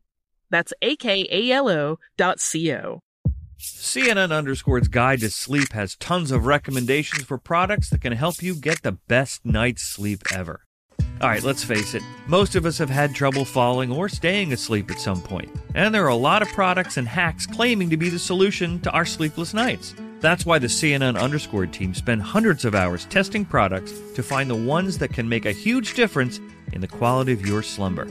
That's 0.50 0.72
A-K-A-L-O 0.82 1.98
dot 2.16 2.40
C-O. 2.40 3.00
CNN 3.58 4.32
Underscore's 4.32 4.88
Guide 4.88 5.20
to 5.20 5.30
Sleep 5.30 5.72
has 5.72 5.94
tons 5.96 6.32
of 6.32 6.46
recommendations 6.46 7.24
for 7.24 7.38
products 7.38 7.90
that 7.90 8.00
can 8.00 8.12
help 8.12 8.42
you 8.42 8.54
get 8.54 8.82
the 8.82 8.92
best 8.92 9.44
night's 9.44 9.82
sleep 9.82 10.22
ever. 10.32 10.64
All 11.20 11.28
right, 11.28 11.42
let's 11.42 11.62
face 11.62 11.94
it, 11.94 12.02
most 12.26 12.56
of 12.56 12.66
us 12.66 12.78
have 12.78 12.90
had 12.90 13.14
trouble 13.14 13.44
falling 13.44 13.92
or 13.92 14.08
staying 14.08 14.52
asleep 14.52 14.90
at 14.90 14.98
some 14.98 15.22
point, 15.22 15.48
and 15.76 15.94
there 15.94 16.04
are 16.04 16.08
a 16.08 16.16
lot 16.16 16.42
of 16.42 16.48
products 16.48 16.96
and 16.96 17.06
hacks 17.06 17.46
claiming 17.46 17.88
to 17.90 17.96
be 17.96 18.08
the 18.08 18.18
solution 18.18 18.80
to 18.80 18.90
our 18.90 19.04
sleepless 19.04 19.54
nights. 19.54 19.94
That's 20.22 20.46
why 20.46 20.60
the 20.60 20.68
CNN 20.68 21.20
Underscore 21.20 21.66
team 21.66 21.94
spend 21.94 22.22
hundreds 22.22 22.64
of 22.64 22.76
hours 22.76 23.06
testing 23.06 23.44
products 23.44 23.92
to 24.14 24.22
find 24.22 24.48
the 24.48 24.54
ones 24.54 24.96
that 24.98 25.12
can 25.12 25.28
make 25.28 25.46
a 25.46 25.52
huge 25.52 25.94
difference 25.94 26.38
in 26.72 26.80
the 26.80 26.86
quality 26.86 27.32
of 27.32 27.44
your 27.44 27.60
slumber. 27.60 28.08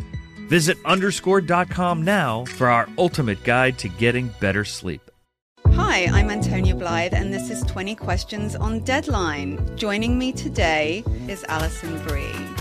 Visit 0.50 0.78
underscore.com 0.84 2.04
now 2.04 2.44
for 2.44 2.68
our 2.68 2.90
ultimate 2.98 3.42
guide 3.46 3.80
to 3.80 3.88
getting 3.88 4.30
better 4.42 4.66
sleep. 4.66 5.10
Hi, 5.68 6.08
I'm 6.08 6.30
Antonia 6.30 6.76
Blythe, 6.76 7.14
and 7.14 7.34
this 7.34 7.50
is 7.50 7.64
20 7.64 7.96
Questions 7.96 8.58
on 8.58 8.82
Deadline. 8.82 9.78
Joining 9.78 10.20
me 10.20 10.34
today 10.34 11.06
is 11.30 11.46
Alison 11.48 11.98
Brie. 12.06 12.61